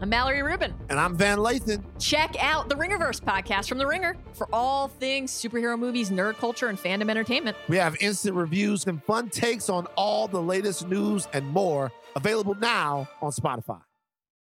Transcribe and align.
I'm 0.00 0.08
Mallory 0.08 0.42
Rubin. 0.42 0.72
And 0.88 0.98
I'm 0.98 1.14
Van 1.14 1.36
Lathan. 1.36 1.84
Check 1.98 2.34
out 2.42 2.70
the 2.70 2.74
Ringerverse 2.74 3.20
podcast 3.20 3.68
from 3.68 3.76
The 3.76 3.86
Ringer 3.86 4.16
for 4.32 4.48
all 4.50 4.88
things 4.88 5.30
superhero 5.30 5.78
movies, 5.78 6.08
nerd 6.10 6.38
culture, 6.38 6.68
and 6.68 6.78
fandom 6.78 7.10
entertainment. 7.10 7.54
We 7.68 7.76
have 7.76 7.96
instant 8.00 8.34
reviews 8.34 8.86
and 8.86 9.04
fun 9.04 9.28
takes 9.28 9.68
on 9.68 9.86
all 9.96 10.26
the 10.26 10.40
latest 10.40 10.88
news 10.88 11.28
and 11.34 11.46
more 11.46 11.92
available 12.16 12.54
now 12.54 13.10
on 13.20 13.30
Spotify. 13.30 13.82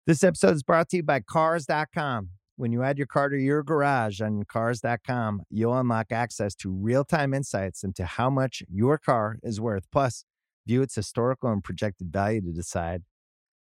This 0.09 0.25
episode 0.25 0.57
is 0.57 0.65
brought 0.65 0.89
to 0.89 0.97
you 0.97 1.03
by 1.05 1.21
Cars.com. 1.21 2.31
When 2.57 2.73
you 2.73 2.83
add 2.83 2.99
your 2.99 3.07
car 3.07 3.29
to 3.29 3.39
your 3.39 3.63
garage 3.63 4.21
on 4.21 4.43
Cars.com, 4.45 5.43
you'll 5.51 5.79
unlock 5.79 6.11
access 6.11 6.57
to 6.57 6.71
real 6.71 7.05
time 7.05 7.33
insights 7.33 7.85
into 7.85 8.05
how 8.05 8.29
much 8.29 8.65
your 8.69 8.99
car 8.99 9.39
is 9.45 9.61
worth. 9.61 9.85
Plus, 9.93 10.25
view 10.67 10.83
its 10.83 10.97
historical 10.97 11.53
and 11.53 11.63
projected 11.63 12.13
value 12.13 12.41
to 12.41 12.53
decide 12.53 13.03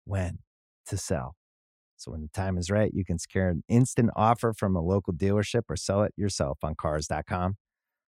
when 0.06 0.40
to 0.88 0.98
sell. 0.98 1.36
So 2.06 2.12
when 2.12 2.22
the 2.22 2.28
time 2.28 2.60
is 2.60 2.70
right, 2.70 2.94
you 2.94 3.04
can 3.04 3.18
secure 3.18 3.50
an 3.50 3.64
instant 3.68 4.12
offer 4.16 4.54
from 4.54 4.76
a 4.76 4.82
local 4.82 5.12
dealership 5.12 5.64
or 5.70 5.76
sell 5.76 6.04
it 6.04 6.14
yourself 6.16 6.60
on 6.62 6.76
Cars.com. 6.76 7.56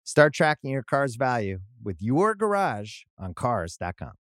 Start 0.02 0.32
tracking 0.32 0.70
your 0.70 0.82
car's 0.82 1.16
value 1.16 1.58
with 1.84 2.00
your 2.00 2.34
garage 2.34 3.00
on 3.18 3.34
Cars.com. 3.34 4.12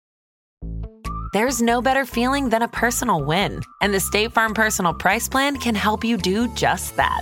There's 1.31 1.61
no 1.61 1.81
better 1.81 2.03
feeling 2.03 2.49
than 2.49 2.63
a 2.63 2.67
personal 2.67 3.23
win, 3.23 3.61
and 3.81 3.94
the 3.94 4.02
State 4.02 4.34
Farm 4.34 4.53
Personal 4.53 4.94
Price 4.94 5.30
Plan 5.30 5.55
can 5.55 5.75
help 5.75 6.03
you 6.03 6.17
do 6.17 6.53
just 6.53 6.97
that. 6.97 7.22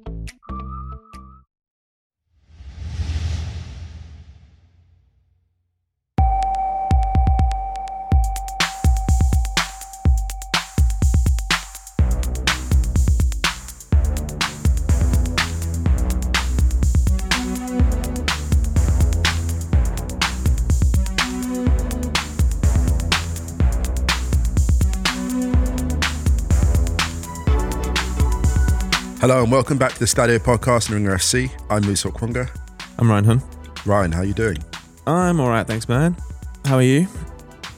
Hello 29.21 29.43
and 29.43 29.51
welcome 29.51 29.77
back 29.77 29.93
to 29.93 29.99
the 29.99 30.05
Stadio 30.05 30.39
Podcast 30.39 30.87
and 30.87 30.95
Ringer 30.95 31.15
FC. 31.15 31.51
I'm 31.69 31.83
Musa 31.85 32.09
Okwonga. 32.09 32.49
I'm 32.97 33.07
Ryan 33.07 33.25
Hunn. 33.25 33.41
Ryan, 33.85 34.11
how 34.11 34.21
are 34.21 34.25
you 34.25 34.33
doing? 34.33 34.57
I'm 35.05 35.39
all 35.39 35.49
right, 35.49 35.65
thanks, 35.67 35.87
man. 35.87 36.17
How 36.65 36.77
are 36.77 36.81
you? 36.81 37.07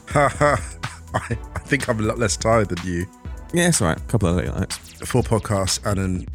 Ha 0.08 0.28
ha. 0.30 0.78
I 1.14 1.36
I 1.54 1.58
think 1.60 1.86
I'm 1.88 2.00
a 2.00 2.02
lot 2.02 2.18
less 2.18 2.38
tired 2.38 2.70
than 2.70 2.86
you. 2.90 3.06
Yeah, 3.52 3.68
it's 3.68 3.82
all 3.82 3.88
right. 3.88 3.98
A 3.98 4.04
couple 4.04 4.28
of 4.30 4.36
late 4.36 4.46
nights. 4.48 4.78
Four 5.06 5.22
podcasts 5.22 5.84
and 5.84 6.00
an 6.00 6.26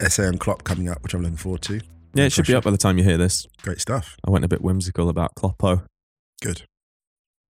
essay 0.00 0.26
on 0.26 0.36
Klopp 0.36 0.64
coming 0.64 0.90
up, 0.90 1.02
which 1.02 1.14
I'm 1.14 1.22
looking 1.22 1.38
forward 1.38 1.62
to. 1.62 1.80
Yeah, 2.14 2.24
it 2.24 2.32
should 2.32 2.46
be 2.46 2.54
up 2.54 2.64
by 2.64 2.70
the 2.70 2.76
time 2.76 2.98
you 2.98 3.04
hear 3.04 3.16
this. 3.16 3.46
Great 3.62 3.80
stuff. 3.80 4.18
I 4.26 4.30
went 4.30 4.44
a 4.44 4.48
bit 4.48 4.60
whimsical 4.60 5.08
about 5.08 5.34
Kloppo, 5.34 5.86
Good. 6.42 6.64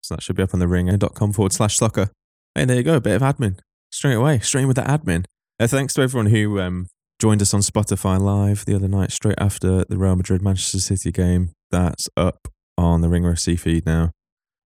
so 0.01 0.13
that 0.15 0.21
should 0.21 0.35
be 0.35 0.43
up 0.43 0.53
on 0.53 0.59
the 0.59 0.67
ringer.com 0.67 1.33
forward 1.33 1.51
slash 1.51 1.77
soccer. 1.77 2.11
Hey, 2.53 2.65
there 2.65 2.77
you 2.77 2.83
go. 2.83 2.97
A 2.97 3.01
bit 3.01 3.19
of 3.19 3.23
admin. 3.23 3.57
Straight 3.89 4.13
away. 4.13 4.37
Straight 4.39 4.61
in 4.61 4.67
with 4.67 4.75
the 4.77 4.83
admin. 4.83 5.25
Uh, 5.61 5.67
thanks 5.67 5.93
to 5.93 6.01
everyone 6.01 6.25
who 6.25 6.59
um, 6.59 6.87
joined 7.19 7.39
us 7.39 7.53
on 7.53 7.59
Spotify 7.59 8.19
Live 8.19 8.65
the 8.65 8.73
other 8.73 8.87
night, 8.87 9.11
straight 9.11 9.37
after 9.37 9.85
the 9.87 9.95
Real 9.95 10.15
Madrid 10.15 10.41
Manchester 10.41 10.79
City 10.79 11.11
game. 11.11 11.51
That's 11.69 12.09
up 12.17 12.47
on 12.79 13.01
the 13.01 13.09
Ringer 13.09 13.33
FC 13.33 13.59
feed 13.59 13.85
now. 13.85 14.09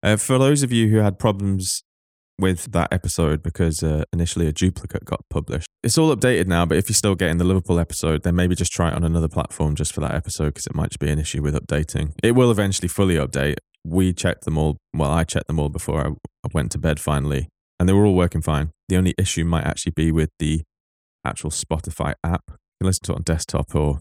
Uh, 0.01 0.15
for 0.15 0.37
those 0.37 0.63
of 0.63 0.71
you 0.71 0.87
who 0.87 0.99
had 0.99 1.19
problems 1.19 1.83
with 2.39 2.71
that 2.71 2.93
episode 2.93 3.43
because 3.43 3.83
uh, 3.83 4.05
initially 4.13 4.47
a 4.47 4.53
duplicate 4.53 5.03
got 5.03 5.19
published, 5.29 5.67
it's 5.83 5.97
all 5.97 6.15
updated 6.15 6.47
now. 6.47 6.65
But 6.65 6.77
if 6.77 6.87
you're 6.87 6.93
still 6.93 7.15
getting 7.15 7.39
the 7.39 7.43
Liverpool 7.43 7.77
episode, 7.77 8.23
then 8.23 8.37
maybe 8.37 8.55
just 8.55 8.71
try 8.71 8.87
it 8.87 8.93
on 8.93 9.03
another 9.03 9.27
platform 9.27 9.75
just 9.75 9.91
for 9.91 9.99
that 9.99 10.13
episode 10.13 10.53
because 10.53 10.65
it 10.65 10.75
might 10.75 10.91
just 10.91 10.99
be 10.99 11.09
an 11.09 11.19
issue 11.19 11.41
with 11.41 11.55
updating. 11.55 12.13
It 12.23 12.35
will 12.35 12.51
eventually 12.51 12.87
fully 12.87 13.15
update. 13.15 13.57
We 13.85 14.13
checked 14.13 14.45
them 14.45 14.57
all. 14.57 14.77
Well, 14.93 15.11
I 15.11 15.25
checked 15.25 15.47
them 15.47 15.59
all 15.59 15.67
before 15.67 16.07
I 16.07 16.11
I 16.45 16.47
went 16.53 16.71
to 16.71 16.77
bed 16.77 17.01
finally, 17.01 17.49
and 17.81 17.89
they 17.89 17.93
were 17.93 18.05
all 18.05 18.15
working 18.15 18.41
fine. 18.41 18.71
The 18.87 18.95
only 18.95 19.13
issue 19.17 19.43
might 19.43 19.65
actually 19.65 19.91
be 19.93 20.13
with 20.13 20.29
the 20.39 20.61
actual 21.25 21.49
Spotify 21.49 22.13
app. 22.23 22.43
You 22.47 22.55
can 22.81 22.87
listen 22.87 23.03
to 23.05 23.13
it 23.13 23.15
on 23.15 23.21
desktop 23.23 23.75
or 23.75 23.99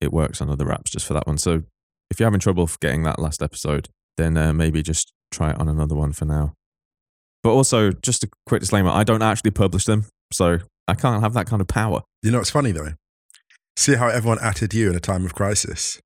it 0.00 0.12
works 0.12 0.40
on 0.40 0.50
other 0.50 0.66
apps 0.66 0.90
just 0.90 1.06
for 1.06 1.14
that 1.14 1.26
one. 1.26 1.38
So 1.38 1.62
if 2.10 2.18
you're 2.18 2.26
having 2.26 2.40
trouble 2.40 2.68
getting 2.80 3.02
that 3.04 3.18
last 3.18 3.42
episode, 3.42 3.88
then 4.16 4.36
uh, 4.36 4.52
maybe 4.52 4.82
just 4.82 5.12
try 5.32 5.50
it 5.50 5.58
on 5.58 5.68
another 5.68 5.94
one 5.94 6.12
for 6.12 6.24
now. 6.24 6.52
But 7.42 7.50
also, 7.50 7.90
just 7.90 8.22
a 8.22 8.28
quick 8.46 8.60
disclaimer 8.60 8.90
I 8.90 9.02
don't 9.02 9.22
actually 9.22 9.50
publish 9.50 9.84
them, 9.84 10.06
so 10.32 10.58
I 10.86 10.94
can't 10.94 11.22
have 11.22 11.34
that 11.34 11.46
kind 11.46 11.60
of 11.60 11.66
power. 11.66 12.02
You 12.22 12.30
know 12.30 12.38
what's 12.38 12.50
funny 12.50 12.72
though? 12.72 12.92
See 13.76 13.94
how 13.94 14.08
everyone 14.08 14.38
atted 14.40 14.74
you 14.74 14.90
in 14.90 14.96
a 14.96 15.00
time 15.00 15.24
of 15.24 15.34
crisis. 15.34 16.00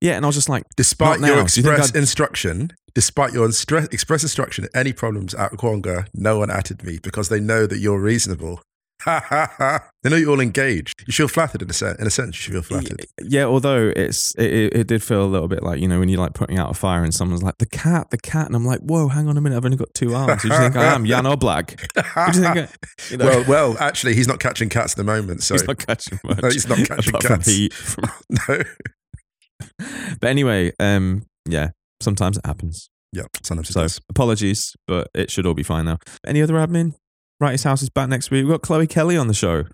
Yeah, 0.00 0.16
and 0.16 0.26
I 0.26 0.28
was 0.28 0.34
just 0.34 0.48
like, 0.48 0.64
Despite 0.76 1.20
your 1.20 1.28
now. 1.28 1.28
Do 1.28 1.38
you 1.38 1.70
express 1.70 1.90
instruction, 1.92 2.72
despite 2.94 3.32
your 3.32 3.48
instre- 3.48 3.90
express 3.92 4.22
instruction, 4.22 4.68
any 4.74 4.92
problems 4.92 5.32
at 5.34 5.52
Kwonga, 5.52 6.08
no 6.12 6.38
one 6.38 6.50
atted 6.50 6.84
me 6.84 6.98
because 7.02 7.30
they 7.30 7.40
know 7.40 7.66
that 7.66 7.78
you're 7.78 8.00
reasonable. 8.00 8.60
They 9.06 10.10
know 10.10 10.16
you're 10.16 10.30
all 10.30 10.40
engaged. 10.40 10.94
You 11.06 11.12
feel 11.12 11.28
flattered 11.28 11.62
in 11.62 11.70
a, 11.70 11.72
se- 11.72 11.96
in 11.98 12.06
a 12.06 12.10
sense. 12.10 12.36
You 12.36 12.40
should 12.42 12.52
feel 12.52 12.62
flattered. 12.62 13.06
yeah, 13.22 13.44
although 13.44 13.92
it's 13.96 14.34
it, 14.36 14.74
it, 14.76 14.86
did 14.86 15.02
feel 15.02 15.24
a 15.24 15.26
little 15.26 15.48
bit 15.48 15.62
like, 15.62 15.80
you 15.80 15.88
know, 15.88 15.98
when 15.98 16.08
you're 16.08 16.20
like 16.20 16.34
putting 16.34 16.58
out 16.58 16.70
a 16.70 16.74
fire 16.74 17.02
and 17.02 17.14
someone's 17.14 17.42
like, 17.42 17.56
the 17.58 17.66
cat, 17.66 18.08
the 18.10 18.18
cat. 18.18 18.46
And 18.46 18.54
I'm 18.56 18.64
like, 18.66 18.80
whoa, 18.80 19.08
hang 19.08 19.28
on 19.28 19.36
a 19.36 19.40
minute, 19.40 19.56
I've 19.56 19.64
only 19.64 19.76
got 19.76 19.92
two 19.94 20.14
arms. 20.14 20.42
Who 20.42 20.48
do 20.50 20.54
you 20.54 20.60
think 20.60 20.76
I 20.76 20.84
am? 20.94 21.04
Jan 21.06 21.24
Oblak. 21.24 21.80
Who 21.80 22.32
do 22.32 22.38
you 22.38 22.44
think 22.44 22.56
I, 22.56 22.68
you 23.10 23.16
know, 23.16 23.26
well, 23.26 23.44
well, 23.48 23.76
actually, 23.78 24.14
he's 24.14 24.28
not 24.28 24.40
catching 24.40 24.68
cats 24.68 24.92
at 24.92 24.96
the 24.98 25.04
moment. 25.04 25.42
So 25.42 25.54
he's 25.54 25.66
not 25.66 25.78
catching 25.78 26.18
much. 26.24 26.42
No, 26.42 26.48
he's 26.50 26.68
not 26.68 26.78
catching 26.86 27.12
from 27.12 27.20
cats. 27.20 27.46
heat 27.46 27.72
from- 27.72 28.04
no. 28.48 28.62
but 30.20 30.28
anyway, 30.28 30.72
um, 30.80 31.22
yeah, 31.48 31.70
sometimes 32.00 32.36
it 32.38 32.46
happens. 32.46 32.88
Yeah, 33.12 33.24
sometimes 33.42 33.70
it 33.70 33.74
So 33.74 33.82
does. 33.82 34.00
apologies, 34.10 34.74
but 34.86 35.08
it 35.14 35.30
should 35.30 35.46
all 35.46 35.54
be 35.54 35.62
fine 35.62 35.84
now. 35.84 35.98
Any 36.26 36.42
other 36.42 36.54
admin? 36.54 36.94
Wrighty's 37.40 37.64
House 37.64 37.82
is 37.82 37.90
back 37.90 38.08
next 38.08 38.30
week. 38.30 38.44
We've 38.44 38.52
got 38.52 38.62
Chloe 38.62 38.86
Kelly 38.86 39.16
on 39.16 39.26
the 39.28 39.34
show 39.34 39.64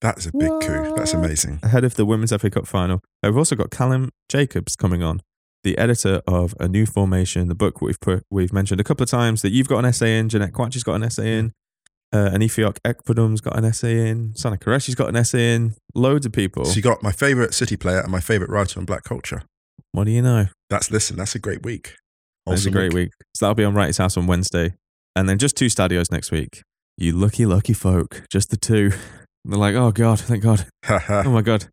That's 0.00 0.26
a 0.26 0.32
big 0.32 0.50
coup. 0.60 0.94
That's 0.96 1.14
amazing. 1.14 1.60
ahead 1.62 1.84
of 1.84 1.94
the 1.94 2.04
Women's 2.04 2.32
FA 2.36 2.50
Cup 2.50 2.66
final. 2.66 2.96
Uh, 3.22 3.28
we've 3.28 3.38
also 3.38 3.56
got 3.56 3.70
Callum 3.70 4.10
Jacobs 4.28 4.76
coming 4.76 5.02
on, 5.02 5.20
the 5.64 5.78
editor 5.78 6.20
of 6.26 6.54
A 6.60 6.68
New 6.68 6.86
Formation, 6.86 7.48
the 7.48 7.54
book 7.54 7.80
we've 7.80 8.00
put 8.00 8.22
we've 8.30 8.52
mentioned 8.52 8.80
a 8.80 8.84
couple 8.84 9.04
of 9.04 9.10
times 9.10 9.42
that 9.42 9.50
you've 9.50 9.68
got 9.68 9.78
an 9.78 9.86
essay 9.86 10.18
in, 10.18 10.28
Jeanette 10.28 10.52
Kwakye's 10.52 10.82
got 10.82 10.94
an 10.94 11.02
essay 11.04 11.38
in, 11.38 11.52
uh, 12.12 12.30
Aniefiok 12.30 12.78
Ekpoudom's 12.86 13.40
got 13.40 13.56
an 13.56 13.64
essay 13.64 14.08
in, 14.08 14.34
Sana 14.36 14.58
Qureshi's 14.58 14.94
got 14.94 15.08
an 15.08 15.16
essay 15.16 15.54
in, 15.54 15.74
loads 15.94 16.26
of 16.26 16.32
people. 16.32 16.66
So 16.66 16.76
you 16.76 16.82
got 16.82 17.02
my 17.02 17.12
favorite 17.12 17.54
City 17.54 17.76
player 17.76 18.00
and 18.00 18.12
my 18.12 18.20
favorite 18.20 18.50
writer 18.50 18.78
on 18.78 18.84
black 18.84 19.04
culture. 19.04 19.42
what 19.92 20.04
do 20.04 20.10
you 20.10 20.22
know? 20.22 20.48
That's 20.68 20.90
listen. 20.90 21.16
That's 21.16 21.34
a 21.34 21.38
great 21.38 21.64
week. 21.64 21.94
It's 22.48 22.60
a 22.64 22.68
Awesome 22.68 22.72
great 22.72 22.92
week. 22.92 23.10
So 23.34 23.46
that'll 23.46 23.54
be 23.54 23.64
on 23.64 23.74
Wrighty's 23.74 23.98
House 23.98 24.16
on 24.16 24.26
Wednesday. 24.26 24.74
And 25.16 25.28
then 25.28 25.38
just 25.38 25.56
two 25.56 25.68
stadios 25.68 26.12
next 26.12 26.30
week. 26.30 26.62
You 26.98 27.12
lucky, 27.12 27.44
lucky 27.46 27.72
folk. 27.72 28.22
Just 28.30 28.50
the 28.50 28.56
two. 28.56 28.92
They're 29.44 29.58
like, 29.58 29.74
oh 29.74 29.92
God, 29.92 30.18
thank 30.20 30.42
God. 30.42 30.66
Oh 30.88 31.30
my 31.30 31.42
God. 31.42 31.66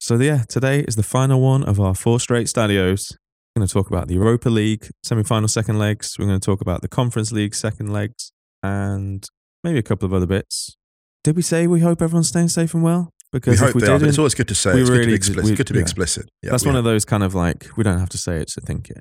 So 0.00 0.16
yeah, 0.16 0.44
today 0.48 0.80
is 0.80 0.96
the 0.96 1.02
final 1.02 1.40
one 1.40 1.62
of 1.62 1.78
our 1.78 1.94
four 1.94 2.18
straight 2.18 2.48
stadios. 2.48 3.12
We're 3.54 3.60
going 3.60 3.68
to 3.68 3.72
talk 3.72 3.88
about 3.88 4.08
the 4.08 4.14
Europa 4.14 4.48
League 4.48 4.88
semi-final 5.04 5.48
second 5.48 5.78
legs. 5.78 6.16
We're 6.18 6.26
going 6.26 6.40
to 6.40 6.44
talk 6.44 6.60
about 6.60 6.80
the 6.82 6.88
Conference 6.88 7.30
League 7.30 7.54
second 7.54 7.92
legs 7.92 8.32
and 8.62 9.24
maybe 9.62 9.78
a 9.78 9.82
couple 9.82 10.06
of 10.06 10.14
other 10.14 10.26
bits. 10.26 10.74
Did 11.22 11.36
we 11.36 11.42
say 11.42 11.66
we 11.66 11.80
hope 11.80 12.00
everyone's 12.02 12.28
staying 12.28 12.48
safe 12.48 12.74
and 12.74 12.82
well? 12.82 13.10
We 13.32 13.38
Because 13.38 13.60
hope 13.60 13.68
if 13.70 13.74
we 13.76 13.80
they 13.82 13.86
are. 13.88 13.90
But 13.90 13.98
didn't, 13.98 14.08
it's 14.08 14.18
always 14.18 14.34
good 14.34 14.48
to 14.48 14.54
say. 14.54 14.74
we 14.74 14.80
It's 14.80 14.88
good 14.90 14.94
to 14.94 14.98
really 15.00 15.10
be 15.12 15.14
explicit. 15.14 15.44
we- 15.44 15.50
It's 15.52 15.58
good 15.58 15.66
to 15.68 15.72
be 15.74 15.78
yeah. 15.78 15.82
explicit. 15.82 16.28
Yeah, 16.42 16.50
that's 16.52 16.64
one 16.66 16.74
are. 16.74 16.78
of 16.78 16.84
those 16.84 17.04
kind 17.04 17.22
of 17.22 17.34
like 17.34 17.66
we 17.76 17.84
don't 17.84 17.98
have 18.00 18.08
to 18.10 18.18
say 18.18 18.38
it 18.38 18.48
to 18.48 18.60
think 18.62 18.88
it. 18.90 19.00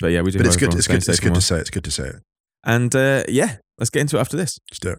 But 0.00 0.08
yeah, 0.08 0.20
we 0.22 0.32
do. 0.32 0.38
But 0.38 0.48
it's 0.48 0.56
good. 0.56 0.74
It's 0.74 0.86
good. 0.88 0.96
It's 0.96 1.08
and 1.08 1.20
good 1.20 1.34
to 1.34 1.40
say. 1.40 1.58
It's 1.58 1.70
good 1.70 1.84
to 1.84 1.90
say 1.90 2.08
it. 2.08 2.16
And 2.64 2.94
uh, 2.94 3.24
yeah, 3.28 3.56
let's 3.78 3.90
get 3.90 4.00
into 4.00 4.16
it 4.16 4.20
after 4.20 4.36
this. 4.36 4.58
Just 4.68 4.82
do 4.82 4.90
it. 4.90 4.98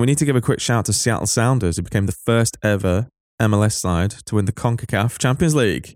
We 0.00 0.06
need 0.06 0.18
to 0.18 0.24
give 0.24 0.36
a 0.36 0.40
quick 0.40 0.60
shout 0.60 0.86
to 0.86 0.92
Seattle 0.92 1.26
Sounders, 1.26 1.76
who 1.76 1.82
became 1.82 2.06
the 2.06 2.12
first 2.12 2.58
ever 2.62 3.08
MLS 3.40 3.72
side 3.72 4.10
to 4.26 4.34
win 4.34 4.44
the 4.44 4.52
CONCACAF 4.52 5.18
Champions 5.18 5.54
League. 5.54 5.94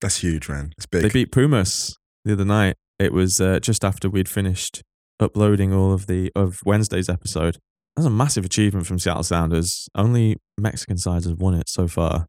That's 0.00 0.22
huge, 0.22 0.48
man. 0.48 0.72
It's 0.76 0.86
big. 0.86 1.02
They 1.02 1.08
beat 1.08 1.30
Pumas 1.30 1.96
the 2.24 2.32
other 2.32 2.44
night. 2.44 2.74
It 2.98 3.12
was 3.12 3.40
uh, 3.40 3.60
just 3.60 3.84
after 3.84 4.08
we'd 4.08 4.28
finished 4.28 4.82
uploading 5.20 5.72
all 5.72 5.92
of 5.92 6.06
the 6.06 6.30
of 6.34 6.60
Wednesday's 6.64 7.08
episode. 7.08 7.58
That's 7.96 8.06
a 8.06 8.10
massive 8.10 8.44
achievement 8.44 8.86
from 8.86 8.98
Seattle 8.98 9.22
Sounders. 9.22 9.88
Only 9.94 10.36
Mexican 10.58 10.98
sides 10.98 11.26
have 11.26 11.38
won 11.40 11.54
it 11.54 11.68
so 11.68 11.86
far, 11.86 12.26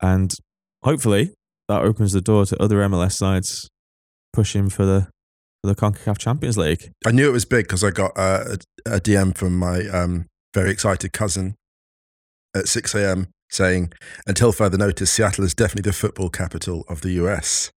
and 0.00 0.32
hopefully 0.82 1.34
that 1.68 1.82
opens 1.82 2.12
the 2.12 2.20
door 2.20 2.46
to 2.46 2.62
other 2.62 2.76
MLS 2.76 3.12
sides 3.12 3.68
pushing 4.32 4.68
for 4.68 4.84
the 4.84 5.08
for 5.62 5.68
the 5.68 5.74
CONCACAF 5.74 6.18
Champions 6.18 6.58
League. 6.58 6.92
I 7.06 7.10
knew 7.10 7.28
it 7.28 7.32
was 7.32 7.44
big 7.44 7.66
because 7.66 7.82
I 7.82 7.90
got 7.90 8.12
uh, 8.16 8.56
a, 8.86 8.96
a 8.96 9.00
DM 9.00 9.36
from 9.36 9.58
my 9.58 9.88
um, 9.88 10.26
very 10.54 10.70
excited 10.70 11.12
cousin 11.12 11.54
at 12.54 12.68
6 12.68 12.94
a.m. 12.94 13.28
saying, 13.50 13.92
until 14.26 14.52
further 14.52 14.78
notice, 14.78 15.10
Seattle 15.10 15.44
is 15.44 15.54
definitely 15.54 15.88
the 15.88 15.94
football 15.94 16.28
capital 16.28 16.84
of 16.88 17.00
the 17.00 17.10
US. 17.12 17.70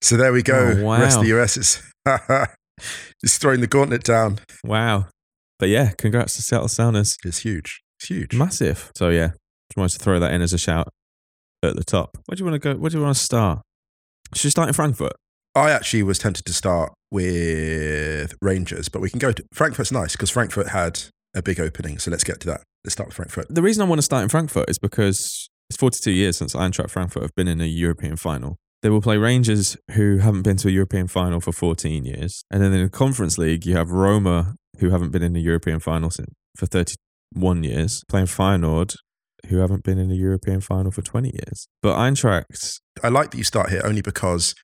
So 0.00 0.16
there 0.16 0.32
we 0.32 0.42
go. 0.42 0.74
Oh, 0.78 0.82
wow. 0.82 0.96
The 0.96 1.02
rest 1.02 1.18
of 1.18 1.24
the 1.24 1.40
US 1.40 1.56
is 1.56 1.82
just 3.20 3.40
throwing 3.40 3.60
the 3.60 3.66
gauntlet 3.66 4.02
down. 4.02 4.40
Wow. 4.64 5.06
But 5.58 5.68
yeah, 5.68 5.92
congrats 5.96 6.34
to 6.36 6.42
Seattle 6.42 6.68
Sounders. 6.68 7.16
It's 7.24 7.38
huge. 7.38 7.82
It's 8.00 8.08
huge. 8.08 8.34
Massive. 8.34 8.90
So 8.96 9.10
yeah, 9.10 9.28
just 9.70 9.76
wanted 9.76 9.92
to 9.92 9.98
throw 9.98 10.18
that 10.18 10.32
in 10.32 10.42
as 10.42 10.52
a 10.52 10.58
shout 10.58 10.88
at 11.62 11.76
the 11.76 11.84
top. 11.84 12.18
Where 12.26 12.36
do 12.36 12.40
you 12.40 12.50
want 12.50 12.62
to 12.62 12.74
go? 12.74 12.78
Where 12.78 12.90
do 12.90 12.98
you 12.98 13.04
want 13.04 13.16
to 13.16 13.22
start? 13.22 13.60
Should 14.34 14.46
we 14.46 14.50
start 14.50 14.68
in 14.68 14.74
Frankfurt? 14.74 15.12
I 15.54 15.70
actually 15.70 16.02
was 16.02 16.18
tempted 16.18 16.46
to 16.46 16.52
start 16.52 16.92
with 17.10 18.34
Rangers, 18.40 18.88
but 18.88 19.02
we 19.02 19.10
can 19.10 19.18
go 19.18 19.32
to 19.32 19.44
Frankfurt's 19.52 19.92
nice 19.92 20.12
because 20.12 20.30
Frankfurt 20.30 20.68
had 20.68 21.00
a 21.34 21.42
big 21.42 21.60
opening. 21.60 21.98
So 21.98 22.10
let's 22.10 22.24
get 22.24 22.40
to 22.40 22.46
that. 22.48 22.62
Let's 22.84 22.94
start 22.94 23.08
with 23.08 23.16
Frankfurt. 23.16 23.54
The 23.54 23.62
reason 23.62 23.82
I 23.82 23.88
want 23.88 23.98
to 23.98 24.02
start 24.02 24.22
in 24.22 24.28
Frankfurt 24.30 24.70
is 24.70 24.78
because 24.78 25.48
it's 25.68 25.76
42 25.78 26.10
years 26.10 26.38
since 26.38 26.54
Eintracht 26.54 26.90
Frankfurt 26.90 27.22
have 27.22 27.34
been 27.34 27.48
in 27.48 27.60
a 27.60 27.66
European 27.66 28.16
final. 28.16 28.56
They 28.80 28.88
will 28.88 29.02
play 29.02 29.16
Rangers, 29.16 29.76
who 29.92 30.18
haven't 30.18 30.42
been 30.42 30.56
to 30.58 30.68
a 30.68 30.72
European 30.72 31.06
final 31.06 31.40
for 31.40 31.52
14 31.52 32.04
years. 32.04 32.42
And 32.50 32.62
then 32.62 32.72
in 32.72 32.82
the 32.82 32.90
Conference 32.90 33.38
League, 33.38 33.64
you 33.64 33.76
have 33.76 33.90
Roma, 33.90 34.56
who 34.78 34.90
haven't 34.90 35.10
been 35.10 35.22
in 35.22 35.36
a 35.36 35.38
European 35.38 35.78
final 35.78 36.10
since, 36.10 36.32
for 36.56 36.66
31 36.66 37.62
years, 37.62 38.02
playing 38.08 38.26
Feyenoord, 38.26 38.96
who 39.48 39.58
haven't 39.58 39.84
been 39.84 39.98
in 39.98 40.10
a 40.10 40.14
European 40.14 40.60
final 40.60 40.90
for 40.90 41.02
20 41.02 41.30
years. 41.30 41.68
But 41.82 41.96
Eintracht, 41.96 42.80
I 43.02 43.08
like 43.08 43.30
that 43.30 43.38
you 43.38 43.44
start 43.44 43.70
here 43.70 43.82
only 43.84 44.02
because 44.02 44.54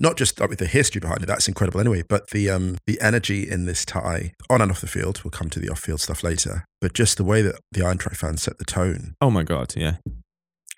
not 0.00 0.16
just 0.16 0.40
with 0.40 0.58
the 0.58 0.66
history 0.66 0.98
behind 1.00 1.22
it, 1.22 1.26
that's 1.26 1.46
incredible 1.46 1.78
anyway, 1.80 2.02
but 2.08 2.30
the 2.30 2.50
um 2.50 2.76
the 2.86 3.00
energy 3.00 3.48
in 3.48 3.66
this 3.66 3.84
tie 3.84 4.32
on 4.50 4.60
and 4.60 4.70
off 4.70 4.80
the 4.80 4.86
field, 4.88 5.22
we'll 5.22 5.30
come 5.30 5.50
to 5.50 5.60
the 5.60 5.68
off 5.70 5.80
field 5.80 6.00
stuff 6.00 6.24
later, 6.24 6.64
but 6.80 6.94
just 6.94 7.16
the 7.16 7.24
way 7.24 7.42
that 7.42 7.56
the 7.70 7.80
Eintracht 7.80 8.16
fans 8.16 8.42
set 8.42 8.58
the 8.58 8.64
tone. 8.64 9.14
oh 9.20 9.30
my 9.30 9.44
God, 9.44 9.74
yeah. 9.76 9.96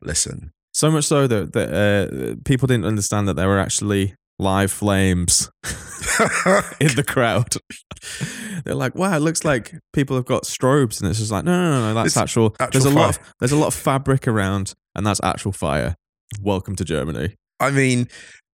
Listen, 0.02 0.50
So 0.74 0.90
much 0.90 1.04
so 1.06 1.26
that, 1.26 1.54
that 1.54 1.72
uh, 1.72 2.36
people 2.44 2.66
didn't 2.66 2.84
understand 2.84 3.26
that 3.28 3.34
there 3.36 3.48
were 3.48 3.58
actually 3.58 4.14
live 4.38 4.70
flames 4.70 5.50
in 6.80 6.94
the 6.94 7.04
crowd. 7.06 7.54
They're 8.64 8.74
like, 8.74 8.94
"Wow, 8.94 9.16
it 9.16 9.20
looks 9.20 9.44
like 9.44 9.74
people 9.92 10.16
have 10.16 10.26
got 10.26 10.44
strobes," 10.44 11.00
and 11.00 11.10
it's 11.10 11.18
just 11.18 11.32
like, 11.32 11.44
"No, 11.44 11.52
no, 11.52 11.70
no, 11.70 11.88
no 11.88 11.94
that's 11.94 12.08
It's 12.08 12.16
actual." 12.16 12.54
actual 12.60 12.80
there's 12.80 12.92
a 12.92 12.96
lot. 12.96 13.16
Of, 13.16 13.34
there's 13.40 13.52
a 13.52 13.56
lot 13.56 13.68
of 13.68 13.74
fabric 13.74 14.26
around, 14.26 14.74
and 14.94 15.06
that's 15.06 15.20
actual 15.22 15.52
fire. 15.52 15.94
Welcome 16.40 16.76
to 16.76 16.84
Germany. 16.84 17.34
I 17.60 17.70
mean, 17.70 18.08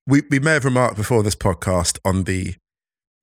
we, 0.07 0.23
we 0.29 0.39
may 0.39 0.53
have 0.53 0.65
remarked 0.65 0.97
before 0.97 1.23
this 1.23 1.35
podcast 1.35 1.99
on 2.03 2.23
the 2.23 2.55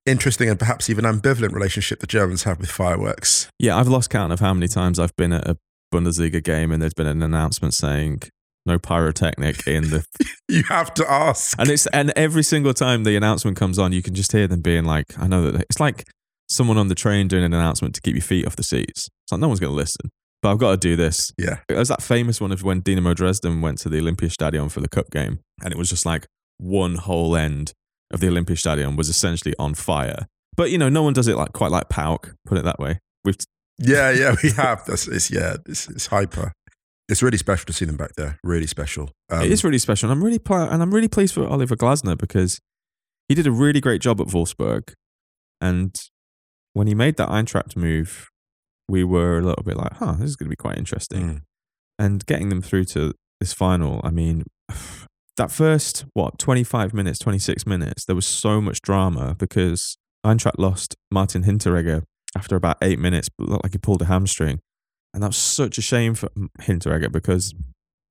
interesting 0.07 0.49
and 0.49 0.59
perhaps 0.59 0.89
even 0.89 1.05
ambivalent 1.05 1.53
relationship 1.53 2.01
the 2.01 2.07
Germans 2.07 2.45
have 2.45 2.61
with 2.61 2.71
fireworks. 2.71 3.49
Yeah, 3.59 3.77
I've 3.77 3.89
lost 3.89 4.09
count 4.09 4.33
of 4.33 4.41
how 4.41 4.55
many 4.55 4.69
times 4.69 4.99
I've 4.99 5.15
been 5.17 5.33
at 5.33 5.47
a 5.47 5.59
Bundesliga 5.93 6.43
game 6.43 6.71
and 6.73 6.81
there's 6.81 6.95
been 6.95 7.07
an 7.07 7.23
announcement 7.23 7.75
saying 7.75 8.23
no 8.67 8.79
pyrotechnic 8.79 9.67
in 9.67 9.91
the 9.91 10.05
You 10.49 10.63
have 10.65 10.95
to 10.95 11.11
ask. 11.11 11.59
And 11.59 11.69
it's 11.69 11.87
and 11.89 12.13
every 12.17 12.43
single 12.43 12.75
time 12.75 13.05
the 13.05 13.17
announcement 13.17 13.57
comes 13.57 13.79
on, 13.79 13.93
you 13.93 14.03
can 14.03 14.15
just 14.15 14.33
hear 14.33 14.47
them 14.47 14.61
being 14.61 14.85
like, 14.85 15.19
I 15.19 15.27
know 15.27 15.51
that 15.51 15.63
it's 15.63 15.81
like 15.81 16.07
someone 16.49 16.79
on 16.79 16.89
the 16.89 16.95
train 16.95 17.29
doing 17.29 17.45
an 17.45 17.53
announcement 17.53 17.95
to 17.97 18.01
keep 18.01 18.15
your 18.15 18.23
feet 18.23 18.47
off 18.47 18.57
the 18.57 18.63
seats. 18.63 19.09
It's 19.25 19.33
like 19.33 19.41
no 19.41 19.49
one's 19.49 19.61
going 19.61 19.73
to 19.73 19.77
listen, 19.77 20.11
but 20.43 20.53
I've 20.53 20.59
got 20.59 20.71
to 20.71 20.77
do 20.77 20.95
this. 20.97 21.33
Yeah. 21.39 21.59
There's 21.69 21.89
that 21.89 22.03
famous 22.03 22.41
one 22.41 22.53
of 22.53 22.63
when 22.63 22.81
Dynamo 22.81 23.15
Dresden 23.15 23.61
went 23.61 23.79
to 23.79 23.89
the 23.89 23.99
Olympiastadion 23.99 24.71
for 24.71 24.81
the 24.81 24.89
cup 24.89 25.11
game, 25.11 25.41
and 25.63 25.73
it 25.73 25.79
was 25.79 25.91
just 25.91 26.07
like 26.07 26.27
one 26.59 26.97
whole 26.97 27.37
end 27.37 27.73
of 28.13 28.21
the 28.21 28.29
Olympiastadion 28.29 28.97
was 28.97 29.09
essentially 29.09 29.55
on 29.59 29.75
fire. 29.75 30.27
But 30.57 30.71
you 30.71 30.79
know, 30.79 30.89
no 30.89 31.03
one 31.03 31.13
does 31.13 31.29
it 31.29 31.37
like 31.37 31.53
quite 31.53 31.71
like 31.71 31.89
PAOK. 31.89 32.35
Put 32.47 32.59
it 32.59 32.65
that 32.65 32.79
way. 32.79 33.01
We've 33.25 33.37
Yeah, 33.79 34.11
yeah, 34.11 34.37
we 34.43 34.53
have. 34.53 34.85
This 34.87 35.09
it's 35.09 35.31
yeah, 35.31 35.57
it's, 35.67 35.89
it's 35.89 36.07
hyper. 36.07 36.53
It's 37.09 37.23
really 37.23 37.39
special 37.39 37.67
to 37.67 37.73
see 37.73 37.85
them 37.85 37.97
back 37.97 38.15
there. 38.17 38.39
Really 38.43 38.67
special. 38.67 39.11
Um, 39.31 39.43
it 39.43 39.53
is 39.53 39.63
really 39.63 39.79
special. 39.79 40.11
And 40.11 40.19
I'm 40.19 40.25
really 40.25 40.39
pl- 40.39 40.57
and 40.57 40.83
I'm 40.83 40.93
really 40.93 41.09
pleased 41.09 41.35
for 41.35 41.47
Oliver 41.47 41.77
Glasner 41.77 42.19
because 42.19 42.61
he 43.29 43.35
did 43.35 43.47
a 43.47 43.53
really 43.53 43.81
great 43.81 44.01
job 44.01 44.21
at 44.21 44.29
Wolfsburg. 44.29 44.93
And 45.61 45.95
when 46.73 46.87
he 46.87 46.95
made 46.95 47.17
that 47.17 47.29
Eintracht 47.29 47.77
move, 47.77 48.29
we 48.89 49.05
were 49.05 49.39
a 49.39 49.43
little 49.43 49.63
bit 49.65 49.77
like, 49.77 49.95
huh, 49.95 50.13
this 50.19 50.31
is 50.31 50.37
going 50.37 50.47
to 50.47 50.51
be 50.51 50.57
quite 50.57 50.79
interesting. 50.79 51.23
Mm. 51.23 51.43
And 51.99 52.27
getting 52.27 52.49
them 52.49 52.61
through 52.61 52.85
to 52.87 53.15
this 53.41 53.53
final, 53.53 54.01
I 54.05 54.11
mean, 54.11 54.45
that 55.37 55.51
first, 55.51 56.05
what, 56.13 56.39
25 56.39 56.93
minutes, 56.93 57.19
26 57.19 57.67
minutes, 57.67 58.05
there 58.05 58.17
was 58.17 58.27
so 58.27 58.61
much 58.61 58.81
drama 58.81 59.35
because 59.39 59.97
Eintracht 60.25 60.59
lost 60.59 60.97
Martin 61.11 61.45
Hinteregger 61.45 62.03
after 62.37 62.57
about 62.57 62.77
eight 62.83 62.99
minutes, 62.99 63.29
but 63.29 63.49
looked 63.49 63.65
like 63.65 63.73
he 63.73 63.79
pulled 63.79 64.03
a 64.03 64.07
hamstring. 64.07 64.61
And 65.17 65.23
that 65.23 65.29
was 65.29 65.39
such 65.39 65.79
a 65.79 65.83
shame 65.83 66.15
for 66.15 66.29
Hinteregger 66.61 67.11
because 67.11 67.55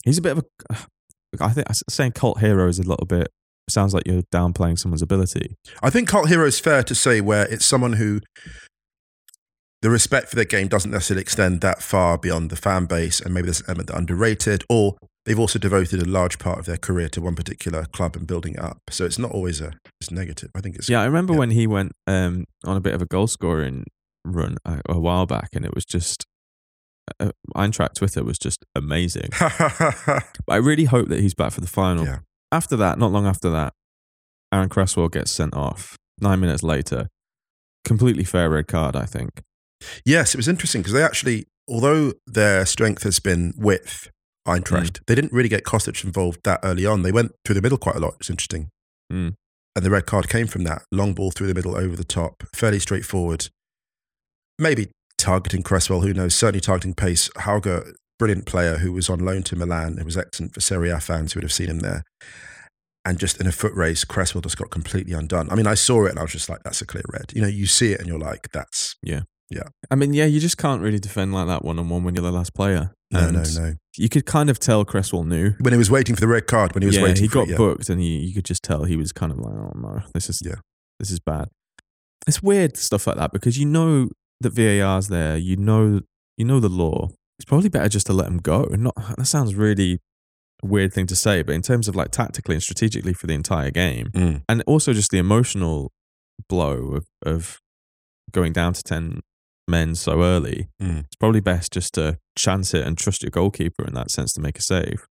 he's 0.04 0.18
a 0.18 0.24
bit 0.24 0.40
of 0.40 0.46
a. 0.70 0.76
I 1.40 1.50
think 1.50 1.68
saying 1.90 2.14
cult 2.14 2.40
hero 2.40 2.68
is 2.68 2.80
a 2.80 2.84
little 2.84 3.06
bit 3.06 3.28
sounds 3.70 3.94
like 3.94 4.08
you're 4.08 4.24
downplaying 4.34 4.80
someone's 4.80 5.04
ability. 5.04 5.56
I 5.84 5.92
think 5.92 6.10
cult 6.10 6.30
hero 6.30 6.48
is 6.48 6.60
fair 6.60 6.82
to 6.82 6.96
say 6.96 7.22
where 7.22 7.46
it's 7.46 7.64
someone 7.64 7.94
who 7.94 8.22
the 9.84 9.92
respect 9.92 10.30
for 10.30 10.36
their 10.36 10.46
game 10.46 10.68
doesn't 10.68 10.90
necessarily 10.90 11.22
extend 11.22 11.62
that 11.62 11.84
far 11.84 12.18
beyond 12.18 12.50
the 12.50 12.56
fan 12.56 12.86
base, 12.86 13.20
and 13.20 13.36
maybe 13.36 13.46
there's 13.46 13.60
an 13.60 13.66
element 13.68 13.90
that 13.90 13.98
underrated, 13.98 14.64
or 14.68 14.96
they've 15.26 15.38
also 15.38 15.60
devoted 15.60 16.02
a 16.02 16.06
large 16.06 16.40
part 16.40 16.58
of 16.58 16.66
their 16.66 16.78
career 16.78 17.08
to 17.10 17.22
one 17.22 17.36
particular 17.36 17.86
club 17.86 18.16
and 18.16 18.26
building 18.26 18.54
it 18.54 18.62
up. 18.62 18.80
So 18.90 19.06
it's 19.06 19.20
not 19.20 19.30
always 19.30 19.62
a 19.62 19.74
it's 20.02 20.10
negative. 20.10 20.50
I 20.56 20.62
think 20.62 20.76
it's 20.76 20.90
Yeah, 20.90 21.02
I 21.02 21.06
remember 21.06 21.34
yeah. 21.34 21.40
when 21.40 21.52
he 21.52 21.68
went 21.68 21.92
um, 22.08 22.46
on 22.64 22.78
a 22.78 22.82
bit 22.82 22.96
of 22.96 23.02
a 23.04 23.06
goal 23.06 23.28
scoring 23.28 23.86
run 24.26 24.58
a, 24.66 24.82
a 24.90 25.00
while 25.00 25.28
back, 25.28 25.50
and 25.54 25.64
it 25.64 25.76
was 25.76 25.86
just 25.86 26.26
uh, 27.20 27.32
Eintracht 27.56 27.96
Twitter 27.96 28.24
was 28.24 28.38
just 28.38 28.66
amazing. 28.76 29.30
But 29.40 30.54
I 30.54 30.58
really 30.58 30.86
hope 30.86 31.10
that 31.10 31.20
he's 31.22 31.34
back 31.34 31.52
for 31.52 31.62
the 31.62 31.68
final. 31.68 32.06
Yeah. 32.06 32.20
After 32.52 32.76
that, 32.78 32.98
not 33.00 33.12
long 33.12 33.26
after 33.26 33.50
that, 33.50 33.74
Aaron 34.54 34.70
Cresswell 34.70 35.10
gets 35.10 35.32
sent 35.32 35.54
off. 35.56 35.98
Nine 36.20 36.40
minutes 36.40 36.64
later, 36.64 37.10
completely 37.84 38.24
fair 38.24 38.50
red 38.50 38.68
card. 38.68 38.96
I 38.96 39.06
think. 39.06 39.42
Yes, 40.06 40.34
it 40.34 40.38
was 40.38 40.48
interesting 40.48 40.82
because 40.82 40.94
they 40.94 41.04
actually, 41.04 41.46
although 41.68 42.14
their 42.28 42.66
strength 42.66 43.04
has 43.04 43.20
been 43.20 43.54
width, 43.58 44.10
Eintracht, 44.48 45.00
Mm. 45.00 45.06
they 45.08 45.16
didn't 45.16 45.34
really 45.34 45.50
get 45.50 45.64
Kostic 45.64 46.04
involved 46.04 46.40
that 46.44 46.60
early 46.64 46.86
on. 46.86 47.02
They 47.02 47.12
went 47.12 47.32
through 47.44 47.56
the 47.56 47.62
middle 47.62 47.78
quite 47.80 47.96
a 47.96 48.00
lot. 48.00 48.16
It's 48.20 48.30
interesting. 48.30 48.70
Mm. 49.12 49.34
And 49.76 49.84
the 49.86 49.90
red 49.90 50.06
card 50.06 50.30
came 50.30 50.48
from 50.48 50.64
that. 50.64 50.84
Long 50.92 51.14
ball 51.14 51.32
through 51.32 51.48
the 51.48 51.54
middle, 51.56 51.76
over 51.76 51.96
the 51.98 52.04
top, 52.06 52.44
fairly 52.56 52.80
straightforward. 52.80 53.50
Maybe 54.58 54.92
targeting 55.18 55.64
Cresswell, 55.64 56.02
who 56.02 56.14
knows? 56.14 56.36
Certainly 56.36 56.62
targeting 56.62 56.94
pace. 56.94 57.30
Hauge, 57.38 57.94
brilliant 58.20 58.46
player 58.46 58.78
who 58.78 58.92
was 58.92 59.10
on 59.10 59.20
loan 59.20 59.44
to 59.44 59.56
Milan. 59.56 59.98
It 60.00 60.06
was 60.06 60.18
excellent 60.18 60.54
for 60.54 60.62
Serie 60.62 60.90
A 60.90 61.00
fans 61.00 61.34
who 61.34 61.38
would 61.40 61.44
have 61.44 61.54
seen 61.54 61.70
him 61.70 61.80
there. 61.80 62.04
And 63.08 63.20
just 63.20 63.40
in 63.40 63.46
a 63.46 63.52
foot 63.52 63.74
race, 63.74 64.04
Cresswell 64.04 64.42
just 64.42 64.58
got 64.58 64.72
completely 64.72 65.14
undone. 65.14 65.50
I 65.52 65.56
mean, 65.56 65.68
I 65.68 65.76
saw 65.76 66.06
it 66.06 66.10
and 66.12 66.20
I 66.20 66.24
was 66.24 66.32
just 66.32 66.50
like, 66.50 66.64
that's 66.64 66.82
a 66.82 66.88
clear 66.88 67.04
red. 67.14 67.32
You 67.36 67.42
know, 67.42 67.48
you 67.48 67.68
see 67.68 67.92
it 67.92 68.00
and 68.00 68.08
you're 68.08 68.18
like, 68.20 68.52
that's 68.52 68.96
Yeah. 69.04 69.22
Yeah. 69.52 69.68
I 69.92 69.96
mean, 69.96 70.16
yeah, 70.16 70.26
you 70.26 70.40
just 70.40 70.58
can't 70.58 70.82
really 70.82 70.98
defend 70.98 71.32
like 71.32 71.46
that 71.46 71.64
one 71.64 71.78
on 71.78 71.88
one 71.88 72.04
when 72.04 72.16
you're 72.16 72.24
the 72.24 72.32
last 72.32 72.56
player. 72.56 72.94
no, 73.12 73.30
no, 73.30 73.40
And 73.42 73.56
no. 73.56 73.74
You 73.96 74.10
could 74.10 74.26
kind 74.26 74.50
of 74.50 74.58
tell 74.58 74.84
Cresswell 74.84 75.24
knew. 75.24 75.54
when 75.60 75.72
he 75.72 75.78
was 75.78 75.92
waiting 75.92 76.16
for 76.16 76.22
the 76.22 76.28
red 76.28 76.48
card, 76.48 76.74
when 76.74 76.82
he 76.82 76.88
was 76.88 76.96
yeah, 76.96 77.04
waiting 77.04 77.22
he 77.22 77.28
for 77.28 77.36
got 77.36 77.48
it, 77.48 77.52
yeah. 77.52 77.58
booked, 77.58 77.90
and 77.90 78.02
he, 78.02 78.18
you 78.18 78.34
could 78.34 78.44
just 78.46 78.64
tell 78.64 78.86
he 78.86 78.98
was 78.98 79.12
kind 79.12 79.32
of 79.32 79.38
like, 79.38 79.54
"Oh 79.54 79.72
no, 79.76 80.02
this 80.16 80.30
is 80.30 80.42
Yeah. 80.44 80.56
this 81.00 81.12
is 81.12 81.20
bad." 81.20 81.50
It's 82.28 82.42
weird 82.42 82.76
stuff 82.76 83.06
like 83.06 83.18
that 83.18 83.32
because 83.32 83.60
you 83.60 83.66
know 83.68 84.10
that 84.42 84.54
VAR's 84.54 85.08
there, 85.08 85.38
you 85.38 85.56
know, 85.58 86.02
you 86.38 86.46
know 86.46 86.60
the 86.60 86.70
law. 86.70 87.10
It's 87.40 87.46
probably 87.46 87.70
better 87.70 87.90
just 87.90 88.08
to 88.08 88.14
let 88.14 88.28
him 88.28 88.38
go. 88.38 88.64
And 88.64 88.84
not 88.84 88.96
that 89.18 89.26
sounds 89.26 89.56
really 89.56 90.00
a 90.64 90.68
weird 90.68 90.94
thing 90.94 91.06
to 91.08 91.16
say, 91.16 91.42
but 91.44 91.54
in 91.56 91.62
terms 91.62 91.88
of 91.88 91.96
like 91.96 92.12
tactically 92.12 92.56
and 92.56 92.64
strategically 92.64 93.14
for 93.14 93.28
the 93.28 93.34
entire 93.34 93.72
game, 93.72 94.08
Mm. 94.14 94.44
and 94.48 94.64
also 94.68 94.94
just 94.94 95.12
the 95.12 95.18
emotional 95.18 95.92
blow 96.50 96.96
of, 96.96 97.06
of 97.26 97.60
going 98.32 98.54
down 98.54 98.74
to 98.74 98.84
ten 98.84 99.22
men 99.68 99.96
so 99.96 100.22
early, 100.24 100.70
Mm. 100.82 101.06
it's 101.06 101.16
probably 101.16 101.42
best 101.42 101.74
just 101.74 101.94
to 101.96 102.20
chance 102.38 102.74
it 102.74 102.86
and 102.86 102.98
trust 102.98 103.24
your 103.24 103.32
goalkeeper 103.32 103.84
in 103.86 103.94
that 103.96 104.12
sense 104.12 104.32
to 104.34 104.42
make 104.42 104.58
a 104.58 104.62
save. 104.62 105.08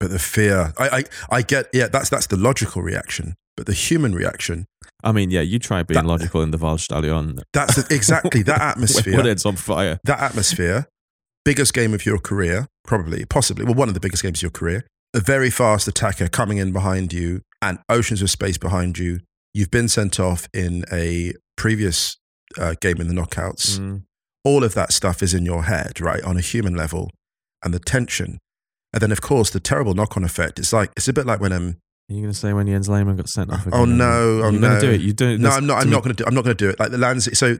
But 0.00 0.10
the 0.10 0.18
fear, 0.18 0.72
I, 0.78 0.88
I, 0.88 1.04
I 1.30 1.42
get, 1.42 1.66
yeah, 1.72 1.88
that's 1.88 2.10
that's 2.10 2.26
the 2.26 2.36
logical 2.36 2.82
reaction. 2.82 3.34
But 3.56 3.66
the 3.66 3.72
human 3.72 4.14
reaction, 4.14 4.66
I 5.04 5.12
mean, 5.12 5.30
yeah, 5.30 5.42
you 5.42 5.58
try 5.58 5.82
being 5.82 5.96
That- 6.02 6.06
logical 6.06 6.42
in 6.42 6.50
the 6.50 6.58
Waldstadion. 6.58 7.40
that's 7.52 7.78
exactly 7.90 8.42
that 8.42 8.60
atmosphere. 8.72 9.16
when 9.16 9.26
it's 9.26 9.46
on 9.46 9.56
fire. 9.56 9.98
that 10.04 10.20
atmosphere, 10.20 10.86
biggest 11.44 11.72
game 11.74 11.94
of 11.94 12.04
your 12.04 12.18
career, 12.18 12.66
probably, 12.84 13.24
possibly, 13.24 13.64
well, 13.64 13.74
one 13.74 13.88
of 13.88 13.94
the 13.94 14.00
biggest 14.00 14.22
games 14.22 14.38
of 14.38 14.42
your 14.42 14.50
career. 14.50 14.86
A 15.14 15.20
very 15.20 15.50
fast 15.50 15.86
attacker 15.86 16.26
coming 16.28 16.58
in 16.58 16.72
behind 16.72 17.12
you 17.12 17.42
and 17.62 17.78
oceans 17.88 18.22
of 18.22 18.30
space 18.30 18.58
behind 18.58 18.98
you. 18.98 19.20
You've 19.52 19.70
been 19.70 19.88
sent 19.88 20.18
off 20.18 20.48
in 20.52 20.84
a 20.92 21.34
previous 21.56 22.16
uh, 22.58 22.74
game 22.80 23.00
in 23.00 23.06
the 23.06 23.14
knockouts. 23.14 23.78
Mm. 23.78 24.02
All 24.42 24.64
of 24.64 24.74
that 24.74 24.92
stuff 24.92 25.22
is 25.22 25.32
in 25.32 25.44
your 25.46 25.62
head, 25.64 26.00
right, 26.00 26.22
on 26.24 26.36
a 26.36 26.40
human 26.40 26.74
level, 26.74 27.10
and 27.64 27.72
the 27.72 27.78
tension. 27.78 28.38
And 28.92 29.00
then, 29.00 29.12
of 29.12 29.20
course, 29.20 29.50
the 29.50 29.60
terrible 29.60 29.94
knock 29.94 30.16
on 30.16 30.24
effect. 30.24 30.58
It's 30.58 30.72
like, 30.72 30.90
it's 30.96 31.06
a 31.08 31.12
bit 31.12 31.24
like 31.26 31.40
when 31.40 31.52
um, 31.52 31.76
Are 32.10 32.14
you 32.14 32.20
going 32.20 32.32
to 32.32 32.38
say 32.38 32.52
when 32.52 32.66
Jens 32.66 32.88
Lehmann 32.88 33.16
got 33.16 33.28
sent 33.28 33.50
off? 33.50 33.62
Oh, 33.66 33.68
again? 33.68 33.80
Oh 33.80 33.84
no! 33.86 34.04
Oh 34.44 34.50
You're 34.50 34.60
no! 34.60 34.68
going 34.68 34.80
to 34.80 34.86
do 34.86 34.92
it. 34.92 35.00
You 35.00 35.12
do. 35.14 35.38
No, 35.38 35.48
I'm 35.50 35.66
not. 35.66 35.82
I'm 35.82 35.90
not 35.90 36.02
going 36.02 36.14
to 36.14 36.22
do. 36.22 36.26
I'm 36.26 36.34
not 36.34 36.44
going 36.44 36.56
to 36.56 36.64
do 36.64 36.68
it. 36.70 36.78
Like 36.78 36.90
the 36.90 36.98
lands. 36.98 37.38
So 37.38 37.56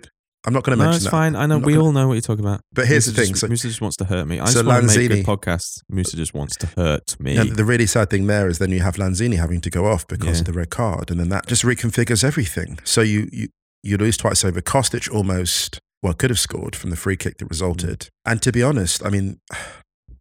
I'm 0.47 0.53
not 0.53 0.63
going 0.65 0.77
to 0.77 0.85
No, 0.85 0.91
mention 0.91 0.97
it's 0.97 1.05
that. 1.05 1.11
fine. 1.11 1.35
I 1.35 1.47
know 1.47 1.57
we 1.57 1.73
gonna- 1.73 1.85
all 1.87 1.93
know 1.93 2.07
what 2.09 2.15
you're 2.15 2.21
talking 2.21 2.45
about. 2.45 2.61
But 2.71 2.87
here's 2.87 3.07
Musa 3.07 3.11
the 3.13 3.23
thing. 3.23 3.29
Just, 3.33 3.41
So, 3.41 3.47
Musa 3.49 3.69
just 3.69 3.81
wants 3.81 3.97
to 3.97 4.05
hurt 4.05 4.27
me. 4.27 4.41
I 4.41 4.45
so 4.45 4.53
just 4.63 4.67
want 4.67 4.91
to 4.91 4.99
make 4.99 5.11
Lanzini- 5.11 5.25
good 5.25 5.27
podcasts. 5.27 5.79
Musa 5.89 6.17
just 6.19 6.35
wants 6.35 6.57
to 6.57 6.67
hurt 6.77 7.19
me. 7.19 7.37
and 7.37 7.57
the 7.57 7.65
really 7.65 7.87
sad 7.87 8.11
thing 8.11 8.27
there 8.27 8.47
is 8.49 8.59
then 8.59 8.71
you 8.71 8.81
have 8.81 8.97
Lanzini 8.97 9.39
having 9.39 9.63
to 9.63 9.71
go 9.71 9.87
off 9.87 10.07
because 10.07 10.35
Yeah. 10.37 10.41
of 10.41 10.45
the 10.45 10.53
red 10.53 10.69
card, 10.69 11.11
and 11.11 11.19
then 11.19 11.31
that 11.31 11.47
just 11.47 11.63
reconfigures 11.63 12.23
everything. 12.23 12.79
So 12.85 13.01
you 13.01 13.29
you 13.33 13.49
you 13.83 13.97
lose 13.97 14.19
twice 14.19 14.45
over. 14.45 14.61
Kostic 14.61 15.11
almost 15.11 15.79
well 16.03 16.13
could 16.13 16.29
have 16.29 16.39
scored 16.39 16.77
from 16.77 16.91
the 16.91 16.97
free 16.97 17.17
kick 17.17 17.39
that 17.39 17.47
resulted. 17.47 18.01
Mm. 18.01 18.09
And 18.33 18.43
to 18.43 18.53
be 18.53 18.63
honest, 18.63 19.03
I 19.03 19.09
mean, 19.09 19.41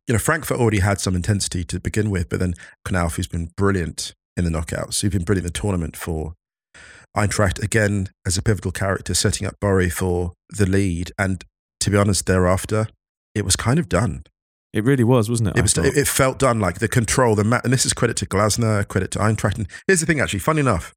you 0.07 0.13
know, 0.13 0.19
Frankfurt 0.19 0.59
already 0.59 0.79
had 0.79 0.99
some 0.99 1.15
intensity 1.15 1.63
to 1.65 1.79
begin 1.79 2.09
with, 2.09 2.29
but 2.29 2.39
then 2.39 2.53
Knauff, 2.87 3.15
who's 3.15 3.27
been 3.27 3.51
brilliant 3.57 4.13
in 4.35 4.43
the 4.43 4.49
knockouts, 4.51 5.01
who's 5.01 5.11
been 5.11 5.23
brilliant 5.23 5.45
in 5.45 5.53
the 5.53 5.59
tournament 5.59 5.95
for 5.95 6.33
Eintracht 7.15 7.61
again 7.61 8.09
as 8.25 8.37
a 8.37 8.41
pivotal 8.41 8.71
character, 8.71 9.13
setting 9.13 9.47
up 9.47 9.55
Borré 9.61 9.91
for 9.91 10.33
the 10.49 10.65
lead. 10.65 11.11
And 11.17 11.43
to 11.81 11.89
be 11.91 11.97
honest, 11.97 12.25
thereafter, 12.25 12.87
it 13.35 13.45
was 13.45 13.55
kind 13.55 13.79
of 13.79 13.87
done. 13.89 14.23
it 14.73 14.83
really 14.83 15.03
was, 15.03 15.29
wasn't 15.29 15.49
it? 15.49 15.57
It 15.57 15.61
was. 15.61 15.77
It, 15.77 15.95
it 15.97 16.07
felt 16.07 16.39
done. 16.39 16.59
Like 16.59 16.79
the 16.79 16.87
control, 16.87 17.35
the 17.35 17.43
ma- 17.43 17.61
and 17.63 17.71
this 17.71 17.85
is 17.85 17.93
credit 17.93 18.17
to 18.17 18.25
Glasner, 18.25 18.87
credit 18.87 19.11
to 19.11 19.19
Eintracht. 19.19 19.57
And 19.57 19.67
here's 19.87 19.99
the 19.99 20.05
thing, 20.07 20.19
actually, 20.19 20.39
funny 20.39 20.61
enough, 20.61 20.93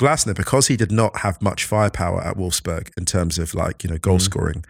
Glasner, 0.00 0.34
because 0.34 0.68
he 0.68 0.76
did 0.76 0.90
not 0.90 1.18
have 1.18 1.42
much 1.42 1.64
firepower 1.64 2.22
at 2.22 2.36
Wolfsburg 2.36 2.88
in 2.96 3.04
terms 3.04 3.38
of 3.38 3.54
like 3.54 3.84
you 3.84 3.90
know 3.90 3.98
goal 3.98 4.16
Mhm. 4.18 4.22
scoring, 4.22 4.64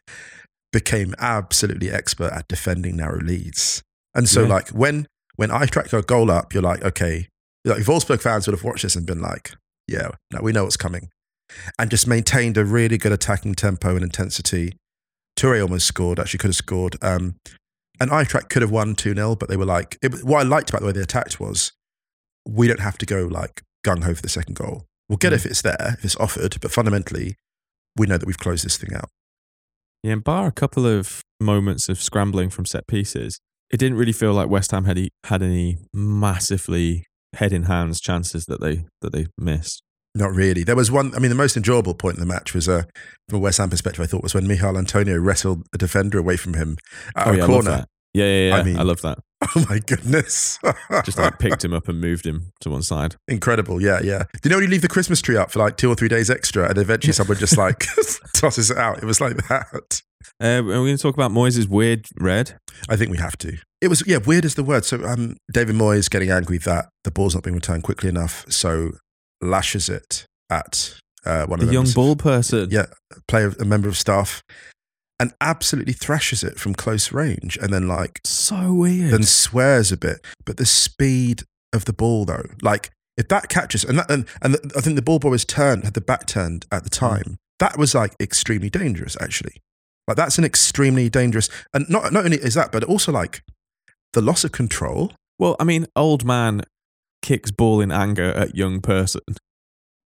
became 0.73 1.15
absolutely 1.19 1.91
expert 1.91 2.33
at 2.33 2.49
defending 2.49 2.97
narrow 2.97 3.21
leads. 3.21 3.83
And 4.15 4.29
so, 4.29 4.43
Yeah. 4.43 4.49
like 4.49 4.69
when 4.71 5.07
when 5.37 5.51
Eintracht 5.51 5.91
got 5.91 5.99
a 5.99 6.03
goal 6.03 6.31
up, 6.33 6.53
you're 6.53 6.63
like, 6.65 6.83
okay, 6.83 7.29
like 7.65 7.85
Wolfsburg 7.85 8.21
fans 8.21 8.47
would 8.47 8.55
have 8.55 8.65
watched 8.65 8.83
this 8.83 8.97
and 8.97 9.07
been 9.07 9.21
like, 9.21 9.53
yeah, 9.87 10.09
no, 10.33 10.41
we 10.43 10.51
know 10.53 10.65
what's 10.65 10.77
coming, 10.77 11.11
and 11.79 11.91
just 11.91 12.07
maintained 12.09 12.57
a 12.59 12.65
really 12.65 12.99
good 12.99 13.13
attacking 13.13 13.55
tempo 13.55 13.95
and 13.95 14.03
intensity. 14.03 14.75
Toure 15.39 15.63
almost 15.63 15.87
scored. 15.87 16.19
Actually, 16.19 16.39
could 16.39 16.49
have 16.49 16.57
scored. 16.57 16.97
Um, 17.03 17.37
and 18.01 18.11
Eintracht 18.11 18.49
could 18.49 18.63
have 18.63 18.71
won 18.73 18.95
2 18.97 19.15
0, 19.15 19.37
but 19.37 19.49
they 19.49 19.57
were 19.57 19.65
like, 19.65 19.97
it, 20.03 20.25
what 20.25 20.41
I 20.41 20.43
liked 20.43 20.71
about 20.71 20.81
the 20.81 20.87
way 20.87 20.93
they 20.93 21.01
attacked 21.01 21.39
was 21.39 21.73
we 22.45 22.67
don't 22.67 22.81
have 22.81 22.99
to 22.99 23.07
go 23.07 23.27
like 23.27 23.63
gung 23.87 24.03
ho 24.05 24.15
for 24.15 24.23
the 24.23 24.29
second 24.29 24.55
goal. 24.57 24.87
We'll 25.09 25.19
get 25.19 25.33
it 25.33 25.37
if 25.37 25.47
it's 25.47 25.63
there, 25.63 25.95
if 25.99 26.05
it's 26.05 26.17
offered, 26.17 26.57
but 26.61 26.71
fundamentally, 26.73 27.37
we 27.97 28.07
know 28.07 28.19
that 28.19 28.27
we've 28.27 28.39
closed 28.39 28.65
this 28.65 28.77
thing 28.77 28.95
out. 28.95 29.09
Yeah, 30.03 30.13
and 30.13 30.25
bar 30.25 30.47
a 30.47 30.53
couple 30.53 30.87
of 30.87 31.23
moments 31.41 31.89
of 31.89 32.01
scrambling 32.01 32.51
from 32.51 32.67
set 32.67 32.87
pieces, 32.87 33.41
it 33.71 33.79
didn't 33.79 33.99
really 33.99 34.13
feel 34.13 34.33
like 34.33 34.49
West 34.49 34.71
Ham 34.71 34.85
had 34.85 34.99
e- 34.99 35.11
had 35.25 35.43
any 35.43 35.79
massively 35.93 37.05
head 37.35 37.53
in 37.53 37.65
hands 37.65 38.01
chances 38.01 38.47
that 38.47 38.61
they 38.61 38.85
that 39.03 39.13
they 39.13 39.27
missed. 39.37 39.83
Not 40.15 40.33
really. 40.33 40.65
There 40.65 40.75
was 40.75 40.91
one, 40.91 41.15
I 41.15 41.19
mean, 41.19 41.29
the 41.29 41.37
most 41.37 41.57
enjoyable 41.57 41.95
point 41.95 42.17
in 42.17 42.21
the 42.21 42.27
match 42.27 42.55
was, 42.55 42.69
uh, 42.69 42.85
from 43.29 43.39
a 43.39 43.41
West 43.41 43.59
Ham 43.59 43.71
perspective, 43.71 44.03
I 44.03 44.07
thought 44.07 44.23
was 44.23 44.35
when 44.35 44.49
Michael 44.49 44.79
Antonio 44.79 45.19
wrestled 45.19 45.67
a 45.73 45.79
defender 45.79 46.19
away 46.19 46.37
from 46.37 46.55
him 46.55 46.77
at 47.15 47.29
oh 47.29 47.33
a 47.33 47.37
yeah, 47.37 47.47
corner. 47.47 47.85
Yeah, 48.19 48.25
yeah, 48.27 48.49
yeah. 48.65 48.77
I 48.79 48.81
I, 48.81 48.83
love 48.83 49.01
that. 49.03 49.19
Oh 49.57 49.65
my 49.71 49.79
goodness. 49.79 50.59
Just 51.05 51.17
like 51.19 51.39
picked 51.39 51.65
him 51.65 51.73
up 51.73 51.89
and 51.89 52.01
moved 52.01 52.27
him 52.27 52.53
to 52.61 52.71
one 52.71 52.83
side. 52.83 53.15
Incredible. 53.29 53.81
Yeah, 53.81 54.01
yeah. 54.03 54.25
Do 54.33 54.41
you 54.45 54.51
know 54.51 54.57
when 54.57 54.65
you 54.65 54.71
leave 54.71 54.83
the 54.83 54.89
Christmas 54.89 55.23
tree 55.23 55.37
up 55.37 55.51
for 55.53 55.61
like 55.61 55.77
two 55.77 55.89
or 55.91 55.95
three 55.95 56.09
days 56.09 56.29
extra 56.29 56.69
and 56.69 56.77
eventually 56.77 57.13
someone 57.13 57.37
just 57.39 57.57
like 57.67 57.87
tosses 58.35 58.71
it 58.71 58.77
out? 58.77 58.99
It 58.99 59.05
was 59.05 59.21
like 59.21 59.37
that. 59.49 60.03
Uh, 60.43 60.47
are 60.47 60.63
we 60.63 60.71
going 60.73 60.97
to 60.97 61.03
talk 61.03 61.15
about 61.15 61.31
Moyes' 61.31 61.69
weird 61.69 62.07
red? 62.19 62.59
I 62.89 62.97
think 62.97 63.11
we 63.13 63.19
have 63.19 63.39
to. 63.39 63.57
It 63.81 63.89
was, 63.89 64.03
yeah, 64.07 64.19
weird 64.19 64.45
is 64.45 64.57
the 64.57 64.65
word. 64.65 64.85
So 64.85 65.03
um, 65.05 65.37
David 65.53 65.77
Moyes 65.77 66.11
getting 66.11 66.31
angry 66.31 66.59
that 66.59 66.89
the 67.05 67.11
ball's 67.13 67.35
not 67.35 67.45
being 67.45 67.55
returned 67.55 67.85
quickly 67.85 68.09
enough. 68.09 68.45
So 68.49 68.91
lashes 69.41 69.89
it 69.89 70.27
at 70.51 70.99
uh, 71.25 71.47
one 71.47 71.61
The 71.61 71.65
of 71.65 71.69
the 71.69 71.75
young 71.75 71.91
ball 71.95 72.17
person. 72.17 72.69
yeah, 72.71 72.87
player, 73.29 73.55
a 73.61 73.65
member 73.65 73.89
of 73.89 73.97
staff, 73.97 74.43
and 75.21 75.33
absolutely 75.41 75.93
thrashes 75.93 76.45
it 76.45 76.59
from 76.59 76.75
close 76.75 77.13
range, 77.13 77.57
and 77.61 77.73
then 77.73 77.89
like 77.89 78.21
So 78.25 78.73
weird. 78.73 79.13
then 79.13 79.25
swears 79.25 79.91
a 79.91 79.97
bit. 79.97 80.25
But 80.45 80.57
the 80.57 80.67
speed 80.67 81.43
of 81.73 81.85
the 81.85 81.93
ball, 81.93 82.25
though, 82.25 82.47
like 82.63 82.91
if 83.17 83.29
that 83.29 83.49
catches, 83.49 83.85
and 83.85 83.99
that, 83.99 84.11
and, 84.11 84.27
and 84.41 84.55
the, 84.55 84.73
I 84.77 84.81
think 84.81 84.97
the 84.97 85.03
ball 85.03 85.19
boy 85.19 85.31
was 85.31 85.45
turned, 85.45 85.85
had 85.85 85.95
the 85.95 86.01
back 86.01 86.27
turned 86.27 86.67
at 86.71 86.85
the 86.85 86.97
hmm. 86.97 87.07
time. 87.07 87.37
That 87.59 87.77
was 87.77 87.95
like 87.95 88.15
extremely 88.21 88.71
dangerous, 88.71 89.17
actually. 89.21 89.61
Like 90.07 90.17
that's 90.17 90.39
an 90.39 90.45
extremely 90.45 91.09
dangerous, 91.09 91.51
and 91.75 91.89
not 91.91 92.13
not 92.13 92.25
only 92.25 92.39
is 92.39 92.55
that, 92.55 92.73
but 92.73 92.85
also 92.85 93.13
like 93.13 93.43
the 94.13 94.23
loss 94.23 94.45
of 94.45 94.53
control. 94.53 95.13
well, 95.39 95.57
I 95.61 95.65
mean, 95.65 95.87
old 95.95 96.25
man 96.25 96.63
kicks 97.21 97.51
ball 97.51 97.81
in 97.81 97.91
anger 97.91 98.33
at 98.33 98.55
young 98.55 98.81
person 98.81 99.21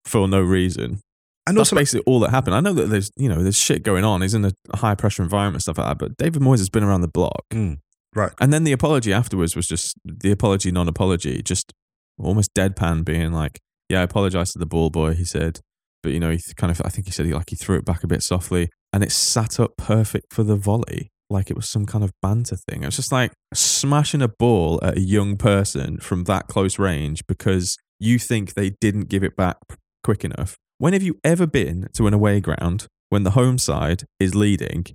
for 0.05 0.29
no 0.29 0.41
reason. 0.41 1.01
And 1.49 1.57
That's 1.57 1.71
also, 1.73 1.77
basically 1.77 2.05
all 2.07 2.21
that 2.21 2.31
happened. 2.31 2.55
I 2.55 2.61
know 2.61 2.73
that 2.75 2.87
there's 2.91 3.11
you 3.17 3.29
know 3.29 3.43
there's 3.43 3.59
shit 3.59 3.83
going 3.83 4.05
on. 4.05 4.23
He's 4.23 4.35
in 4.35 4.45
a 4.45 4.53
high 4.77 4.95
pressure 4.95 5.23
environment, 5.23 5.63
stuff 5.63 5.79
like 5.79 5.89
that. 5.89 5.99
But 5.99 6.17
David 6.17 6.43
Moyes 6.43 6.59
has 6.59 6.69
been 6.69 6.85
around 6.85 7.01
the 7.01 7.09
block, 7.09 7.45
Mm, 7.53 7.79
right. 8.15 8.33
and 8.41 8.53
then 8.53 8.65
the 8.65 8.73
apology 8.73 9.13
afterwards 9.13 9.57
was 9.57 9.67
just 9.67 9.97
the 10.05 10.31
apology, 10.31 10.71
non-apology, 10.71 11.43
just 11.43 11.73
almost 12.19 12.55
deadpan, 12.55 13.05
being 13.05 13.33
like, 13.33 13.59
"Yeah, 13.89 14.01
I 14.01 14.03
apologize 14.03 14.53
to 14.53 14.59
the 14.59 14.67
ball 14.67 14.91
boy." 14.91 15.15
He 15.15 15.25
said, 15.25 15.61
but 16.03 16.13
you 16.13 16.21
know, 16.21 16.31
he 16.31 16.41
kind 16.57 16.71
of 16.71 16.81
I 16.85 16.89
think 16.91 17.07
he 17.07 17.13
said 17.13 17.27
he 17.27 17.35
like 17.35 17.51
he 17.51 17.57
threw 17.57 17.77
it 17.79 17.85
back 17.85 18.05
a 18.05 18.07
bit 18.07 18.23
softly, 18.23 18.69
and 18.93 19.03
it 19.03 19.11
sat 19.13 19.59
up 19.59 19.77
perfect 19.77 20.33
for 20.33 20.43
the 20.45 20.57
volley, 20.57 21.09
like 21.31 21.51
it 21.51 21.57
was 21.57 21.69
some 21.69 21.87
kind 21.87 22.05
of 22.05 22.13
banter 22.23 22.57
thing. 22.57 22.83
It 22.83 22.87
was 22.87 22.97
just 22.97 23.13
like 23.13 23.33
smashing 23.55 24.23
a 24.23 24.29
ball 24.29 24.79
at 24.83 24.97
a 24.97 25.01
young 25.01 25.37
person 25.37 25.99
from 25.99 26.25
that 26.25 26.47
close 26.49 26.79
range 26.79 27.23
because 27.27 27.77
you 28.01 28.19
think 28.19 28.55
they 28.55 28.71
didn't 28.81 29.09
give 29.09 29.25
it 29.25 29.37
back 29.37 29.57
quick 30.05 30.25
enough. 30.25 30.57
When 30.79 30.93
have 30.93 31.03
you 31.03 31.19
ever 31.25 31.47
been 31.47 31.89
to 31.95 32.07
an 32.07 32.15
away 32.15 32.41
ground 32.41 32.87
when 33.09 33.25
the 33.25 33.33
home 33.33 33.59
side 33.59 34.05
is 34.21 34.37
leading 34.37 34.87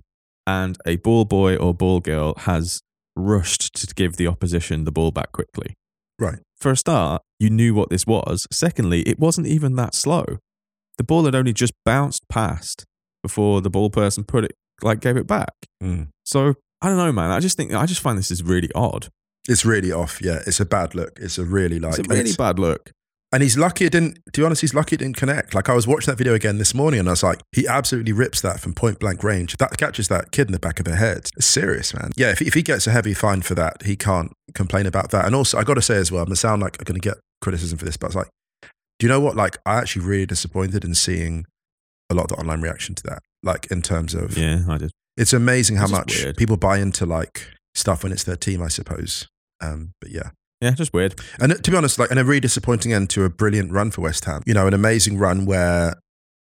and 0.46 0.78
a 0.86 0.96
ball 0.96 1.26
boy 1.26 1.56
or 1.56 1.74
ball 1.74 2.00
girl 2.00 2.34
has 2.38 2.80
rushed 3.14 3.74
to 3.74 3.94
give 3.94 4.16
the 4.16 4.26
opposition 4.26 4.84
the 4.84 4.92
ball 4.92 5.10
back 5.10 5.32
quickly? 5.32 5.74
Right. 6.18 6.38
For 6.56 6.70
a 6.70 6.76
start, 6.76 7.20
you 7.38 7.50
knew 7.50 7.74
what 7.74 7.90
this 7.90 8.06
was. 8.06 8.46
Secondly, 8.50 9.02
it 9.02 9.18
wasn't 9.18 9.46
even 9.46 9.76
that 9.76 9.94
slow. 9.94 10.24
The 10.96 11.04
ball 11.04 11.26
had 11.26 11.34
only 11.34 11.52
just 11.52 11.74
bounced 11.84 12.22
past 12.30 12.84
before 13.22 13.60
the 13.60 13.70
ball 13.70 13.90
person 13.90 14.24
put 14.24 14.44
it, 14.44 14.52
like, 14.82 15.00
gave 15.00 15.18
it 15.18 15.26
back. 15.26 15.50
Mm. 15.82 16.08
So 16.24 16.54
I 16.80 16.88
don't 16.88 16.96
know, 16.96 17.12
man. 17.12 17.30
I 17.30 17.40
just 17.40 17.56
think 17.58 17.74
I 17.74 17.84
just 17.84 18.00
find 18.00 18.16
this 18.18 18.30
is 18.30 18.42
really 18.42 18.70
odd. 18.74 19.08
It's 19.48 19.66
really 19.66 19.92
off. 19.92 20.22
Yeah, 20.22 20.40
it's 20.46 20.60
a 20.60 20.64
bad 20.64 20.94
look. 20.94 21.18
It's 21.20 21.36
a 21.36 21.44
really 21.44 21.78
like 21.78 21.98
It's 21.98 22.08
a 22.08 22.10
really 22.10 22.20
it's- 22.20 22.36
bad 22.36 22.58
look. 22.58 22.90
And 23.34 23.42
he's 23.42 23.58
lucky 23.58 23.84
it 23.84 23.90
didn't, 23.90 24.20
to 24.32 24.40
be 24.40 24.44
honest, 24.44 24.60
he's 24.60 24.74
lucky 24.74 24.94
it 24.94 24.98
didn't 24.98 25.16
connect. 25.16 25.54
Like 25.54 25.68
I 25.68 25.74
was 25.74 25.88
watching 25.88 26.12
that 26.12 26.18
video 26.18 26.34
again 26.34 26.58
this 26.58 26.72
morning 26.72 27.00
and 27.00 27.08
I 27.08 27.12
was 27.12 27.24
like, 27.24 27.40
he 27.50 27.66
absolutely 27.66 28.12
rips 28.12 28.40
that 28.42 28.60
from 28.60 28.74
point 28.74 29.00
blank 29.00 29.24
range. 29.24 29.56
That 29.56 29.76
catches 29.76 30.06
that 30.06 30.30
kid 30.30 30.46
in 30.46 30.52
the 30.52 30.60
back 30.60 30.78
of 30.78 30.84
the 30.84 30.94
head. 30.94 31.28
It's 31.36 31.46
serious, 31.46 31.92
man. 31.92 32.12
Yeah, 32.16 32.30
if, 32.30 32.40
if 32.40 32.54
he 32.54 32.62
gets 32.62 32.86
a 32.86 32.92
heavy 32.92 33.12
fine 33.12 33.42
for 33.42 33.56
that, 33.56 33.82
he 33.82 33.96
can't 33.96 34.32
complain 34.54 34.86
about 34.86 35.10
that. 35.10 35.24
And 35.26 35.34
also, 35.34 35.58
I 35.58 35.64
got 35.64 35.74
to 35.74 35.82
say 35.82 35.96
as 35.96 36.12
well, 36.12 36.20
I'm 36.22 36.26
going 36.26 36.34
to 36.36 36.40
sound 36.40 36.62
like 36.62 36.76
I'm 36.78 36.84
going 36.84 37.00
to 37.00 37.08
get 37.08 37.18
criticism 37.40 37.76
for 37.76 37.84
this, 37.84 37.96
but 37.96 38.06
it's 38.06 38.16
like, 38.16 38.28
do 38.62 38.68
you 39.06 39.08
know 39.08 39.18
what? 39.18 39.34
Like, 39.34 39.58
I 39.66 39.78
actually 39.78 40.04
really 40.06 40.26
disappointed 40.26 40.84
in 40.84 40.94
seeing 40.94 41.44
a 42.10 42.14
lot 42.14 42.24
of 42.24 42.28
the 42.28 42.36
online 42.36 42.60
reaction 42.60 42.94
to 42.94 43.02
that. 43.08 43.18
Like, 43.42 43.66
in 43.66 43.82
terms 43.82 44.14
of, 44.14 44.38
Yeah, 44.38 44.60
I 44.68 44.78
did. 44.78 44.92
it's 45.16 45.32
amazing 45.32 45.74
how 45.78 45.84
It's 45.84 45.92
much 45.92 46.22
weird. 46.22 46.36
people 46.36 46.56
buy 46.56 46.78
into 46.78 47.04
like 47.04 47.48
stuff 47.74 48.04
when 48.04 48.12
it's 48.12 48.22
their 48.22 48.36
team, 48.36 48.62
I 48.62 48.68
suppose. 48.68 49.26
Um, 49.60 49.90
but 50.00 50.10
yeah. 50.12 50.30
Yeah, 50.64 50.70
just 50.70 50.94
weird. 50.94 51.20
And 51.38 51.52
uh, 51.52 51.56
to 51.56 51.70
be 51.70 51.76
honest, 51.76 51.98
like, 51.98 52.10
and 52.10 52.18
a 52.18 52.24
really 52.24 52.40
disappointing 52.40 52.94
end 52.94 53.10
to 53.10 53.24
a 53.24 53.28
brilliant 53.28 53.70
run 53.70 53.90
for 53.90 54.00
West 54.00 54.24
Ham. 54.24 54.42
You 54.46 54.54
know, 54.54 54.66
an 54.66 54.72
amazing 54.72 55.18
run 55.18 55.44
where 55.44 55.92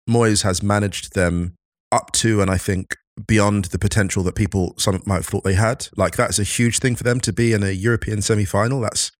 Moyes 0.09 0.41
has 0.41 0.63
managed 0.63 1.13
them 1.13 1.53
up 1.91 2.11
to, 2.13 2.41
and 2.41 2.49
I 2.49 2.57
think 2.57 2.95
beyond 3.27 3.65
the 3.65 3.77
potential 3.77 4.23
that 4.23 4.33
people 4.33 4.73
some 4.79 4.99
might 5.05 5.17
have 5.17 5.27
thought 5.27 5.43
they 5.43 5.53
had. 5.53 5.89
Like, 5.95 6.15
that's 6.15 6.39
a 6.39 6.43
huge 6.43 6.79
thing 6.79 6.95
for 6.95 7.03
them 7.03 7.19
to 7.19 7.31
be 7.31 7.53
in 7.53 7.61
a 7.61 7.69
European 7.69 8.23
semi 8.23 8.45
final. 8.45 8.81
That's, 8.81 9.11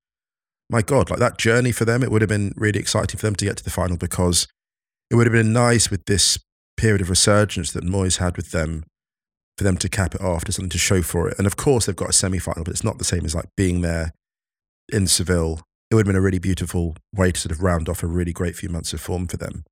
my 0.71 0.81
God, 0.81 1.11
like 1.11 1.19
that 1.19 1.37
journey 1.37 1.71
for 1.71 1.85
them, 1.85 2.01
it 2.01 2.09
would 2.09 2.23
have 2.23 2.29
been 2.29 2.53
really 2.55 2.79
exciting 2.79 3.19
for 3.19 3.27
them 3.27 3.35
to 3.35 3.45
get 3.45 3.57
to 3.57 3.63
the 3.63 3.69
final 3.69 3.95
because 3.95 4.47
it 5.11 5.15
would 5.15 5.27
have 5.27 5.33
been 5.33 5.53
nice 5.53 5.91
with 5.91 6.05
this 6.05 6.39
period 6.77 7.01
of 7.01 7.11
resurgence 7.11 7.71
that 7.73 7.83
Moyes 7.83 8.17
had 8.17 8.37
with 8.37 8.49
them 8.49 8.85
for 9.55 9.65
them 9.65 9.77
to 9.77 9.89
cap 9.89 10.15
it 10.15 10.21
off, 10.21 10.45
to 10.45 10.51
something 10.51 10.69
to 10.71 10.79
show 10.79 11.03
for 11.03 11.29
it. 11.29 11.37
And 11.37 11.45
of 11.45 11.57
course, 11.57 11.85
they've 11.85 11.95
got 11.95 12.09
a 12.09 12.13
semi 12.13 12.39
final, 12.39 12.63
but 12.63 12.71
it's 12.71 12.83
not 12.83 12.97
the 12.97 13.03
same 13.03 13.23
as 13.23 13.35
like 13.35 13.49
being 13.55 13.81
there 13.81 14.13
in 14.89 15.07
Seville. 15.07 15.61
It 15.89 15.95
would 15.95 16.05
have 16.05 16.13
been 16.13 16.19
a 16.19 16.21
really 16.21 16.39
beautiful 16.39 16.95
way 17.13 17.31
to 17.31 17.39
sort 17.39 17.51
of 17.51 17.63
round 17.63 17.89
off 17.89 18.03
a 18.03 18.07
really 18.07 18.31
great 18.31 18.55
few 18.55 18.69
months 18.69 18.93
of 18.93 19.01
form 19.01 19.27
for 19.27 19.37
them. 19.37 19.63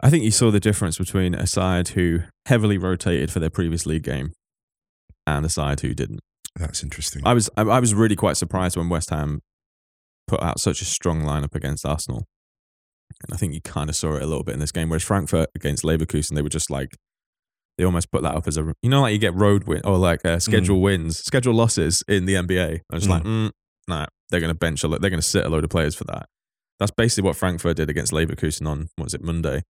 I 0.00 0.10
think 0.10 0.24
you 0.24 0.30
saw 0.30 0.50
the 0.50 0.60
difference 0.60 0.96
between 0.96 1.34
a 1.34 1.46
side 1.46 1.88
who 1.88 2.20
heavily 2.46 2.78
rotated 2.78 3.30
for 3.30 3.40
their 3.40 3.50
previous 3.50 3.84
league 3.84 4.04
game 4.04 4.32
and 5.26 5.44
a 5.44 5.48
side 5.48 5.80
who 5.80 5.92
didn't. 5.92 6.20
That's 6.56 6.82
interesting. 6.82 7.22
I 7.24 7.34
was 7.34 7.50
I, 7.56 7.78
was 7.78 7.94
really 7.94 8.16
quite 8.16 8.36
surprised 8.36 8.76
when 8.76 8.88
West 8.88 9.10
Ham 9.10 9.40
put 10.26 10.42
out 10.42 10.60
such 10.60 10.80
a 10.80 10.84
strong 10.84 11.22
lineup 11.22 11.54
against 11.54 11.84
Arsenal. 11.84 12.24
And 13.24 13.34
I 13.34 13.36
think 13.36 13.54
you 13.54 13.60
kind 13.60 13.90
of 13.90 13.96
saw 13.96 14.14
it 14.14 14.22
a 14.22 14.26
little 14.26 14.44
bit 14.44 14.54
in 14.54 14.60
this 14.60 14.72
game. 14.72 14.88
Whereas 14.88 15.02
Frankfurt 15.02 15.48
against 15.54 15.84
Leverkusen, 15.84 16.34
they 16.34 16.42
were 16.42 16.48
just 16.48 16.70
like 16.70 16.96
they 17.76 17.84
almost 17.84 18.10
put 18.10 18.22
that 18.22 18.34
up 18.34 18.46
as 18.46 18.56
a 18.56 18.72
you 18.82 18.90
know 18.90 19.02
like 19.02 19.12
you 19.12 19.18
get 19.18 19.34
road 19.34 19.64
win 19.64 19.80
or 19.84 19.96
like 19.96 20.24
uh, 20.24 20.38
schedule 20.38 20.80
wins, 20.80 21.18
schedule 21.18 21.54
losses 21.54 22.02
in 22.08 22.26
the 22.26 22.34
NBA. 22.34 22.80
I 22.90 22.94
was 22.94 23.08
like, 23.08 23.22
mm, 23.22 23.50
no, 23.88 24.06
they're 24.30 24.40
going 24.40 24.52
to 24.52 24.58
bench 24.58 24.82
a 24.82 24.88
lo- 24.88 24.98
they're 24.98 25.10
going 25.10 25.20
to 25.20 25.26
sit 25.26 25.44
a 25.44 25.48
load 25.48 25.64
of 25.64 25.70
players 25.70 25.94
for 25.94 26.04
that. 26.04 26.26
That's 26.78 26.92
basically 26.92 27.26
what 27.26 27.36
Frankfurt 27.36 27.76
did 27.76 27.90
against 27.90 28.12
Leverkusen 28.12 28.66
on 28.66 28.88
what 28.96 29.04
was 29.04 29.14
it 29.14 29.22
Monday. 29.22 29.62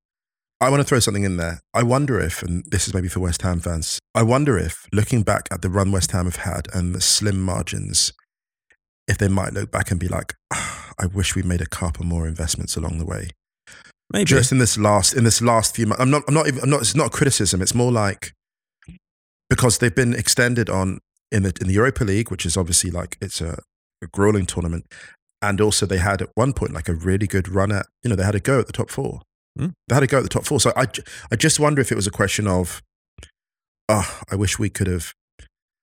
I 0.60 0.70
want 0.70 0.80
to 0.80 0.84
throw 0.84 0.98
something 0.98 1.22
in 1.22 1.36
there. 1.36 1.60
I 1.72 1.84
wonder 1.84 2.18
if, 2.20 2.42
and 2.42 2.64
this 2.66 2.88
is 2.88 2.94
maybe 2.94 3.08
for 3.08 3.20
West 3.20 3.42
Ham 3.42 3.60
fans, 3.60 4.00
I 4.14 4.24
wonder 4.24 4.58
if 4.58 4.86
looking 4.92 5.22
back 5.22 5.48
at 5.52 5.62
the 5.62 5.70
run 5.70 5.92
West 5.92 6.10
Ham 6.10 6.24
have 6.24 6.36
had 6.36 6.66
and 6.74 6.94
the 6.94 7.00
slim 7.00 7.40
margins, 7.40 8.12
if 9.06 9.18
they 9.18 9.28
might 9.28 9.52
look 9.52 9.70
back 9.70 9.90
and 9.90 10.00
be 10.00 10.08
like, 10.08 10.34
"Ah, 10.52 10.92
I 10.98 11.06
wish 11.06 11.36
we 11.36 11.42
made 11.42 11.60
a 11.60 11.66
couple 11.66 12.04
more 12.04 12.26
investments 12.26 12.76
along 12.76 12.98
the 12.98 13.06
way. 13.06 13.30
Maybe 14.10 14.24
Just 14.24 14.52
in 14.52 14.58
this 14.58 14.76
last 14.78 15.12
in 15.14 15.24
this 15.24 15.40
last 15.40 15.76
few 15.76 15.86
months. 15.86 16.02
I'm 16.02 16.10
not 16.10 16.22
I'm 16.26 16.34
not 16.34 16.48
even 16.48 16.62
I'm 16.62 16.70
not 16.70 16.80
it's 16.80 16.96
not 16.96 17.08
a 17.08 17.10
criticism. 17.10 17.60
It's 17.60 17.74
more 17.74 17.92
like 17.92 18.32
because 19.50 19.78
they've 19.78 19.94
been 19.94 20.14
extended 20.14 20.68
on 20.68 21.00
in 21.30 21.42
the 21.42 21.52
in 21.60 21.68
the 21.68 21.74
Europa 21.74 22.04
League, 22.04 22.30
which 22.30 22.46
is 22.46 22.56
obviously 22.56 22.90
like 22.90 23.18
it's 23.20 23.40
a 23.40 23.58
grueling 24.06 24.46
tournament. 24.46 24.86
And 25.40 25.60
also 25.60 25.86
they 25.86 25.98
had 25.98 26.22
at 26.22 26.30
one 26.34 26.52
point 26.52 26.72
like 26.72 26.88
a 26.88 26.94
really 26.94 27.26
good 27.26 27.48
run 27.48 27.72
at, 27.72 27.86
you 28.02 28.10
know, 28.10 28.16
they 28.16 28.24
had 28.24 28.34
a 28.34 28.40
go 28.40 28.60
at 28.60 28.66
the 28.66 28.72
top 28.72 28.90
four. 28.90 29.22
Hmm. 29.56 29.68
They 29.88 29.94
had 29.94 30.02
a 30.02 30.06
go 30.06 30.18
at 30.18 30.22
the 30.22 30.28
top 30.28 30.44
four. 30.44 30.60
So 30.60 30.72
I, 30.76 30.86
I 31.30 31.36
just 31.36 31.60
wonder 31.60 31.80
if 31.80 31.92
it 31.92 31.96
was 31.96 32.06
a 32.06 32.12
question 32.12 32.46
of, 32.46 32.82
oh, 33.88 34.20
I 34.30 34.36
wish 34.36 34.58
we 34.58 34.70
could 34.70 34.86
have 34.86 35.12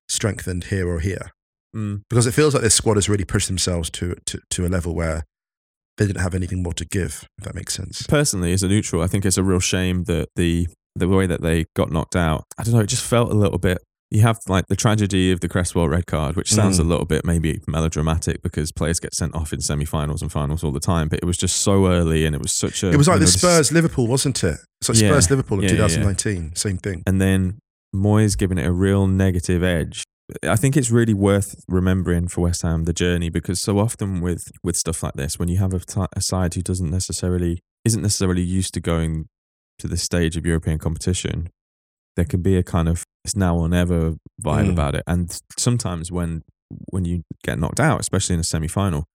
strengthened 0.09 0.65
here 0.65 0.87
or 0.87 0.99
here. 0.99 1.31
Mm. 1.75 2.03
Because 2.09 2.25
it 2.27 2.33
feels 2.33 2.53
like 2.53 2.63
this 2.63 2.75
squad 2.75 2.95
has 2.95 3.09
really 3.09 3.25
pushed 3.25 3.47
themselves 3.47 3.89
to, 3.91 4.15
to, 4.25 4.39
to 4.49 4.65
a 4.65 4.69
level 4.69 4.95
where 4.95 5.23
they 5.97 6.05
didn't 6.05 6.21
have 6.21 6.35
anything 6.35 6.63
more 6.63 6.73
to 6.73 6.85
give, 6.85 7.27
if 7.37 7.45
that 7.45 7.55
makes 7.55 7.73
sense. 7.73 8.03
personally 8.07 8.53
as 8.53 8.63
a 8.63 8.67
neutral, 8.67 9.01
I 9.01 9.07
think 9.07 9.25
it's 9.25 9.37
a 9.37 9.43
real 9.43 9.59
shame 9.59 10.03
that 10.05 10.29
the 10.35 10.67
the 10.97 11.09
way 11.09 11.27
that 11.27 11.41
they 11.41 11.65
got 11.75 11.91
knocked 11.91 12.15
out. 12.15 12.45
I 12.57 12.63
don't 12.63 12.73
know. 12.73 12.79
It 12.79 12.87
just 12.87 13.03
felt 13.03 13.29
a 13.29 13.33
little 13.33 13.57
bit. 13.57 13.79
You 14.15 14.21
have 14.21 14.39
like 14.47 14.67
the 14.67 14.75
tragedy 14.75 15.31
of 15.31 15.39
the 15.41 15.49
Cresswell 15.49 15.89
red 15.89 16.05
card, 16.05 16.35
which 16.35 16.51
sounds 16.53 16.79
a 16.79 16.83
Mm. 16.83 16.87
little 16.87 17.05
bit 17.05 17.25
maybe 17.25 17.61
melodramatic 17.67 18.41
because 18.41 18.71
players 18.71 18.99
get 18.99 19.13
sent 19.13 19.35
off 19.35 19.51
in 19.51 19.59
semi-finals 19.61 20.21
and 20.21 20.31
finals 20.31 20.63
all 20.63 20.71
the 20.71 20.79
time. 20.79 21.09
But 21.09 21.19
it 21.19 21.25
was 21.25 21.37
just 21.37 21.57
so 21.57 21.87
early, 21.87 22.25
and 22.25 22.33
it 22.35 22.41
was 22.41 22.53
such 22.53 22.81
a. 22.83 22.91
It 22.91 22.97
was 22.97 23.07
like 23.07 23.19
the 23.19 23.27
Spurs 23.27 23.71
Liverpool, 23.71 24.07
wasn't 24.07 24.43
it? 24.43 24.57
Like 24.87 24.97
Yeah. 24.97 25.09
Spurs 25.09 25.29
Liverpool 25.29 25.57
in 25.59 25.63
Yeah, 25.65 25.71
yeah, 25.71 25.81
yeah. 25.81 25.87
2019, 25.87 26.55
same 26.55 26.77
thing. 26.77 27.03
and 27.05 27.19
then 27.21 27.59
Moyes 27.95 28.37
giving 28.37 28.57
it 28.57 28.65
a 28.65 28.71
real 28.73 29.07
negative 29.07 29.63
edge. 29.63 30.03
I 30.43 30.55
think 30.55 30.75
it's 30.75 30.89
really 30.91 31.13
worth 31.13 31.55
remembering 31.67 32.27
for 32.29 32.41
West 32.41 32.61
Ham 32.63 32.85
the 32.85 32.93
journey 32.93 33.29
because 33.29 33.61
so 33.61 33.79
often 33.79 34.21
with 34.21 34.43
with 34.63 34.75
stuff 34.75 35.03
like 35.03 35.13
this, 35.13 35.37
when 35.39 35.49
you 35.49 35.57
have 35.57 35.73
a, 35.73 35.81
a 36.15 36.21
side 36.21 36.53
who 36.55 36.61
doesn't 36.61 36.89
necessarily 36.89 37.59
isn't 37.83 38.01
necessarily 38.01 38.41
used 38.41 38.73
to 38.75 38.79
going 38.81 39.25
to 39.79 39.87
the 39.87 39.97
stage 39.97 40.35
of 40.37 40.45
European 40.45 40.79
competition, 40.79 41.49
there 42.15 42.25
can 42.25 42.41
be 42.41 42.55
a 42.57 42.63
kind 42.63 42.87
of 42.87 43.03
it's 43.23 43.35
now 43.35 43.55
or 43.57 43.67
never 43.67 44.11
vibe 44.43 44.67
Mm. 44.67 44.71
about 44.71 44.95
it. 44.95 45.03
And 45.07 45.35
sometimes 45.57 46.11
when 46.11 46.41
when 46.91 47.05
you 47.05 47.21
get 47.43 47.59
knocked 47.59 47.79
out, 47.79 47.99
especially 47.99 48.33
in 48.35 48.39
a 48.39 48.43
semi 48.43 48.67
final, 48.67 49.05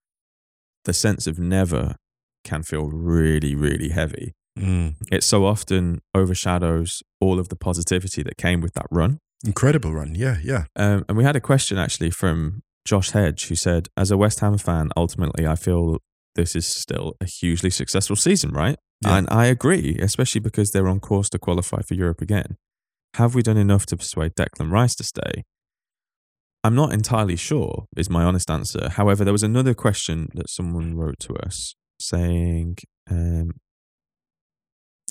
the 0.84 0.92
sense 0.92 1.26
of 1.26 1.38
never 1.38 1.96
can 2.44 2.62
feel 2.62 2.88
really 2.90 3.54
really 3.54 3.90
heavy 3.90 4.32
Mm. 4.58 4.96
it 5.12 5.22
so 5.22 5.44
often 5.46 6.00
overshadows 6.14 7.02
all 7.20 7.38
of 7.38 7.48
the 7.48 7.56
positivity 7.56 8.22
that 8.22 8.36
came 8.36 8.60
with 8.60 8.72
that 8.74 8.86
run. 8.90 9.18
Incredible 9.44 9.92
run. 9.94 10.14
Yeah, 10.14 10.36
yeah. 10.42 10.64
Um, 10.76 11.04
and 11.08 11.16
we 11.16 11.24
had 11.24 11.36
a 11.36 11.40
question 11.40 11.78
actually 11.78 12.10
from 12.10 12.60
Josh 12.84 13.10
Hedge 13.12 13.46
who 13.48 13.54
said, 13.54 13.88
As 13.96 14.10
a 14.10 14.16
West 14.16 14.40
Ham 14.40 14.58
fan, 14.58 14.90
ultimately, 14.96 15.46
I 15.46 15.54
feel 15.54 15.98
this 16.34 16.54
is 16.56 16.66
still 16.66 17.14
a 17.20 17.26
hugely 17.26 17.70
successful 17.70 18.16
season, 18.16 18.50
right? 18.50 18.76
Yeah. 19.02 19.16
And 19.16 19.28
I 19.30 19.46
agree, 19.46 19.96
especially 20.00 20.40
because 20.40 20.72
they're 20.72 20.88
on 20.88 21.00
course 21.00 21.30
to 21.30 21.38
qualify 21.38 21.80
for 21.82 21.94
Europe 21.94 22.20
again. 22.20 22.56
Have 23.14 23.34
we 23.34 23.42
done 23.42 23.56
enough 23.56 23.86
to 23.86 23.96
persuade 23.96 24.32
Declan 24.34 24.70
Rice 24.70 24.94
to 24.96 25.04
stay? 25.04 25.44
I'm 26.62 26.74
not 26.74 26.92
entirely 26.92 27.36
sure, 27.36 27.86
is 27.96 28.10
my 28.10 28.22
honest 28.22 28.50
answer. 28.50 28.90
However, 28.90 29.24
there 29.24 29.32
was 29.32 29.42
another 29.42 29.74
question 29.74 30.28
that 30.34 30.50
someone 30.50 30.94
wrote 30.94 31.18
to 31.20 31.34
us 31.36 31.74
saying, 31.98 32.76
um, 33.10 33.52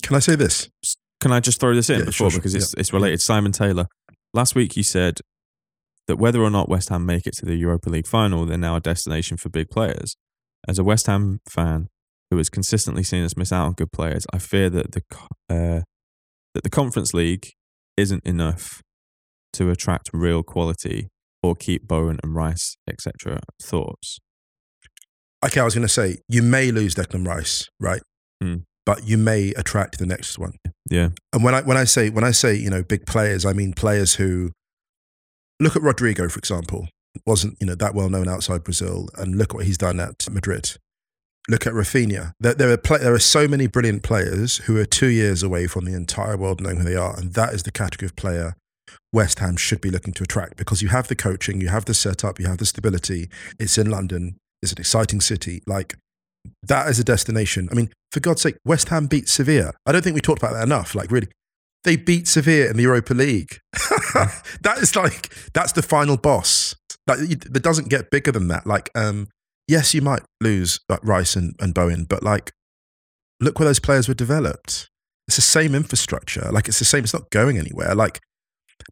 Can 0.04 0.16
I 0.16 0.20
say 0.20 0.36
this? 0.36 0.70
Can 1.20 1.32
I 1.32 1.40
just 1.40 1.60
throw 1.60 1.74
this 1.76 1.90
in 1.90 2.00
Yeah, 2.00 2.06
before 2.06 2.14
sure, 2.14 2.30
sure. 2.32 2.40
because 2.40 2.56
it's 2.56 2.74
it's 2.76 2.94
related? 2.94 3.22
Simon 3.22 3.52
Taylor. 3.52 3.88
Last 4.34 4.56
week 4.56 4.78
you 4.78 4.84
said 4.84 5.20
that 6.08 6.18
whether 6.18 6.42
or 6.42 6.50
not 6.50 6.70
West 6.70 6.90
Ham 6.90 7.06
make 7.06 7.28
it 7.28 7.34
to 7.38 7.46
the 7.46 7.56
Europa 7.56 7.90
League 7.90 8.08
final, 8.08 8.46
they're 8.46 8.58
now 8.58 8.76
a 8.76 8.80
destination 8.80 9.36
for 9.38 9.50
big 9.50 9.70
players. 9.70 10.16
As 10.68 10.80
a 10.80 10.84
West 10.84 11.08
Ham 11.08 11.40
fan 11.50 11.88
who 12.32 12.38
has 12.38 12.50
consistently 12.50 13.04
seen 13.04 13.24
us 13.24 13.36
miss 13.36 13.52
out 13.52 13.66
on 13.66 13.74
good 13.74 13.92
players, 13.92 14.26
I 14.32 14.38
fear 14.38 14.70
that 14.70 14.92
the 14.92 15.02
uh, 15.50 15.82
that 16.54 16.64
the 16.64 16.70
Conference 16.70 17.14
League 17.14 17.54
isn't 18.00 18.26
enough 18.26 18.82
to 19.54 19.70
attract 19.70 20.10
real 20.14 20.42
quality 20.42 21.10
or 21.44 21.56
keep 21.56 21.88
Bowen 21.88 22.20
and 22.24 22.36
Rice, 22.36 22.78
etc. 22.90 23.42
Thoughts? 23.62 24.20
Okay, 25.46 25.60
I 25.60 25.64
was 25.64 25.74
going 25.74 25.88
to 25.88 25.94
say 25.94 26.18
you 26.28 26.42
may 26.42 26.72
lose 26.72 26.96
Declan 26.96 27.28
Rice, 27.28 27.70
right? 27.80 28.02
Mm. 28.44 28.64
But 28.86 29.08
you 29.08 29.18
may 29.18 29.54
attract 29.56 30.00
the 30.00 30.06
next 30.06 30.40
one. 30.40 30.54
Yeah, 30.90 31.10
And 31.34 31.44
when 31.44 31.54
I 31.54 31.62
when 31.62 31.78
I 31.78 31.84
say 31.84 32.10
when 32.10 32.24
I 32.24 32.32
say 32.32 32.56
you 32.56 32.70
know 32.70 32.82
big 32.82 33.06
players, 33.06 33.46
I 33.46 33.54
mean 33.54 33.74
players 33.74 34.16
who 34.16 34.52
look 35.60 35.76
at 35.76 35.84
Rodrygo, 35.84 36.32
for 36.32 36.40
example, 36.40 36.88
wasn't 37.26 37.58
you 37.60 37.68
know 37.68 37.76
that 37.76 37.94
well 37.94 38.10
known 38.10 38.28
outside 38.28 38.64
Brazil, 38.64 39.08
and 39.18 39.38
look 39.38 39.54
what 39.54 39.66
he's 39.66 39.78
done 39.78 40.00
at 40.00 40.28
Madrid. 40.32 40.78
Look 41.50 41.66
at 41.66 41.74
Raphinha. 41.74 42.34
There, 42.40 42.54
there 42.54 42.72
are 42.72 42.78
play, 42.78 43.00
there 43.00 43.14
are 43.14 43.20
so 43.20 43.48
many 43.48 43.68
brilliant 43.68 44.04
players 44.04 44.58
who 44.58 44.78
are 44.78 44.86
two 44.86 45.08
years 45.08 45.42
away 45.44 45.68
from 45.68 45.86
the 45.86 45.96
entire 45.96 46.38
world 46.38 46.62
knowing 46.62 46.78
who 46.78 46.84
they 46.84 46.96
are, 46.96 47.18
and 47.18 47.34
that 47.34 47.54
is 47.54 47.64
the 47.64 47.72
category 47.72 48.06
of 48.06 48.16
player 48.16 48.56
West 49.12 49.40
Ham 49.40 49.58
should 49.58 49.82
be 49.82 49.90
looking 49.90 50.14
to 50.14 50.24
attract 50.24 50.58
because 50.58 50.82
you 50.82 50.90
have 50.90 51.08
the 51.08 51.16
coaching, 51.16 51.60
you 51.62 51.70
have 51.70 51.86
the 51.86 51.94
setup, 51.94 52.40
you 52.40 52.48
have 52.48 52.60
the 52.60 52.66
stability. 52.66 53.30
It's 53.60 53.78
in 53.78 53.90
London. 53.90 54.38
It's 54.62 54.72
an 54.72 54.80
exciting 54.80 55.22
city. 55.22 55.64
Like 55.66 55.96
that 56.64 56.88
is 56.88 57.00
a 57.00 57.04
destination. 57.04 57.70
I 57.72 57.76
mean, 57.76 57.92
for 58.12 58.20
God's 58.20 58.42
sake, 58.42 58.58
West 58.66 58.90
Ham 58.90 59.08
beat 59.08 59.30
Sevilla. 59.30 59.74
I 59.86 59.92
don't 59.92 60.04
think 60.04 60.16
we 60.16 60.22
talked 60.22 60.42
about 60.42 60.54
that 60.54 60.64
enough. 60.64 60.96
Like, 60.96 61.12
really, 61.12 61.28
they 61.84 61.96
beat 61.96 62.28
Sevilla 62.28 62.70
in 62.70 62.78
the 62.78 62.84
Europa 62.84 63.14
League. 63.14 63.60
that 63.74 64.78
is 64.80 64.96
like 64.96 65.34
that's 65.54 65.74
the 65.74 65.82
final 65.82 66.18
boss. 66.18 66.76
Like, 67.08 67.20
it 67.22 67.64
doesn't 67.64 67.90
get 67.90 68.12
bigger 68.12 68.32
than 68.32 68.50
that. 68.50 68.68
Like, 68.68 68.92
um, 68.94 69.28
yes, 69.70 69.94
you 69.94 70.02
might 70.02 70.24
lose 70.42 70.80
like, 70.90 71.00
Rice 71.04 71.36
and, 71.36 71.56
and 71.60 71.74
Bowen, 71.74 72.06
but 72.06 72.24
like, 72.24 72.52
look 73.40 73.60
where 73.60 73.68
those 73.68 73.80
players 73.80 74.08
were 74.08 74.14
developed. 74.14 74.90
It's 75.28 75.36
the 75.36 75.42
same 75.44 75.76
infrastructure. 75.76 76.50
Like, 76.52 76.68
it's 76.68 76.80
the 76.80 76.86
same. 76.86 77.04
It's 77.04 77.14
not 77.14 77.30
going 77.30 77.58
anywhere. 77.58 77.94
Like, 77.94 78.20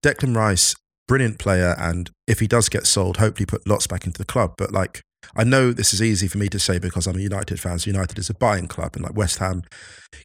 Declan 0.02 0.36
Rice, 0.36 0.76
brilliant 1.08 1.40
player, 1.40 1.76
and 1.80 2.12
if 2.28 2.40
he 2.40 2.48
does 2.48 2.70
get 2.70 2.86
sold, 2.86 3.18
hopefully 3.18 3.48
put 3.48 3.68
lots 3.68 3.88
back 3.88 4.06
into 4.06 4.20
the 4.20 4.26
club. 4.26 4.54
But 4.58 4.72
like, 4.72 5.02
I 5.36 5.44
know 5.44 5.74
this 5.74 5.94
is 5.94 6.02
easy 6.02 6.28
for 6.28 6.38
me 6.38 6.48
to 6.50 6.60
say 6.60 6.78
because 6.78 7.08
I'm 7.08 7.18
a 7.18 7.22
United 7.22 7.60
fan. 7.60 7.80
So 7.80 7.90
United 7.90 8.20
is 8.20 8.30
a 8.30 8.36
buying 8.36 8.68
club, 8.68 8.96
and 8.96 9.04
like 9.04 9.16
West 9.16 9.40
Ham 9.40 9.64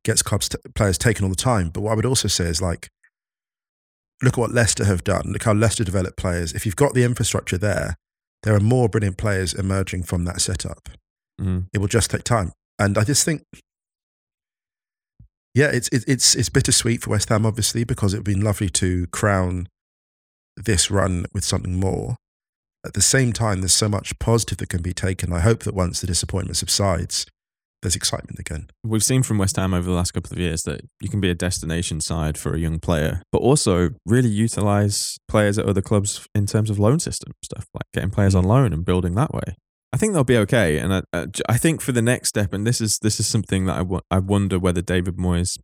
gets 0.05 0.23
clubs 0.23 0.51
t- 0.51 0.59
players 0.75 0.99
taken 0.99 1.25
all 1.25 1.31
the 1.31 1.37
time. 1.37 1.71
But 1.71 1.81
what 1.81 1.93
I 1.93 1.95
would 1.95 2.07
also 2.07 2.29
say 2.29 2.45
is 2.45 2.61
like, 2.61 2.91
look 4.23 4.35
at 4.35 4.38
what 4.38 4.53
Leicester 4.53 4.85
have 4.85 5.03
done. 5.03 5.33
Look 5.33 5.45
how 5.45 5.55
Leicester 5.55 5.85
develop 5.85 6.17
players. 6.17 6.53
If 6.53 6.67
you've 6.67 6.77
got 6.77 6.93
the 6.93 7.05
infrastructure 7.05 7.57
there, 7.59 7.97
there 8.43 8.55
are 8.55 8.61
more 8.61 8.89
brilliant 8.89 9.17
players 9.19 9.55
emerging 9.55 10.03
from 10.05 10.25
that 10.25 10.41
setup. 10.41 10.89
Mhm. 11.41 11.67
It 11.73 11.79
will 11.79 11.89
just 11.89 12.11
take 12.11 12.25
time, 12.25 12.53
and 12.79 12.99
I 12.99 13.05
just 13.05 13.25
think. 13.25 13.43
Yeah, 15.55 15.67
it's 15.69 15.89
it, 15.89 16.05
it's 16.07 16.35
it's 16.35 16.49
bittersweet 16.49 17.03
for 17.03 17.11
West 17.11 17.29
Ham, 17.29 17.45
obviously, 17.45 17.85
because 17.85 18.15
it 18.15 18.19
would 18.19 18.25
be 18.25 18.35
lovely 18.35 18.71
to 18.71 19.07
crown 19.09 19.69
this 20.57 20.91
run 20.91 21.27
with 21.35 21.45
something 21.45 21.79
more. 21.79 22.17
At 22.85 22.95
the 22.95 23.03
same 23.03 23.33
time, 23.33 23.61
there's 23.61 23.73
so 23.75 23.89
much 23.89 24.19
positive 24.19 24.59
that 24.59 24.71
can 24.71 24.83
be 24.83 24.93
taken. 24.95 25.33
I 25.33 25.41
hope 25.41 25.63
that 25.65 25.75
once 25.75 26.01
the 26.01 26.07
disappointment 26.07 26.57
subsides, 26.57 27.27
there's 27.83 27.97
excitement 27.97 28.38
again. 28.38 28.68
We've 28.85 29.03
seen 29.03 29.23
from 29.23 29.38
West 29.38 29.57
Ham 29.57 29.75
over 29.75 29.88
the 29.88 29.95
last 29.95 30.12
couple 30.12 30.33
of 30.33 30.38
years 30.38 30.62
that 30.62 30.83
you 31.01 31.09
can 31.09 31.21
be 31.21 31.31
a 31.31 31.35
destination 31.35 32.01
side 32.01 32.38
for 32.38 32.55
a 32.55 32.59
young 32.59 32.79
player, 32.79 33.23
but 33.33 33.38
also 33.38 33.90
really 34.07 34.29
utilize 34.29 35.18
players 35.29 35.59
at 35.59 35.66
other 35.66 35.83
clubs 35.83 36.27
in 36.35 36.47
terms 36.47 36.71
of 36.71 36.79
loan 36.79 37.01
system 37.01 37.33
stuff, 37.45 37.66
like 37.75 37.85
getting 37.92 38.11
players 38.11 38.35
on 38.35 38.45
mm. 38.45 38.49
loan 38.49 38.73
and 38.73 38.85
building 38.85 39.14
that 39.16 39.35
way. 39.35 39.57
I 39.92 39.99
think 39.99 40.14
they'll 40.14 40.25
be 40.25 40.38
okay, 40.38 40.79
and 40.79 41.05
I 41.12 41.59
think 41.59 41.83
for 41.83 41.92
the 41.92 42.01
next 42.01 42.31
step, 42.31 42.55
and 42.55 42.66
this 42.66 42.81
is 42.81 42.99
this 43.03 43.21
is 43.21 43.27
something 43.27 43.66
that 43.66 43.77
I 43.77 44.16
I 44.16 44.21
wonder 44.21 44.59
whether 44.59 44.81
David 44.81 45.18
Moyes 45.18 45.59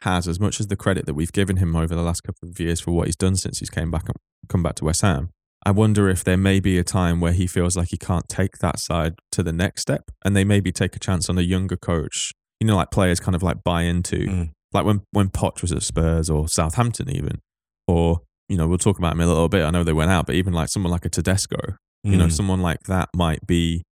has 0.00 0.26
as 0.26 0.40
much 0.40 0.60
as 0.60 0.68
the 0.68 0.76
credit 0.76 1.04
that 1.04 1.14
we've 1.14 1.32
given 1.32 1.56
him 1.56 1.76
over 1.76 1.94
the 1.94 2.02
last 2.02 2.22
couple 2.22 2.48
of 2.48 2.58
years 2.58 2.80
for 2.80 2.92
what 2.92 3.06
he's 3.06 3.16
done 3.16 3.36
since 3.36 3.58
he's 3.58 3.68
came 3.68 3.90
back 3.90 4.06
come 4.48 4.62
back 4.62 4.76
to 4.76 4.84
West 4.84 5.02
Ham. 5.02 5.30
I 5.66 5.72
wonder 5.72 6.08
if 6.08 6.22
there 6.22 6.36
may 6.36 6.60
be 6.60 6.78
a 6.78 6.84
time 6.84 7.20
where 7.20 7.32
he 7.32 7.46
feels 7.48 7.76
like 7.76 7.88
he 7.88 7.96
can't 7.98 8.28
take 8.28 8.58
that 8.58 8.78
side 8.78 9.14
to 9.32 9.42
the 9.42 9.52
next 9.52 9.82
step, 9.82 10.02
and 10.24 10.36
they 10.36 10.44
maybe 10.44 10.70
take 10.70 10.94
a 10.94 11.00
chance 11.00 11.28
on 11.28 11.36
a 11.38 11.42
younger 11.42 11.76
coach. 11.76 12.30
You 12.60 12.68
know, 12.68 12.76
like 12.76 12.92
players 12.92 13.18
kind 13.18 13.34
of 13.34 13.42
like 13.42 13.64
buy 13.64 13.82
into, 13.82 14.16
Mm. 14.28 14.50
like 14.72 14.84
when 14.86 15.02
when 15.10 15.28
Poch 15.28 15.62
was 15.62 15.72
at 15.72 15.82
Spurs 15.82 16.30
or 16.30 16.46
Southampton, 16.48 17.10
even, 17.10 17.40
or 17.88 18.20
you 18.48 18.56
know, 18.56 18.68
we'll 18.68 18.78
talk 18.78 18.96
about 18.98 19.12
him 19.14 19.20
a 19.22 19.26
little 19.26 19.48
bit. 19.48 19.64
I 19.64 19.70
know 19.70 19.82
they 19.82 19.92
went 19.92 20.10
out, 20.12 20.26
but 20.26 20.36
even 20.36 20.52
like 20.52 20.68
someone 20.68 20.92
like 20.92 21.04
a 21.04 21.08
Tedesco, 21.10 21.58
you 22.04 22.16
know, 22.16 22.26
Mm. 22.26 22.32
someone 22.32 22.60
like 22.62 22.84
that 22.84 23.08
might 23.12 23.44
be 23.44 23.82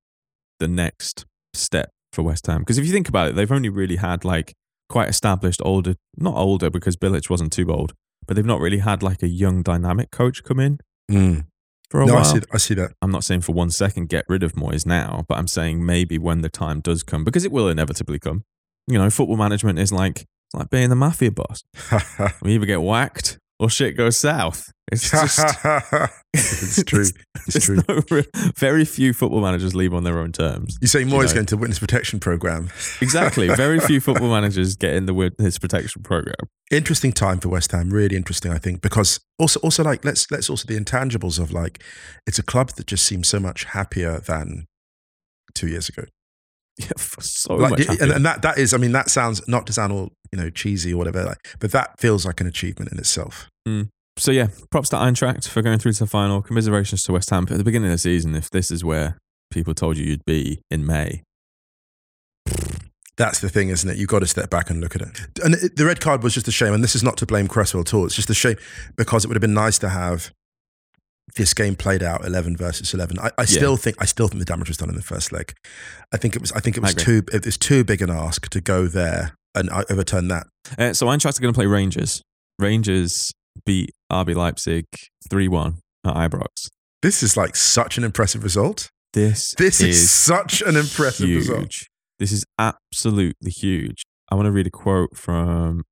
the 0.60 0.68
next 0.68 1.24
step 1.54 1.90
for 2.12 2.22
West 2.22 2.46
Ham. 2.46 2.60
Because 2.60 2.78
if 2.78 2.87
you 2.87 2.92
think 2.92 3.08
about 3.08 3.26
it, 3.30 3.34
they've 3.34 3.50
only 3.50 3.68
really 3.68 3.96
had 3.96 4.24
like 4.24 4.54
quite 4.88 5.08
established 5.08 5.60
older, 5.64 5.96
not 6.16 6.37
older 6.37 6.70
because 6.70 6.96
Bilic 6.96 7.28
wasn't 7.28 7.52
too 7.52 7.68
old, 7.72 7.92
but 8.28 8.37
they've 8.37 8.46
not 8.46 8.60
really 8.60 8.78
had 8.78 9.02
like 9.02 9.24
a 9.24 9.28
young 9.28 9.62
dynamic 9.64 10.12
coach 10.12 10.44
come 10.44 10.60
in. 10.60 10.78
Mm. 11.10 11.46
For 11.90 12.03
a 12.03 12.07
no, 12.07 12.16
I 12.16 12.23
see, 12.23 12.40
I 12.53 12.59
see 12.59 12.75
that. 12.75 12.92
I'm 13.03 13.11
not 13.11 13.25
saying 13.25 13.42
for 13.42 13.53
one 13.53 13.70
second 13.70 14.09
get 14.09 14.25
rid 14.29 14.42
of 14.42 14.55
Moyes 14.55 14.87
now, 14.87 15.25
but 15.29 15.38
I'm 15.38 15.49
saying 15.49 15.85
maybe 15.85 16.18
when 16.18 16.40
the 16.40 16.49
time 16.49 16.81
does 16.81 17.03
come, 17.03 17.25
because 17.25 17.44
it 17.44 17.53
will 17.53 17.68
inevitably 17.68 18.18
come. 18.18 18.44
You 18.87 18.99
know, 18.99 19.09
football 19.11 19.37
management 19.37 19.79
is 19.79 19.92
like 19.92 20.23
it's 20.23 20.55
like 20.55 20.70
being 20.70 20.90
the 20.90 20.97
mafia 20.97 21.31
boss. 21.31 21.64
We 22.42 22.55
either 22.55 22.66
get 22.66 22.83
whacked 22.83 23.38
or 23.59 23.70
shit 23.70 23.97
goes 23.97 24.16
south. 24.16 24.73
It's 24.92 25.11
just 25.11 25.38
it's 26.35 26.85
true. 26.85 27.01
It's 27.01 27.55
there's 27.55 27.64
true. 27.64 27.79
no 27.88 28.03
real- 28.11 28.25
very 28.57 28.85
few 28.85 29.12
football 29.12 29.40
managers 29.40 29.75
leave 29.75 29.94
on 29.94 30.05
their 30.05 30.18
own 30.18 30.33
terms. 30.33 30.79
You 30.81 30.88
say 30.88 31.01
you 31.01 31.07
Moyes 31.07 31.29
know. 31.29 31.35
going 31.35 31.47
to 31.47 31.57
witness 31.57 31.79
protection 31.79 32.20
program. 32.20 32.68
Exactly. 33.01 33.49
Very 33.49 33.81
few 33.81 34.01
football 34.03 34.29
managers 34.31 34.77
get 34.77 34.94
in 34.94 35.07
the 35.07 35.14
witness 35.14 35.59
protection 35.59 36.03
program. 36.03 36.35
Interesting 36.70 37.12
time 37.12 37.40
for 37.40 37.49
West 37.49 37.73
Ham. 37.73 37.90
Really 37.90 38.16
interesting, 38.16 38.53
I 38.53 38.59
think, 38.59 38.83
because 38.83 39.20
also 39.38 39.59
also 39.61 39.83
like 39.83 40.05
let's 40.05 40.31
let's 40.31 40.51
also 40.51 40.66
the 40.66 40.79
intangibles 40.79 41.38
of 41.38 41.51
like 41.53 41.83
it's 42.27 42.38
a 42.38 42.42
club 42.42 42.70
that 42.73 42.87
just 42.87 43.05
seems 43.05 43.27
so 43.29 43.40
much 43.40 43.64
happier 43.64 44.20
than 44.20 44.66
two 45.55 45.68
years 45.68 45.88
ago. 45.88 46.05
Yeah, 46.77 46.88
for 46.99 47.23
so 47.23 47.55
like, 47.55 47.70
much. 47.70 48.01
and, 48.01 48.11
and 48.11 48.25
that 48.27 48.42
that 48.42 48.59
is, 48.59 48.75
I 48.75 48.79
mean, 48.79 48.92
that 48.92 49.09
sounds 49.09 49.47
not 49.49 49.66
to 49.68 49.73
sound 49.73 49.92
all 49.92 50.11
you 50.33 50.38
know 50.38 50.51
cheesy 50.51 50.92
or 50.92 50.97
whatever, 50.99 51.25
like, 51.25 51.38
but 51.61 51.70
that 51.73 51.99
feels 52.01 52.27
like 52.27 52.40
an 52.40 52.47
achievement 52.47 52.92
in 52.92 52.99
itself. 52.99 53.49
Hmm. 53.66 53.83
So 54.16 54.31
yeah, 54.31 54.48
props 54.70 54.88
to 54.90 54.96
Eintracht 54.96 55.48
for 55.48 55.62
going 55.62 55.79
through 55.79 55.92
to 55.92 56.00
the 56.00 56.07
final. 56.07 56.42
Commiserations 56.42 57.03
to 57.05 57.12
West 57.12 57.31
Ham. 57.31 57.44
But 57.44 57.53
at 57.55 57.59
the 57.59 57.64
beginning 57.64 57.88
of 57.90 57.94
the 57.94 57.98
season, 57.98 58.35
if 58.35 58.50
this 58.50 58.70
is 58.70 58.85
where 58.85 59.18
people 59.50 59.74
told 59.74 59.96
you 59.96 60.05
you'd 60.05 60.24
be 60.24 60.61
in 60.70 60.87
May, 60.87 61.22
That's 63.16 63.40
the 63.40 63.48
thing, 63.48 63.68
isn't 63.68 63.88
it? 63.88 63.96
You've 63.96 64.09
got 64.09 64.20
to 64.20 64.27
step 64.27 64.50
back 64.50 64.70
and 64.70 64.81
look 64.81 64.96
at 64.96 65.03
it. 65.03 65.20
And 65.42 65.55
the 65.55 65.85
red 65.85 66.00
card 66.00 66.22
was 66.22 66.35
just 66.35 66.48
a 66.48 66.53
shame. 66.53 66.72
And 66.72 66.83
this 66.83 66.96
is 66.96 67.03
not 67.03 67.16
to 67.18 67.27
blame 67.27 67.46
Cresswell 67.46 67.83
at 67.83 67.94
all. 67.94 68.07
It's 68.07 68.16
just 68.16 68.31
a 68.31 68.35
shame 68.35 68.57
because 68.96 69.24
it 69.24 69.29
would 69.29 69.37
have 69.37 69.40
been 69.40 69.55
nice 69.55 69.79
to 69.81 69.88
have 69.88 70.33
this 71.37 71.55
game 71.55 71.74
played 71.77 72.03
out 72.03 72.24
11 72.24 72.57
versus 72.57 72.92
11. 72.92 73.18
I, 73.20 73.31
I 73.38 73.44
still 73.44 73.77
think 73.77 73.96
I 74.00 74.05
still 74.05 74.29
think 74.29 74.40
the 74.40 74.44
damage 74.44 74.68
was 74.68 74.77
done 74.77 74.88
in 74.90 74.94
the 74.96 75.03
first 75.03 75.33
leg. 75.33 75.55
I 76.12 76.16
think 76.16 76.37
it 76.37 76.40
was 76.40 76.53
I 76.53 76.61
think 76.61 76.77
it 76.77 76.81
was 76.83 76.94
too 76.94 77.22
it 77.33 77.44
was 77.44 77.57
too 77.57 77.83
big 77.85 78.03
an 78.03 78.11
ask 78.11 78.48
to 78.50 78.61
go 78.61 78.87
there 78.87 79.35
and 79.55 79.70
overturn 79.90 80.29
that. 80.29 80.46
uh, 80.79 80.92
so 80.92 81.07
Eintracht 81.07 81.38
are 81.38 81.42
going 81.42 81.55
to 81.55 81.57
play 81.57 81.66
Rangers. 81.66 82.20
Rangers 82.59 83.33
beat 83.64 83.90
RB 84.14 84.35
Leipzig 84.35 84.85
three 85.29 85.48
one 85.48 85.79
at 86.07 86.14
Ibrox. 86.14 86.68
This 87.03 87.22
is 87.22 87.37
like 87.37 87.57
such 87.57 87.98
an 87.98 88.05
impressive 88.05 88.42
result. 88.44 88.90
This 89.12 89.55
This 89.59 89.81
is, 89.81 89.96
is 89.98 90.11
such 90.11 90.62
an 90.62 90.77
impressive 90.77 91.27
huge. 91.29 91.48
result. 91.48 91.72
This 92.18 92.33
is 92.33 92.44
absolutely 92.59 93.50
huge. 93.50 94.05
I 94.31 94.35
want 94.35 94.46
to 94.46 94.53
read 94.53 94.66
a 94.66 94.70
quote 94.70 95.16
from 95.16 95.83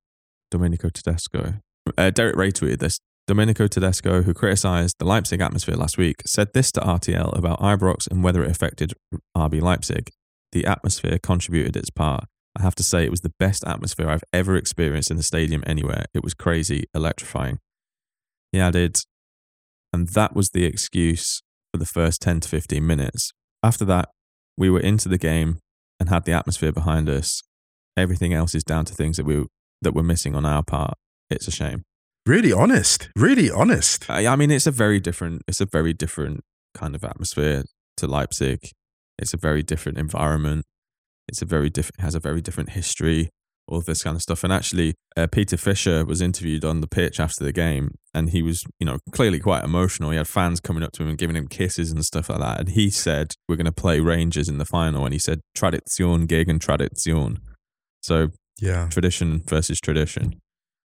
Domenico 0.51 0.89
Tedesco. 0.89 1.55
Uh, 1.97 2.09
Derek 2.09 2.35
Rae 2.35 2.51
tweeted 2.51 2.79
this. 2.79 2.97
Domenico 3.25 3.67
Tedesco, 3.67 4.21
who 4.23 4.33
criticised 4.33 4.95
the 4.99 5.05
Leipzig 5.05 5.39
atmosphere 5.39 5.75
last 5.75 5.97
week, 5.97 6.17
said 6.25 6.49
this 6.53 6.71
to 6.73 6.81
RTL 6.81 7.37
about 7.37 7.59
Ibrox 7.61 8.09
and 8.11 8.21
whether 8.23 8.43
it 8.43 8.51
affected 8.51 8.93
RB 9.37 9.61
Leipzig. 9.61 10.09
The 10.51 10.65
atmosphere 10.65 11.17
contributed 11.23 11.77
its 11.77 11.89
part. 11.89 12.25
I 12.57 12.61
have 12.63 12.75
to 12.75 12.83
say, 12.83 13.03
it 13.05 13.11
was 13.11 13.21
the 13.21 13.31
best 13.39 13.63
atmosphere 13.65 14.09
I've 14.09 14.23
ever 14.33 14.55
experienced 14.57 15.09
in 15.09 15.17
the 15.17 15.23
stadium 15.23 15.63
anywhere. 15.65 16.05
It 16.13 16.23
was 16.23 16.33
crazy, 16.33 16.83
electrifying. 16.93 17.59
He 18.53 18.59
added, 18.59 18.97
and 19.91 20.07
that 20.09 20.35
was 20.35 20.51
the 20.51 20.63
excuse 20.63 21.41
for 21.73 21.79
the 21.79 21.85
first 21.87 22.21
10 22.21 22.41
to 22.41 22.47
15 22.47 22.85
minutes. 22.85 23.31
After 23.63 23.83
that, 23.85 24.09
we 24.55 24.69
were 24.69 24.79
into 24.79 25.09
the 25.09 25.17
game 25.17 25.57
and 25.99 26.07
had 26.07 26.25
the 26.25 26.33
atmosphere 26.33 26.71
behind 26.71 27.09
us. 27.09 27.41
Everything 27.97 28.31
else 28.31 28.53
is 28.53 28.63
down 28.63 28.85
to 28.85 28.93
things 28.93 29.17
that 29.17 29.25
we 29.25 29.45
that 29.81 29.93
we're 29.93 30.03
missing 30.03 30.35
on 30.35 30.45
our 30.45 30.63
part. 30.63 30.93
It's 31.29 31.47
a 31.47 31.51
shame. 31.51 31.83
Really 32.25 32.53
honest. 32.53 33.09
Really 33.15 33.51
honest. 33.51 34.09
I, 34.09 34.27
I 34.27 34.35
mean, 34.35 34.51
it's 34.51 34.67
a 34.67 34.71
very 34.71 34.99
different. 34.99 35.41
It's 35.47 35.59
a 35.59 35.65
very 35.65 35.93
different 35.93 36.41
kind 36.75 36.95
of 36.95 37.03
atmosphere 37.03 37.63
to 37.97 38.07
Leipzig. 38.07 38.59
It's 39.17 39.33
a 39.33 39.37
very 39.37 39.63
different 39.63 39.97
environment. 39.97 40.65
It's 41.27 41.41
a 41.41 41.45
very 41.45 41.71
different. 41.71 41.99
Has 42.01 42.15
a 42.15 42.19
very 42.19 42.41
different 42.41 42.71
history. 42.71 43.29
All 43.67 43.81
this 43.81 44.03
kind 44.03 44.15
of 44.15 44.21
stuff. 44.21 44.43
And 44.43 44.53
actually, 44.53 44.93
uh, 45.17 45.27
Peter 45.27 45.57
Fischer 45.57 46.05
was 46.05 46.21
interviewed 46.21 46.65
on 46.65 46.81
the 46.81 46.87
pitch 46.87 47.19
after 47.19 47.43
the 47.43 47.53
game, 47.53 47.95
and 48.13 48.29
he 48.29 48.41
was, 48.41 48.63
you 48.79 48.85
know, 48.85 48.99
clearly 49.11 49.39
quite 49.39 49.63
emotional. 49.63 50.11
He 50.11 50.17
had 50.17 50.27
fans 50.27 50.59
coming 50.59 50.83
up 50.83 50.91
to 50.93 51.03
him 51.03 51.09
and 51.09 51.17
giving 51.17 51.35
him 51.35 51.47
kisses 51.47 51.91
and 51.91 52.03
stuff 52.05 52.29
like 52.29 52.39
that. 52.39 52.59
And 52.59 52.69
he 52.69 52.89
said, 52.89 53.33
"We're 53.47 53.55
going 53.55 53.65
to 53.65 53.71
play 53.71 53.99
Rangers 53.99 54.47
in 54.49 54.57
the 54.57 54.65
final." 54.65 55.05
And 55.05 55.13
he 55.13 55.19
said, 55.19 55.41
"Tradition 55.55 56.25
gegen 56.25 56.59
Tradition." 56.59 57.39
So 58.01 58.29
Yeah. 58.59 58.87
tradition 58.89 59.41
versus 59.47 59.79
tradition, 59.79 60.39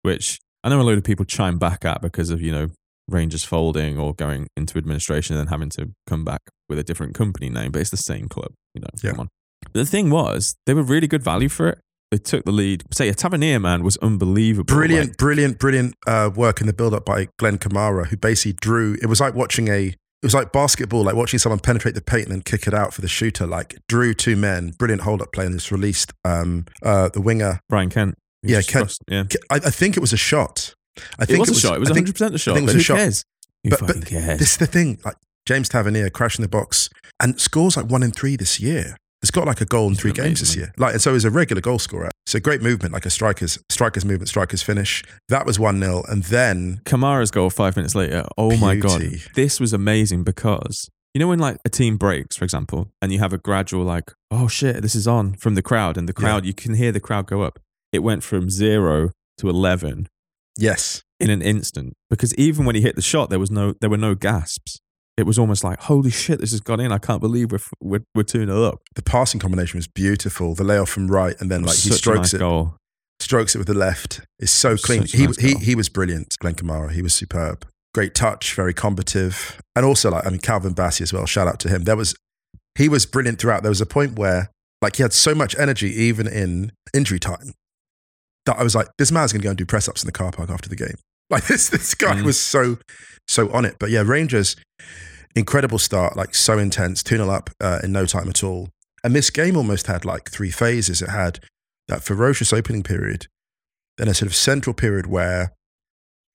which 0.03 0.39
I 0.63 0.69
know 0.69 0.81
a 0.81 0.83
load 0.83 0.97
of 0.97 1.03
people 1.03 1.25
chime 1.25 1.57
back 1.57 1.85
at 1.85 2.01
because 2.01 2.29
of, 2.29 2.41
you 2.41 2.51
know, 2.51 2.67
Rangers 3.07 3.43
folding 3.43 3.97
or 3.99 4.13
going 4.15 4.47
into 4.57 4.77
administration 4.77 5.35
and 5.35 5.45
then 5.45 5.51
having 5.51 5.69
to 5.71 5.91
come 6.07 6.23
back 6.25 6.41
with 6.69 6.79
a 6.79 6.83
different 6.83 7.13
company 7.15 7.49
name, 7.49 7.71
but 7.71 7.81
it's 7.81 7.91
the 7.91 7.97
same 7.97 8.27
club, 8.27 8.51
you 8.73 8.81
know. 8.81 8.89
Yeah. 9.03 9.11
Come 9.11 9.19
on. 9.21 9.29
But 9.61 9.73
the 9.73 9.85
thing 9.85 10.09
was, 10.09 10.55
they 10.65 10.73
were 10.73 10.83
really 10.83 11.07
good 11.07 11.23
value 11.23 11.49
for 11.49 11.69
it. 11.69 11.79
They 12.15 12.19
took 12.19 12.45
the 12.45 12.51
lead. 12.51 12.83
Say, 12.93 13.09
a 13.09 13.13
Tavernier 13.13 13.59
man 13.59 13.83
was 13.83 13.97
unbelievable. 13.97 14.73
Brilliant, 14.73 15.09
Like, 15.09 15.17
brilliant, 15.17 15.59
brilliant 15.59 15.95
uh, 16.07 16.29
work 16.33 16.61
in 16.61 16.67
the 16.67 16.73
build 16.73 16.93
up 16.93 17.03
by 17.05 17.27
Glenn 17.39 17.57
Kamara, 17.57 18.07
who 18.07 18.15
basically 18.15 18.53
drew. 18.61 18.95
It 19.01 19.07
was 19.07 19.19
like 19.19 19.33
watching 19.35 19.67
a. 19.67 19.87
It 19.87 20.25
was 20.25 20.33
like 20.33 20.51
basketball, 20.53 21.03
like 21.03 21.15
watching 21.15 21.37
someone 21.39 21.59
penetrate 21.59 21.93
the 21.93 22.01
paint 22.01 22.23
and 22.27 22.31
then 22.31 22.41
kick 22.41 22.67
it 22.67 22.73
out 22.73 22.93
for 22.93 23.01
the 23.01 23.07
shooter. 23.07 23.45
Like 23.45 23.75
drew 23.89 24.13
two 24.13 24.35
men, 24.35 24.71
brilliant 24.79 25.01
hold 25.03 25.21
up 25.21 25.31
play, 25.33 25.45
and 25.45 25.53
just 25.55 25.71
released 25.71 26.13
um, 26.23 26.65
uh, 26.81 27.09
the 27.09 27.21
winger. 27.21 27.59
Ryan 27.69 27.89
Kent. 27.89 28.15
Yeah, 28.41 28.61
Kent- 28.61 28.97
yeah. 29.09 29.23
I, 29.51 29.55
I 29.57 29.59
think 29.71 29.97
it 29.97 29.99
was 29.99 30.13
a 30.13 30.17
shot. 30.17 30.73
I 31.19 31.25
think 31.25 31.37
It 31.37 31.39
was 31.41 31.49
a 31.49 31.59
shot. 31.59 31.75
It 31.75 31.79
was 31.81 31.91
I 31.91 31.95
100% 31.95 32.33
a 32.33 32.37
shot. 32.37 32.53
think 32.55 32.63
it 32.63 32.65
was 32.67 32.73
a 32.75 32.77
who 32.77 32.83
shot. 32.83 32.97
cares? 32.97 33.23
Who 33.63 33.69
But- 33.71 33.79
fucking 33.81 33.99
but 34.01 34.07
cares? 34.09 34.39
This 34.39 34.51
is 34.53 34.57
the 34.57 34.67
thing. 34.67 34.99
Like 35.03 35.17
James 35.45 35.67
Tavernier 35.69 36.09
crashing 36.09 36.43
the 36.43 36.49
box 36.49 36.89
and 37.21 37.39
scores 37.41 37.75
like 37.77 37.87
one 37.87 38.01
in 38.01 38.11
three 38.11 38.35
this 38.35 38.59
year. 38.59 38.95
Has 39.25 39.31
got 39.31 39.47
like 39.47 39.59
a 39.59 39.65
goal 39.65 39.87
in 39.87 39.93
He's 39.93 40.01
three 40.01 40.11
been 40.11 40.25
games 40.25 40.39
this 40.39 40.49
amazing, 40.55 40.61
year. 40.61 40.73
Like, 40.77 40.93
and 40.93 41.01
so 41.01 41.13
he's 41.13 41.25
a 41.25 41.31
regular 41.31 41.59
goal 41.61 41.79
scorer. 41.79 42.11
So 42.27 42.39
great 42.39 42.61
movement, 42.61 42.93
like 42.93 43.07
a 43.07 43.09
striker's 43.09 43.57
striker's 43.71 44.05
movement, 44.05 44.29
striker's 44.29 44.61
finish. 44.61 45.03
That 45.29 45.47
was 45.47 45.57
one 45.59 45.79
0 45.79 46.03
and 46.07 46.23
then 46.25 46.81
Kamara's 46.85 47.31
goal 47.31 47.49
five 47.49 47.75
minutes 47.75 47.95
later. 47.95 48.23
Oh 48.37 48.55
my 48.57 48.75
god, 48.75 49.01
this 49.33 49.59
was 49.59 49.73
amazing 49.73 50.23
because 50.23 50.89
you 51.15 51.19
know 51.19 51.27
when 51.27 51.39
like 51.39 51.57
a 51.65 51.69
team 51.69 51.97
breaks, 51.97 52.37
for 52.37 52.43
example, 52.45 52.91
and 53.01 53.11
you 53.11 53.17
have 53.17 53.33
a 53.33 53.39
gradual 53.39 53.83
like, 53.83 54.11
oh 54.29 54.47
shit, 54.47 54.83
this 54.83 54.93
is 54.93 55.07
on 55.07 55.33
from 55.33 55.55
the 55.55 55.63
crowd, 55.63 55.97
and 55.97 56.07
the 56.07 56.13
Yeah. 56.15 56.21
crowd 56.23 56.45
you 56.45 56.53
can 56.53 56.75
hear 56.75 56.91
the 56.91 56.99
crowd 56.99 57.25
go 57.25 57.41
up. 57.41 57.59
It 57.91 57.99
went 58.03 58.21
from 58.23 58.51
zero 58.51 59.09
to 59.39 59.49
eleven 59.49 60.07
yes, 60.57 61.01
in 61.19 61.29
an 61.31 61.41
instant 61.41 61.93
because 62.11 62.33
even 62.35 62.65
when 62.65 62.75
he 62.75 62.81
hit 62.81 62.95
the 62.95 63.01
shot, 63.01 63.29
there 63.31 63.39
was 63.39 63.49
no 63.49 63.73
there 63.81 63.89
were 63.89 63.97
no 63.97 64.13
gasps. 64.13 64.79
It 65.17 65.25
was 65.25 65.39
almost 65.39 65.63
like, 65.63 65.79
holy 65.79 66.11
shit, 66.11 66.39
this 66.41 66.51
has 66.51 66.59
gone 66.59 66.79
in. 66.81 66.91
I 66.91 66.97
can't 66.97 67.21
believe 67.21 67.51
we're 67.51 67.59
we're, 67.81 68.03
we're 68.13 68.23
two 68.23 68.45
0 68.45 68.63
up. 68.63 68.79
the 68.95 69.01
passing 69.01 69.39
combination 69.39 69.77
was 69.77 69.87
beautiful. 69.87 70.55
The 70.55 70.63
layoff 70.65 70.89
from 70.89 71.07
right 71.07 71.35
and 71.39 71.49
then 71.49 71.63
like 71.63 71.77
he 71.77 71.89
strokes 71.91 72.17
nice 72.19 72.33
it, 72.33 72.39
goal. 72.39 72.75
strokes 73.21 73.55
it 73.55 73.59
with 73.59 73.67
the 73.67 73.73
left. 73.73 74.21
Is 74.39 74.51
so 74.51 74.75
clean. 74.75 75.01
Such 75.07 75.11
He 75.13 75.25
nice 75.27 75.37
he 75.37 75.51
goal. 75.53 75.61
he 75.61 75.75
was 75.75 75.87
brilliant. 75.89 76.35
Glenn 76.39 76.55
Kamara. 76.55 76.91
He 76.91 77.01
was 77.01 77.13
superb. 77.13 77.65
Great 77.93 78.13
touch, 78.13 78.53
very 78.55 78.73
combative, 78.73 79.57
and 79.73 79.85
also 79.85 80.11
like 80.11 80.25
I 80.27 80.29
mean 80.29 80.39
Calvin 80.39 80.75
Bassey 80.75 81.01
as 81.01 81.13
well. 81.13 81.25
Shout 81.25 81.47
out 81.47 81.59
to 81.61 81.69
him. 81.69 81.85
There 81.85 81.95
was 81.95 82.13
he 82.77 82.89
was 82.89 83.05
brilliant 83.05 83.39
throughout. 83.39 83.63
There 83.63 83.69
was 83.71 83.79
a 83.79 83.85
point 83.85 84.19
where 84.19 84.49
like 84.81 84.97
he 84.97 85.01
had 85.03 85.13
so 85.13 85.33
much 85.33 85.57
energy 85.57 85.87
even 85.93 86.27
in 86.27 86.73
injury 86.93 87.19
time 87.19 87.53
that 88.45 88.57
I 88.59 88.63
was 88.63 88.75
like, 88.75 88.89
this 88.97 89.11
man's 89.13 89.31
going 89.31 89.41
to 89.41 89.45
go 89.45 89.49
and 89.51 89.57
do 89.57 89.65
press 89.65 89.87
ups 89.87 90.03
in 90.03 90.07
the 90.07 90.11
car 90.11 90.31
park 90.31 90.49
after 90.49 90.67
the 90.69 90.75
game. 90.75 90.95
Like 91.29 91.47
this 91.47 91.69
this 91.69 91.95
guy 91.95 92.15
Mm. 92.17 92.23
was 92.25 92.39
so 92.39 92.77
so 93.27 93.51
on 93.51 93.65
it. 93.65 93.77
But 93.79 93.89
yeah, 93.89 94.03
Rangers 94.05 94.55
incredible 95.35 95.79
start, 95.79 96.15
like 96.15 96.33
so 96.35 96.57
intense, 96.59 97.01
2 97.03 97.17
0 97.17 97.29
up 97.29 97.49
uh, 97.59 97.79
in 97.83 97.91
no 97.91 98.05
time 98.05 98.29
at 98.29 98.43
all. 98.43 98.69
And 99.03 99.15
this 99.15 99.29
game 99.29 99.57
almost 99.57 99.87
had 99.87 100.05
like 100.05 100.29
three 100.31 100.51
phases. 100.51 101.01
It 101.01 101.09
had 101.09 101.39
that 101.87 102.03
ferocious 102.03 102.53
opening 102.53 102.83
period, 102.83 103.27
then 103.97 104.07
a 104.07 104.13
sort 104.13 104.27
of 104.27 104.35
central 104.35 104.73
period 104.73 105.07
where 105.07 105.51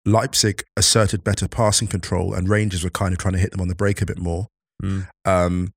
Leipzig 0.05 0.65
asserted 0.77 1.23
better 1.25 1.47
passing 1.49 1.89
control 1.89 2.35
and 2.35 2.49
Rangers 2.49 2.83
were 2.85 2.91
kind 2.91 3.13
of 3.13 3.19
trying 3.19 3.35
to 3.35 3.39
hit 3.41 3.53
them 3.53 3.61
on 3.61 3.69
the 3.69 3.75
break 3.75 4.01
a 4.03 4.07
bit 4.07 4.19
more. 4.19 4.47
Mm. 4.83 5.09
Um, 5.25 5.73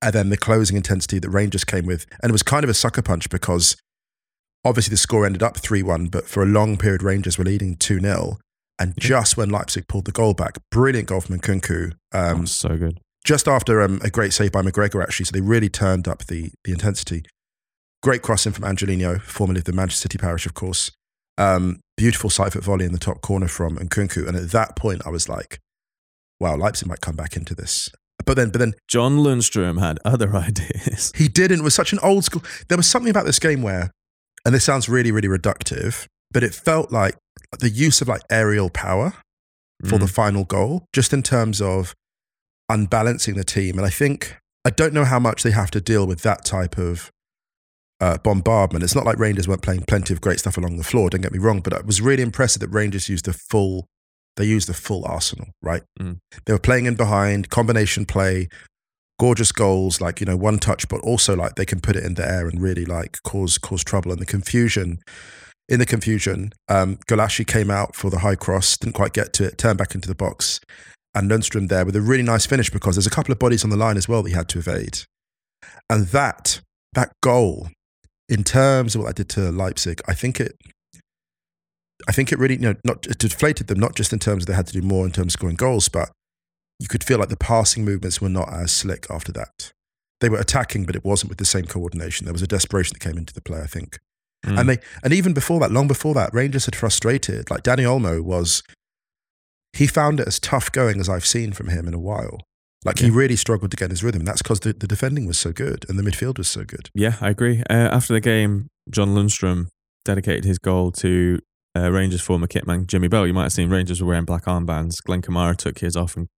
and 0.00 0.12
then 0.12 0.30
the 0.30 0.36
closing 0.36 0.76
intensity 0.76 1.18
that 1.18 1.28
Rangers 1.30 1.64
came 1.64 1.86
with. 1.86 2.06
And 2.22 2.30
it 2.30 2.32
was 2.32 2.42
kind 2.42 2.64
of 2.64 2.70
a 2.70 2.74
sucker 2.74 3.02
punch 3.02 3.28
because 3.30 3.76
obviously 4.64 4.90
the 4.92 4.96
score 4.96 5.26
ended 5.26 5.42
up 5.42 5.56
3 5.58 5.82
1, 5.82 6.06
but 6.06 6.24
for 6.26 6.42
a 6.42 6.46
long 6.46 6.76
period, 6.76 7.02
Rangers 7.02 7.36
were 7.38 7.44
leading 7.44 7.76
2 7.76 8.00
0. 8.00 8.38
And 8.78 8.94
just 8.98 9.36
when 9.36 9.50
Leipzig 9.50 9.88
pulled 9.88 10.04
the 10.04 10.12
goal 10.12 10.34
back, 10.34 10.56
brilliant 10.70 11.08
goal 11.08 11.20
from 11.20 11.38
Nkunku. 11.38 11.92
Um, 12.12 12.42
oh, 12.42 12.44
so 12.44 12.76
good. 12.76 13.00
just 13.24 13.48
after 13.48 13.82
um, 13.82 14.00
a 14.04 14.10
great 14.10 14.32
save 14.32 14.52
by 14.52 14.62
McGregor, 14.62 15.02
actually. 15.02 15.26
So 15.26 15.32
they 15.32 15.40
really 15.40 15.68
turned 15.68 16.06
up 16.06 16.26
the, 16.26 16.50
the 16.64 16.72
intensity. 16.72 17.24
Great 18.02 18.22
crossing 18.22 18.52
from 18.52 18.64
Angelino, 18.64 19.18
formerly 19.18 19.58
of 19.58 19.64
the 19.64 19.72
Manchester 19.72 20.02
City 20.02 20.18
parish, 20.18 20.46
of 20.46 20.54
course. 20.54 20.92
Um, 21.36 21.80
beautiful 21.96 22.30
side 22.30 22.52
foot 22.52 22.64
volley 22.64 22.84
in 22.84 22.92
the 22.92 22.98
top 22.98 23.20
corner 23.20 23.48
from 23.48 23.76
Nkunku. 23.76 24.26
And 24.28 24.36
at 24.36 24.50
that 24.52 24.76
point, 24.76 25.02
I 25.04 25.10
was 25.10 25.28
like, 25.28 25.58
wow, 26.38 26.56
Leipzig 26.56 26.88
might 26.88 27.00
come 27.00 27.16
back 27.16 27.36
into 27.36 27.54
this. 27.54 27.88
But 28.24 28.36
then, 28.36 28.50
but 28.50 28.58
then 28.58 28.74
John 28.88 29.18
Lundstram 29.18 29.80
had 29.80 29.98
other 30.04 30.34
ideas. 30.36 31.12
he 31.16 31.28
didn't. 31.28 31.60
It 31.60 31.64
was 31.64 31.74
such 31.74 31.92
an 31.92 31.98
old 32.00 32.24
school. 32.24 32.42
There 32.68 32.76
was 32.76 32.86
something 32.86 33.10
about 33.10 33.26
this 33.26 33.38
game 33.40 33.62
where, 33.62 33.90
and 34.44 34.54
this 34.54 34.64
sounds 34.64 34.88
really, 34.88 35.10
really 35.10 35.28
reductive, 35.28 36.06
but 36.30 36.42
it 36.44 36.54
felt 36.54 36.92
like 36.92 37.16
the 37.58 37.70
use 37.70 38.00
of 38.00 38.08
like 38.08 38.22
aerial 38.30 38.70
power 38.70 39.14
for 39.84 39.98
the 39.98 40.06
Mm. 40.06 40.10
final 40.10 40.44
goal, 40.44 40.84
just 40.92 41.12
in 41.12 41.22
terms 41.22 41.60
of 41.60 41.94
unbalancing 42.68 43.36
the 43.36 43.44
team. 43.44 43.78
And 43.78 43.86
I 43.86 43.90
think, 43.90 44.36
I 44.64 44.70
don't 44.70 44.92
know 44.92 45.04
how 45.04 45.18
much 45.18 45.42
they 45.42 45.52
have 45.52 45.70
to 45.70 45.80
deal 45.80 46.06
with 46.06 46.22
that 46.22 46.44
type 46.44 46.76
of 46.78 47.10
uh, 48.00 48.18
bombardment. 48.18 48.84
It's 48.84 48.94
not 48.94 49.04
like 49.04 49.18
Rangers 49.18 49.48
weren't 49.48 49.62
playing 49.62 49.84
plenty 49.88 50.12
of 50.14 50.20
great 50.20 50.38
stuff 50.38 50.56
along 50.56 50.76
the 50.76 50.84
floor, 50.84 51.10
don't 51.10 51.20
get 51.20 51.32
me 51.32 51.38
wrong, 51.38 51.60
but 51.60 51.72
I 51.72 51.80
was 51.80 52.00
really 52.00 52.22
impressed 52.22 52.60
that 52.60 52.68
Rangers 52.68 53.08
used 53.08 53.24
the 53.24 53.32
full, 53.32 53.86
they 54.36 54.44
used 54.44 54.68
the 54.68 54.74
full 54.74 55.04
arsenal, 55.04 55.48
right? 55.62 55.82
Mm. 56.00 56.18
They 56.44 56.52
were 56.52 56.58
playing 56.60 56.86
in 56.86 56.94
behind, 56.94 57.50
combination 57.50 58.04
play, 58.06 58.48
gorgeous 59.18 59.50
goals, 59.50 60.00
like, 60.00 60.20
you 60.20 60.26
know, 60.26 60.36
one 60.36 60.58
touch, 60.58 60.88
but 60.88 61.00
also 61.00 61.34
like 61.34 61.56
they 61.56 61.64
can 61.64 61.80
put 61.80 61.96
it 61.96 62.04
in 62.04 62.14
the 62.14 62.28
air 62.28 62.46
and 62.46 62.62
really 62.62 62.84
like 62.84 63.16
cause, 63.24 63.58
cause 63.58 63.82
trouble. 63.82 64.12
And 64.12 64.20
the 64.20 64.26
confusion, 64.26 64.98
in 65.68 65.78
the 65.78 65.86
confusion, 65.86 66.52
um, 66.68 66.96
Gulácsi 67.08 67.46
came 67.46 67.70
out 67.70 67.94
for 67.94 68.10
the 68.10 68.20
high 68.20 68.36
cross, 68.36 68.76
didn't 68.76 68.94
quite 68.94 69.12
get 69.12 69.32
to 69.34 69.44
it, 69.44 69.58
turned 69.58 69.78
back 69.78 69.94
into 69.94 70.08
the 70.08 70.14
box. 70.14 70.60
And 71.14 71.30
Lundstram 71.30 71.68
there 71.68 71.84
with 71.84 71.96
a 71.96 72.00
really 72.00 72.22
nice 72.22 72.46
finish 72.46 72.70
because 72.70 72.94
there's 72.94 73.06
a 73.06 73.10
couple 73.10 73.32
of 73.32 73.38
bodies 73.38 73.64
on 73.64 73.70
the 73.70 73.76
line 73.76 73.96
as 73.96 74.08
well 74.08 74.22
that 74.22 74.30
he 74.30 74.34
had 74.34 74.48
to 74.50 74.58
evade. 74.58 75.00
And 75.90 76.06
that, 76.08 76.60
that 76.94 77.12
goal, 77.22 77.68
in 78.28 78.44
terms 78.44 78.94
of 78.94 79.02
what 79.02 79.08
I 79.08 79.12
did 79.12 79.28
to 79.30 79.50
Leipzig, 79.50 80.00
I 80.06 80.14
think 80.14 80.40
it, 80.40 80.52
I 82.06 82.12
think 82.12 82.30
it 82.30 82.38
really, 82.38 82.54
you 82.54 82.60
know, 82.60 82.74
not 82.84 83.06
it 83.06 83.18
deflated 83.18 83.66
them, 83.66 83.80
not 83.80 83.94
just 83.94 84.12
in 84.12 84.18
terms 84.18 84.44
of 84.44 84.46
they 84.46 84.54
had 84.54 84.66
to 84.68 84.72
do 84.72 84.82
more 84.82 85.04
in 85.04 85.12
terms 85.12 85.34
of 85.34 85.38
scoring 85.38 85.56
goals, 85.56 85.88
but 85.88 86.10
you 86.78 86.88
could 86.88 87.02
feel 87.02 87.18
like 87.18 87.30
the 87.30 87.36
passing 87.36 87.84
movements 87.84 88.20
were 88.20 88.28
not 88.28 88.52
as 88.52 88.70
slick 88.70 89.06
after 89.10 89.32
that. 89.32 89.72
They 90.20 90.28
were 90.28 90.38
attacking, 90.38 90.84
but 90.84 90.96
it 90.96 91.04
wasn't 91.04 91.30
with 91.30 91.38
the 91.38 91.44
same 91.44 91.66
coordination. 91.66 92.24
There 92.24 92.32
was 92.32 92.42
a 92.42 92.46
desperation 92.46 92.94
that 92.94 93.06
came 93.06 93.18
into 93.18 93.34
the 93.34 93.40
play, 93.40 93.60
I 93.60 93.66
think. 93.66 93.98
Mm. 94.46 94.60
And 94.60 94.68
they, 94.68 94.78
and 95.02 95.12
even 95.12 95.34
before 95.34 95.60
that, 95.60 95.72
long 95.72 95.88
before 95.88 96.14
that, 96.14 96.32
Rangers 96.32 96.66
had 96.66 96.76
frustrated. 96.76 97.50
Like 97.50 97.62
Dani 97.62 97.84
Olmo 97.84 98.20
was, 98.20 98.62
he 99.72 99.86
found 99.86 100.20
it 100.20 100.28
as 100.28 100.38
tough 100.38 100.70
going 100.72 101.00
as 101.00 101.08
I've 101.08 101.26
seen 101.26 101.52
from 101.52 101.68
him 101.68 101.88
in 101.88 101.94
a 101.94 101.98
while. 101.98 102.40
Like 102.84 103.00
he 103.00 103.10
really 103.10 103.34
struggled 103.34 103.72
to 103.72 103.76
get 103.76 103.90
his 103.90 104.04
rhythm. 104.04 104.24
That's 104.24 104.40
because 104.40 104.60
the, 104.60 104.72
the 104.72 104.86
defending 104.86 105.26
was 105.26 105.36
so 105.36 105.52
good 105.52 105.84
and 105.88 105.98
the 105.98 106.02
midfield 106.02 106.38
was 106.38 106.48
so 106.48 106.64
good. 106.64 106.90
Yeah, 106.94 107.16
I 107.20 107.30
agree. 107.30 107.62
Uh, 107.68 107.72
after 107.72 108.12
the 108.12 108.20
game, 108.20 108.68
John 108.88 109.08
Lundstram 109.08 109.66
dedicated 110.04 110.44
his 110.44 110.58
goal 110.58 110.92
to 110.92 111.40
uh, 111.76 111.90
Rangers 111.90 112.20
former 112.20 112.46
kitman 112.46 112.86
Jimmy 112.86 113.08
Bell. 113.08 113.26
You 113.26 113.34
might 113.34 113.44
have 113.44 113.52
seen 113.52 113.68
Rangers 113.68 114.00
were 114.00 114.08
wearing 114.08 114.24
black 114.24 114.44
armbands. 114.44 115.02
Glenn 115.02 115.22
Kamara 115.22 115.56
took 115.56 115.80
his 115.80 115.96
off 115.96 116.16
and 116.16 116.28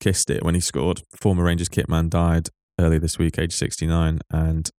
kissed 0.00 0.30
it 0.30 0.42
when 0.42 0.54
he 0.54 0.60
scored. 0.60 1.02
Former 1.20 1.44
Rangers 1.44 1.68
kitman 1.68 2.10
died 2.10 2.48
earlier 2.78 2.98
this 2.98 3.18
week, 3.18 3.38
age 3.38 3.54
69. 3.54 4.18
And 4.30 4.70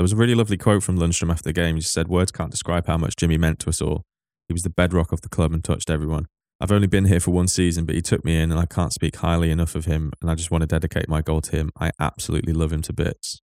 there 0.00 0.04
was 0.04 0.14
a 0.14 0.16
really 0.16 0.34
lovely 0.34 0.56
quote 0.56 0.82
from 0.82 0.96
Lundstram 0.96 1.30
after 1.30 1.42
the 1.42 1.52
game. 1.52 1.74
He 1.74 1.82
just 1.82 1.92
said, 1.92 2.08
Words 2.08 2.32
can't 2.32 2.50
describe 2.50 2.86
how 2.86 2.96
much 2.96 3.16
Jimmy 3.16 3.36
meant 3.36 3.58
to 3.58 3.68
us 3.68 3.82
all. 3.82 4.00
He 4.48 4.54
was 4.54 4.62
the 4.62 4.70
bedrock 4.70 5.12
of 5.12 5.20
the 5.20 5.28
club 5.28 5.52
and 5.52 5.62
touched 5.62 5.90
everyone. 5.90 6.24
I've 6.58 6.72
only 6.72 6.86
been 6.86 7.04
here 7.04 7.20
for 7.20 7.32
one 7.32 7.48
season, 7.48 7.84
but 7.84 7.94
he 7.94 8.00
took 8.00 8.24
me 8.24 8.40
in 8.40 8.50
and 8.50 8.58
I 8.58 8.64
can't 8.64 8.94
speak 8.94 9.16
highly 9.16 9.50
enough 9.50 9.74
of 9.74 9.84
him. 9.84 10.14
And 10.22 10.30
I 10.30 10.36
just 10.36 10.50
want 10.50 10.62
to 10.62 10.66
dedicate 10.66 11.06
my 11.10 11.20
goal 11.20 11.42
to 11.42 11.50
him. 11.54 11.70
I 11.78 11.90
absolutely 12.00 12.54
love 12.54 12.72
him 12.72 12.80
to 12.80 12.94
bits. 12.94 13.42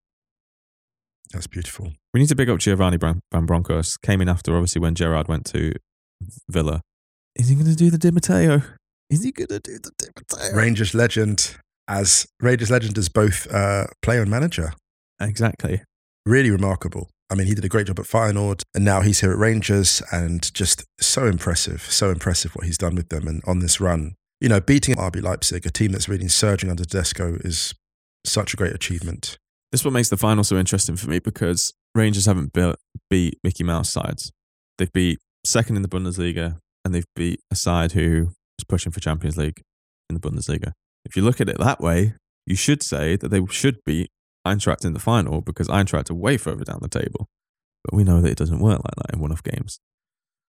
That's 1.32 1.46
beautiful. 1.46 1.92
We 2.12 2.18
need 2.18 2.28
to 2.30 2.34
big 2.34 2.50
up 2.50 2.58
Giovanni 2.58 2.96
Van 2.96 3.20
Bronckhorst. 3.30 4.02
Came 4.02 4.20
in 4.20 4.28
after, 4.28 4.56
obviously, 4.56 4.80
when 4.80 4.96
Gerrard 4.96 5.28
went 5.28 5.46
to 5.52 5.74
Villa. 6.48 6.80
Is 7.36 7.50
he 7.50 7.54
going 7.54 7.66
to 7.68 7.76
do 7.76 7.88
the 7.88 7.98
Di 7.98 8.10
Matteo? 8.10 8.62
Is 9.10 9.22
he 9.22 9.30
going 9.30 9.46
to 9.46 9.60
do 9.60 9.78
the 9.78 9.92
Di 9.96 10.08
Matteo? 10.16 10.56
Rangers 10.56 10.92
legend 10.92 11.56
as 11.86 12.26
Rangers 12.40 12.68
legend 12.68 12.98
as 12.98 13.08
both 13.08 13.46
uh, 13.52 13.86
player 14.02 14.22
and 14.22 14.30
manager. 14.32 14.72
Exactly. 15.20 15.82
Really 16.26 16.50
remarkable. 16.50 17.08
I 17.30 17.34
mean, 17.34 17.46
he 17.46 17.54
did 17.54 17.64
a 17.64 17.68
great 17.68 17.86
job 17.86 17.98
at 17.98 18.06
Feyenoord, 18.06 18.62
and 18.74 18.84
now 18.84 19.02
he's 19.02 19.20
here 19.20 19.32
at 19.32 19.38
Rangers, 19.38 20.02
and 20.10 20.52
just 20.54 20.84
so 20.98 21.26
impressive, 21.26 21.82
so 21.82 22.10
impressive 22.10 22.54
what 22.54 22.64
he's 22.64 22.78
done 22.78 22.94
with 22.94 23.10
them 23.10 23.28
and 23.28 23.42
on 23.46 23.58
this 23.58 23.80
run. 23.80 24.14
You 24.40 24.48
know, 24.48 24.60
beating 24.60 24.94
RB 24.94 25.22
Leipzig, 25.22 25.66
a 25.66 25.70
team 25.70 25.92
that's 25.92 26.08
really 26.08 26.28
surging 26.28 26.70
under 26.70 26.84
Tedesco, 26.84 27.36
is 27.40 27.74
such 28.24 28.54
a 28.54 28.56
great 28.56 28.72
achievement. 28.72 29.36
This 29.70 29.82
is 29.82 29.84
what 29.84 29.92
makes 29.92 30.08
the 30.08 30.16
final 30.16 30.44
so 30.44 30.56
interesting 30.56 30.96
for 30.96 31.10
me 31.10 31.18
because 31.18 31.74
Rangers 31.94 32.26
haven't 32.26 32.52
built, 32.52 32.76
beat 33.10 33.38
Mickey 33.44 33.64
Mouse 33.64 33.90
sides. 33.90 34.32
They've 34.78 34.92
beat 34.92 35.18
second 35.44 35.76
in 35.76 35.82
the 35.82 35.88
Bundesliga 35.88 36.58
and 36.84 36.94
they've 36.94 37.04
beat 37.14 37.40
a 37.50 37.56
side 37.56 37.92
who 37.92 38.30
is 38.58 38.64
pushing 38.66 38.92
for 38.92 39.00
Champions 39.00 39.36
League 39.36 39.60
in 40.08 40.14
the 40.14 40.20
Bundesliga. 40.20 40.72
If 41.04 41.16
you 41.16 41.22
look 41.22 41.40
at 41.40 41.48
it 41.48 41.58
that 41.58 41.80
way, 41.80 42.14
you 42.46 42.56
should 42.56 42.82
say 42.82 43.16
that 43.16 43.28
they 43.28 43.44
should 43.50 43.84
beat 43.84 44.10
Eintracht 44.46 44.84
in 44.84 44.92
the 44.92 45.00
final 45.00 45.40
because 45.40 45.68
Eintracht 45.68 46.10
are 46.10 46.14
way 46.14 46.36
further 46.36 46.64
down 46.64 46.80
the 46.80 46.88
table. 46.88 47.26
But 47.84 47.94
we 47.94 48.04
know 48.04 48.20
that 48.20 48.30
it 48.30 48.38
doesn't 48.38 48.60
work 48.60 48.80
like 48.84 48.94
that 48.96 49.14
in 49.14 49.20
one-off 49.20 49.42
games. 49.42 49.78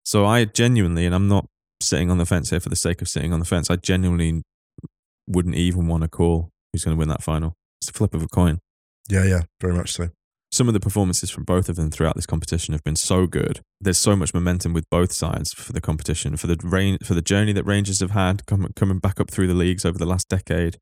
So 0.05 0.25
I 0.25 0.45
genuinely, 0.45 1.05
and 1.05 1.15
I'm 1.15 1.29
not 1.29 1.47
sitting 1.83 2.11
on 2.11 2.19
the 2.19 2.27
fence 2.27 2.51
here 2.51 2.61
for 2.61 2.71
the 2.71 2.77
sake 2.77 3.03
of 3.03 3.09
sitting 3.09 3.33
on 3.33 3.39
the 3.39 3.45
fence, 3.45 3.71
I 3.71 3.77
genuinely 3.77 4.43
wouldn't 5.27 5.55
even 5.55 5.87
want 5.87 6.03
to 6.03 6.09
call 6.09 6.51
who's 6.73 6.85
going 6.85 6.97
to 6.97 6.99
win 6.99 7.09
that 7.09 7.23
final. 7.23 7.55
It's 7.81 7.91
a 7.91 7.93
flip 7.93 8.15
of 8.15 8.23
a 8.23 8.29
coin 8.29 8.59
Yeah, 9.09 9.25
yeah, 9.25 9.43
very 9.61 9.75
much 9.75 9.93
so. 9.93 10.09
some 10.51 10.67
of 10.69 10.75
the 10.75 10.81
performances 10.81 11.31
from 11.31 11.45
both 11.45 11.69
of 11.69 11.77
them 11.77 11.91
throughout 11.91 12.17
this 12.17 12.27
competition 12.27 12.73
have 12.73 12.83
been 12.83 12.97
so 12.97 13.27
good. 13.27 13.61
There's 13.81 13.99
so 13.99 14.17
much 14.17 14.33
momentum 14.33 14.73
with 14.73 14.89
both 14.91 15.13
sides 15.13 15.53
for 15.53 15.73
the 15.73 15.81
competition, 15.81 16.37
for 16.37 16.47
the 16.47 16.57
rain, 16.63 16.99
for 17.05 17.15
the 17.15 17.23
journey 17.23 17.53
that 17.53 17.65
Rangers 17.65 18.01
have 18.01 18.13
had 18.13 18.47
coming 18.47 18.73
coming 18.75 18.99
back 18.99 19.21
up 19.21 19.31
through 19.31 19.47
the 19.47 19.55
leagues 19.55 19.85
over 19.85 19.99
the 19.99 20.07
last 20.07 20.29
decade. 20.29 20.79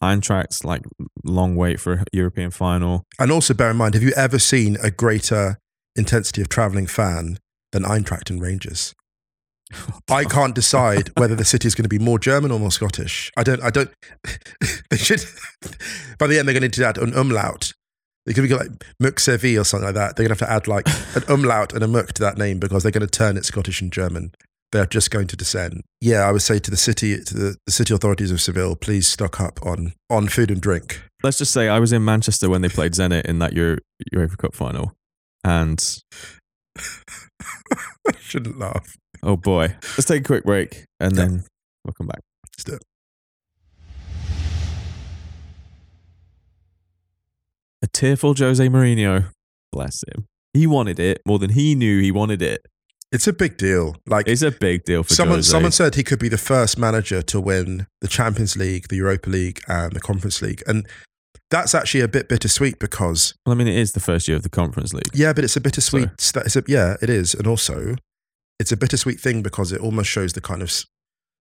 Eintracht's 0.00 0.64
like 0.64 0.82
long 1.24 1.56
wait 1.56 1.80
for 1.80 1.92
a 1.92 2.04
European 2.12 2.50
final. 2.50 3.04
And 3.18 3.30
also 3.30 3.54
bear 3.54 3.70
in 3.70 3.76
mind, 3.76 3.94
have 3.94 4.02
you 4.02 4.12
ever 4.16 4.38
seen 4.38 4.76
a 4.82 4.90
greater 4.90 5.58
intensity 5.94 6.40
of 6.40 6.48
travelling 6.48 6.86
fan 6.86 7.38
than 7.72 7.84
Eintracht 7.84 8.30
and 8.30 8.40
Rangers? 8.40 8.94
I 10.10 10.24
can't 10.24 10.54
decide 10.54 11.10
whether 11.16 11.34
the 11.34 11.44
city 11.44 11.66
is 11.66 11.74
going 11.74 11.84
to 11.84 11.88
be 11.88 11.98
more 11.98 12.18
German 12.18 12.50
or 12.50 12.58
more 12.58 12.70
Scottish. 12.70 13.30
I 13.36 13.42
don't. 13.42 13.62
I 13.62 13.70
don't. 13.70 13.90
they 14.90 14.96
should. 14.96 15.24
By 16.18 16.26
the 16.26 16.38
end, 16.38 16.48
they're 16.48 16.54
going 16.54 16.62
to 16.62 16.68
need 16.68 16.72
to 16.74 16.86
add 16.86 16.98
an 16.98 17.14
umlaut. 17.14 17.72
They 18.24 18.32
could 18.32 18.48
be 18.48 18.54
like 18.54 18.70
Muksevi 19.00 19.58
or 19.60 19.64
something 19.64 19.86
like 19.86 19.94
that. 19.94 20.16
They're 20.16 20.26
going 20.26 20.36
to 20.36 20.44
have 20.44 20.48
to 20.48 20.52
add 20.52 20.68
like 20.68 20.88
an 21.14 21.22
umlaut 21.28 21.72
and 21.72 21.82
a 21.82 21.88
muk 21.88 22.12
to 22.14 22.22
that 22.22 22.36
name 22.36 22.58
because 22.58 22.82
they're 22.82 22.92
going 22.92 23.06
to 23.06 23.10
turn 23.10 23.36
it 23.36 23.44
Scottish 23.44 23.80
and 23.80 23.92
German. 23.92 24.32
They're 24.76 24.84
just 24.84 25.10
going 25.10 25.26
to 25.28 25.36
descend. 25.36 25.84
Yeah, 26.02 26.28
I 26.28 26.32
would 26.32 26.42
say 26.42 26.58
to 26.58 26.70
the 26.70 26.76
city, 26.76 27.18
to 27.24 27.34
the, 27.34 27.56
the 27.64 27.72
city 27.72 27.94
authorities 27.94 28.30
of 28.30 28.42
Seville, 28.42 28.76
please 28.76 29.06
stock 29.08 29.40
up 29.40 29.58
on 29.64 29.94
on 30.10 30.28
food 30.28 30.50
and 30.50 30.60
drink. 30.60 31.00
Let's 31.22 31.38
just 31.38 31.50
say 31.54 31.70
I 31.70 31.78
was 31.78 31.94
in 31.94 32.04
Manchester 32.04 32.50
when 32.50 32.60
they 32.60 32.68
played 32.68 32.92
Zenit 32.92 33.24
in 33.24 33.38
that 33.38 33.54
Euro, 33.54 33.78
UEFA 34.14 34.36
Cup 34.36 34.54
final, 34.54 34.92
and 35.44 35.82
I 36.78 38.12
shouldn't 38.20 38.58
laugh. 38.58 38.96
oh 39.22 39.38
boy, 39.38 39.74
let's 39.96 40.04
take 40.04 40.20
a 40.20 40.24
quick 40.26 40.44
break 40.44 40.84
and 41.00 41.16
Yeah. 41.16 41.24
then 41.24 41.44
we'll 41.82 41.94
come 41.94 42.08
back. 42.08 42.20
Let's 42.54 42.64
do 42.64 42.74
it. 42.74 42.82
A 47.82 47.86
tearful 47.86 48.34
Jose 48.34 48.68
Mourinho, 48.68 49.30
bless 49.72 50.02
him. 50.14 50.26
He 50.52 50.66
wanted 50.66 50.98
it 50.98 51.22
more 51.26 51.38
than 51.38 51.50
he 51.50 51.74
knew 51.74 52.00
he 52.02 52.10
wanted 52.10 52.42
it. 52.42 52.60
It's 53.12 53.26
a 53.26 53.32
big 53.32 53.56
deal. 53.56 53.96
Like 54.06 54.26
It's 54.28 54.42
a 54.42 54.50
big 54.50 54.84
deal 54.84 55.02
for 55.04 55.14
someone, 55.14 55.38
Jose. 55.38 55.50
someone 55.50 55.72
said 55.72 55.94
he 55.94 56.02
could 56.02 56.18
be 56.18 56.28
the 56.28 56.38
first 56.38 56.76
manager 56.78 57.22
to 57.22 57.40
win 57.40 57.86
the 58.00 58.08
Champions 58.08 58.56
League, 58.56 58.88
the 58.88 58.96
Europa 58.96 59.30
League, 59.30 59.60
and 59.68 59.92
the 59.92 60.00
Conference 60.00 60.42
League, 60.42 60.62
and 60.66 60.86
that's 61.50 61.74
actually 61.74 62.00
a 62.00 62.08
bit 62.08 62.28
bittersweet 62.28 62.78
because 62.80 63.32
Well, 63.46 63.54
I 63.54 63.58
mean, 63.58 63.68
it 63.68 63.76
is 63.76 63.92
the 63.92 64.00
first 64.00 64.26
year 64.26 64.36
of 64.36 64.42
the 64.42 64.48
Conference 64.48 64.92
League. 64.92 65.10
yeah, 65.14 65.32
but 65.32 65.44
it's 65.44 65.56
a 65.56 65.60
bittersweet. 65.60 66.08
sta- 66.18 66.40
It's 66.40 66.56
a, 66.56 66.64
yeah, 66.66 66.96
it 67.00 67.08
is, 67.08 67.34
and 67.34 67.46
also 67.46 67.94
it's 68.58 68.72
a 68.72 68.76
bittersweet 68.76 69.20
thing 69.20 69.42
because 69.42 69.70
it 69.70 69.80
almost 69.80 70.10
shows 70.10 70.32
the 70.32 70.40
kind 70.40 70.60
of 70.62 70.68
s- 70.68 70.84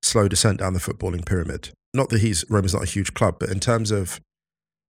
slow 0.03 0.27
descent 0.27 0.59
down 0.59 0.73
the 0.73 0.79
footballing 0.79 1.25
pyramid. 1.25 1.71
Not 1.95 2.09
that 2.09 2.21
he's 2.21 2.45
Roma's 2.49 2.73
not 2.75 2.83
a 2.83 2.85
huge 2.85 3.15
club, 3.15 3.37
but 3.39 3.49
in 3.49 3.59
terms 3.59 3.89
of 3.89 4.19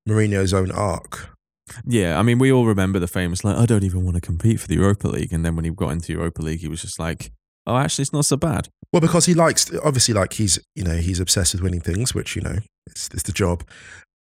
Mourinho's 0.08 0.52
own 0.52 0.70
arc, 0.70 1.30
Yeah, 1.84 2.18
I 2.18 2.22
mean, 2.22 2.38
we 2.38 2.52
all 2.52 2.66
remember 2.66 2.98
the 2.98 3.08
famous 3.08 3.44
like, 3.44 3.56
I 3.56 3.66
don't 3.66 3.84
even 3.84 4.04
want 4.04 4.14
to 4.14 4.20
compete 4.20 4.60
for 4.60 4.68
the 4.68 4.76
Europa 4.76 5.08
League, 5.08 5.32
and 5.32 5.44
then 5.44 5.56
when 5.56 5.64
he 5.64 5.70
got 5.70 5.90
into 5.90 6.12
Europa 6.12 6.42
League, 6.42 6.60
he 6.60 6.68
was 6.68 6.82
just 6.82 6.98
like, 6.98 7.32
oh, 7.66 7.76
actually, 7.76 8.02
it's 8.02 8.12
not 8.12 8.24
so 8.24 8.36
bad. 8.36 8.68
Well, 8.92 9.00
because 9.00 9.26
he 9.26 9.34
likes, 9.34 9.70
obviously, 9.84 10.14
like 10.14 10.34
he's, 10.34 10.58
you 10.74 10.84
know, 10.84 10.96
he's 10.96 11.20
obsessed 11.20 11.54
with 11.54 11.62
winning 11.62 11.80
things, 11.80 12.14
which, 12.14 12.36
you 12.36 12.42
know, 12.42 12.58
it's, 12.86 13.08
it's 13.12 13.24
the 13.24 13.32
job. 13.32 13.64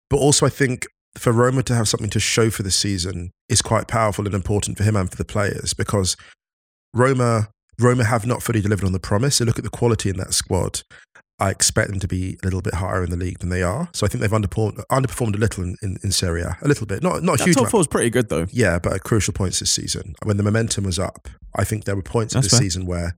But 0.09 0.17
also, 0.17 0.45
I 0.45 0.49
think 0.49 0.87
for 1.17 1.31
Roma 1.31 1.63
to 1.63 1.75
have 1.75 1.87
something 1.87 2.09
to 2.09 2.19
show 2.19 2.49
for 2.49 2.63
the 2.63 2.71
season 2.71 3.31
is 3.47 3.61
quite 3.61 3.87
powerful 3.87 4.25
and 4.25 4.35
important 4.35 4.77
for 4.77 4.83
him 4.83 4.95
and 4.95 5.09
for 5.09 5.15
the 5.15 5.25
players 5.25 5.73
because 5.73 6.17
Roma, 6.93 7.49
Roma 7.79 8.03
have 8.03 8.25
not 8.25 8.43
fully 8.43 8.61
delivered 8.61 8.85
on 8.85 8.91
the 8.91 8.99
promise. 8.99 9.37
So 9.37 9.45
look 9.45 9.57
at 9.57 9.63
the 9.63 9.69
quality 9.69 10.09
in 10.09 10.17
that 10.17 10.33
squad. 10.33 10.81
I 11.37 11.49
expect 11.49 11.89
them 11.89 11.99
to 11.99 12.07
be 12.07 12.37
a 12.41 12.45
little 12.45 12.61
bit 12.61 12.75
higher 12.75 13.03
in 13.03 13.09
the 13.09 13.17
league 13.17 13.39
than 13.39 13.49
they 13.49 13.61
are. 13.61 13.89
So 13.93 14.05
I 14.05 14.09
think 14.09 14.21
they've 14.21 14.31
underperformed, 14.31 14.81
underperformed 14.89 15.35
a 15.35 15.37
little 15.37 15.63
in, 15.63 15.75
in, 15.81 15.97
in 16.01 16.11
Serie 16.11 16.41
A, 16.41 16.57
a 16.61 16.67
little 16.67 16.87
bit, 16.87 17.03
not 17.03 17.23
not 17.23 17.35
a 17.35 17.37
That 17.39 17.45
huge 17.45 17.57
top 17.57 17.69
four 17.69 17.79
was 17.79 17.87
pretty 17.87 18.09
good 18.09 18.29
though. 18.29 18.47
Yeah, 18.51 18.79
but 18.79 18.93
at 18.93 19.03
crucial 19.03 19.33
points 19.33 19.59
this 19.59 19.71
season, 19.71 20.15
when 20.23 20.37
the 20.37 20.43
momentum 20.43 20.85
was 20.85 20.97
up, 20.97 21.27
I 21.55 21.65
think 21.65 21.83
there 21.83 21.95
were 21.95 22.01
points 22.01 22.35
of 22.35 22.41
That's 22.41 22.53
the 22.53 22.57
fair. 22.57 22.63
season 22.63 22.85
where 22.85 23.17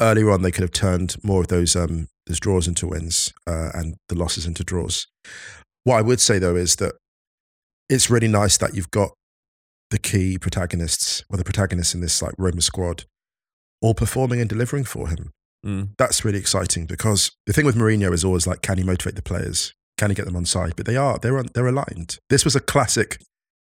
earlier 0.00 0.30
on 0.30 0.42
they 0.42 0.50
could 0.50 0.62
have 0.62 0.72
turned 0.72 1.16
more 1.22 1.40
of 1.42 1.48
those 1.48 1.76
um, 1.76 2.08
those 2.26 2.40
draws 2.40 2.66
into 2.66 2.88
wins 2.88 3.32
uh, 3.46 3.70
and 3.74 3.96
the 4.08 4.16
losses 4.16 4.46
into 4.46 4.64
draws. 4.64 5.06
What 5.84 5.98
I 5.98 6.02
would 6.02 6.20
say 6.20 6.38
though 6.38 6.56
is 6.56 6.76
that 6.76 6.94
it's 7.88 8.10
really 8.10 8.28
nice 8.28 8.56
that 8.58 8.74
you've 8.74 8.90
got 8.90 9.10
the 9.90 9.98
key 9.98 10.38
protagonists, 10.38 11.22
or 11.30 11.36
the 11.36 11.44
protagonists 11.44 11.94
in 11.94 12.00
this 12.00 12.20
like 12.20 12.34
Roma 12.36 12.62
squad, 12.62 13.04
all 13.80 13.94
performing 13.94 14.40
and 14.40 14.48
delivering 14.48 14.84
for 14.84 15.08
him. 15.08 15.30
Mm. 15.64 15.90
That's 15.98 16.24
really 16.24 16.38
exciting 16.38 16.86
because 16.86 17.32
the 17.46 17.52
thing 17.52 17.64
with 17.64 17.76
Mourinho 17.76 18.12
is 18.12 18.24
always 18.24 18.46
like, 18.46 18.60
can 18.62 18.78
he 18.78 18.84
motivate 18.84 19.16
the 19.16 19.22
players? 19.22 19.72
Can 19.96 20.10
he 20.10 20.14
get 20.14 20.26
them 20.26 20.36
on 20.36 20.44
side? 20.44 20.74
But 20.76 20.86
they 20.86 20.96
are, 20.96 21.18
they're, 21.18 21.42
they're 21.42 21.66
aligned. 21.68 22.18
This 22.28 22.44
was 22.44 22.54
a 22.56 22.60
classic. 22.60 23.18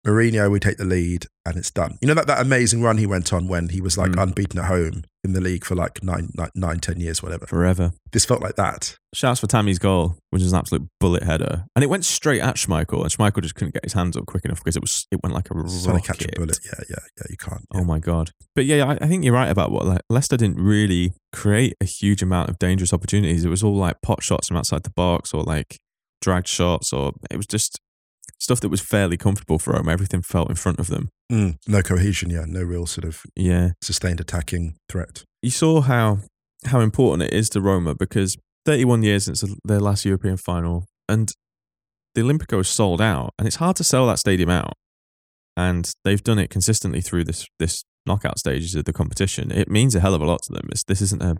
Mourinho, 0.07 0.49
we 0.49 0.59
take 0.59 0.77
the 0.77 0.83
lead 0.85 1.27
and 1.45 1.57
it's 1.57 1.69
done. 1.69 1.99
You 2.01 2.07
know 2.07 2.15
that, 2.15 2.25
that 2.25 2.41
amazing 2.41 2.81
run 2.81 2.97
he 2.97 3.05
went 3.05 3.31
on 3.31 3.47
when 3.47 3.69
he 3.69 3.81
was 3.81 3.99
like 3.99 4.11
Mm. 4.11 4.23
unbeaten 4.23 4.59
at 4.59 4.65
home 4.65 5.03
in 5.23 5.33
the 5.33 5.41
league 5.41 5.63
for 5.63 5.75
like 5.75 6.03
nine, 6.03 6.29
like 6.35 6.51
nine, 6.55 6.79
ten 6.79 6.99
years, 6.99 7.21
whatever. 7.21 7.45
Forever. 7.45 7.91
This 8.11 8.25
felt 8.25 8.41
like 8.41 8.55
that. 8.55 8.97
Shouts 9.13 9.39
for 9.39 9.47
Tammy's 9.47 9.79
goal, 9.79 10.17
which 10.29 10.41
is 10.41 10.51
an 10.51 10.57
absolute 10.57 10.87
bullet 10.99 11.23
header, 11.23 11.65
and 11.75 11.83
it 11.83 11.87
went 11.87 12.05
straight 12.05 12.41
at 12.41 12.55
Schmeichel, 12.55 13.01
and 13.01 13.11
Schmeichel 13.11 13.41
just 13.41 13.55
couldn't 13.55 13.73
get 13.73 13.83
his 13.83 13.93
hands 13.93 14.17
up 14.17 14.25
quick 14.25 14.45
enough 14.45 14.59
because 14.59 14.75
it 14.75 14.81
was 14.81 15.07
it 15.11 15.19
went 15.23 15.35
like 15.35 15.49
a 15.51 15.53
Just 15.63 15.85
Trying 15.85 16.01
to 16.01 16.07
catch 16.07 16.25
a 16.25 16.39
bullet. 16.39 16.59
Yeah, 16.65 16.83
yeah, 16.89 16.95
yeah. 17.17 17.23
You 17.29 17.37
can't. 17.37 17.65
Oh 17.73 17.83
my 17.83 17.99
god! 17.99 18.31
But 18.55 18.65
yeah, 18.65 18.85
I, 18.85 18.93
I 18.93 19.07
think 19.07 19.23
you're 19.23 19.33
right 19.33 19.49
about 19.49 19.71
what 19.71 19.85
Le- 19.85 19.99
Leicester 20.09 20.37
didn't 20.37 20.61
really 20.61 21.13
create 21.31 21.75
a 21.81 21.85
huge 21.85 22.21
amount 22.21 22.49
of 22.49 22.59
dangerous 22.59 22.93
opportunities. 22.93 23.45
It 23.45 23.49
was 23.49 23.63
all 23.63 23.75
like 23.75 24.01
pot 24.01 24.23
shots 24.23 24.47
from 24.47 24.57
outside 24.57 24.83
the 24.83 24.91
box, 24.91 25.33
or 25.33 25.43
like 25.43 25.77
dragged 26.21 26.47
shots, 26.47 26.93
or 26.93 27.13
it 27.29 27.37
was 27.37 27.47
just 27.47 27.79
stuff 28.41 28.59
that 28.61 28.69
was 28.69 28.81
fairly 28.81 29.17
comfortable 29.17 29.59
for 29.59 29.73
Roma. 29.73 29.91
Everything 29.91 30.21
felt 30.21 30.49
in 30.49 30.55
front 30.55 30.79
of 30.79 30.87
them. 30.87 31.09
Mm, 31.31 31.55
no 31.67 31.81
cohesion. 31.81 32.29
Yeah, 32.29 32.45
no 32.47 32.63
real 32.63 32.85
sort 32.85 33.05
of 33.05 33.21
Yeah, 33.35 33.71
sustained 33.81 34.19
attacking 34.19 34.75
threat. 34.89 35.23
you 35.41 35.51
saw 35.51 35.81
how 35.81 36.19
how 36.65 36.79
important 36.79 37.23
it 37.31 37.33
is 37.33 37.49
to 37.49 37.61
Roma 37.61 37.95
because 37.95 38.37
31 38.65 39.03
years 39.03 39.25
since 39.25 39.43
their 39.63 39.79
last 39.79 40.05
European 40.05 40.37
final, 40.37 40.85
and 41.09 41.31
the 42.15 42.21
Olimpico 42.21 42.59
is 42.59 42.67
sold 42.67 43.01
out, 43.01 43.31
and 43.39 43.47
it's 43.47 43.57
hard 43.57 43.75
to 43.77 43.83
sell 43.83 44.05
that 44.07 44.19
stadium 44.19 44.49
out. 44.49 44.73
And 45.57 45.89
they've 46.03 46.23
done 46.23 46.39
it 46.39 46.49
consistently 46.49 47.01
through 47.01 47.23
this 47.25 47.47
this 47.59 47.83
knockout 48.05 48.39
stages 48.39 48.73
of 48.75 48.85
the 48.85 48.93
competition. 48.93 49.51
It 49.51 49.69
means 49.69 49.95
a 49.95 49.99
hell 49.99 50.15
of 50.15 50.21
a 50.21 50.25
lot 50.25 50.41
to 50.43 50.53
them. 50.53 50.67
It's, 50.71 50.83
this 50.83 51.01
isn't 51.01 51.21
a, 51.21 51.35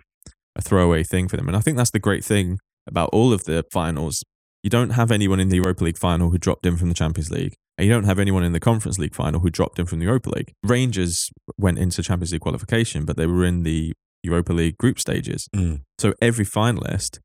a 0.56 0.62
throwaway 0.62 1.04
thing 1.04 1.28
for 1.28 1.38
them, 1.38 1.48
and 1.48 1.58
I 1.58 1.60
think 1.62 1.78
that's 1.78 1.92
the 1.92 2.00
great 2.00 2.24
thing 2.24 2.60
about 2.88 3.10
all 3.14 3.34
of 3.34 3.44
the 3.46 3.64
finals. 3.72 4.24
You 4.64 4.70
don't 4.70 4.92
have 4.92 5.12
anyone 5.12 5.40
in 5.40 5.50
the 5.50 5.56
Europa 5.58 5.84
League 5.84 5.98
final 5.98 6.30
who 6.30 6.38
dropped 6.38 6.66
in 6.66 6.78
from 6.78 6.90
the 6.90 6.94
Champions 6.96 7.32
League. 7.32 7.56
And 7.78 7.88
you 7.88 7.94
don't 7.94 8.04
have 8.04 8.20
anyone 8.20 8.44
in 8.44 8.52
the 8.54 8.60
Conference 8.60 9.00
League 9.00 9.16
final 9.16 9.40
who 9.40 9.50
dropped 9.50 9.80
in 9.80 9.86
from 9.88 10.00
the 10.00 10.06
Europa 10.06 10.30
League. 10.30 10.52
Rangers 10.64 11.32
went 11.58 11.80
into 11.80 12.04
Champions 12.04 12.32
League 12.32 12.42
qualification, 12.42 13.06
but 13.06 13.18
they 13.18 13.26
were 13.26 13.44
in 13.44 13.64
the 13.64 13.92
Europa 14.24 14.54
League 14.54 14.78
group 14.78 15.00
stages. 15.00 15.48
Mm. 15.56 15.82
So 15.98 16.14
every 16.22 16.46
finalist 16.46 17.18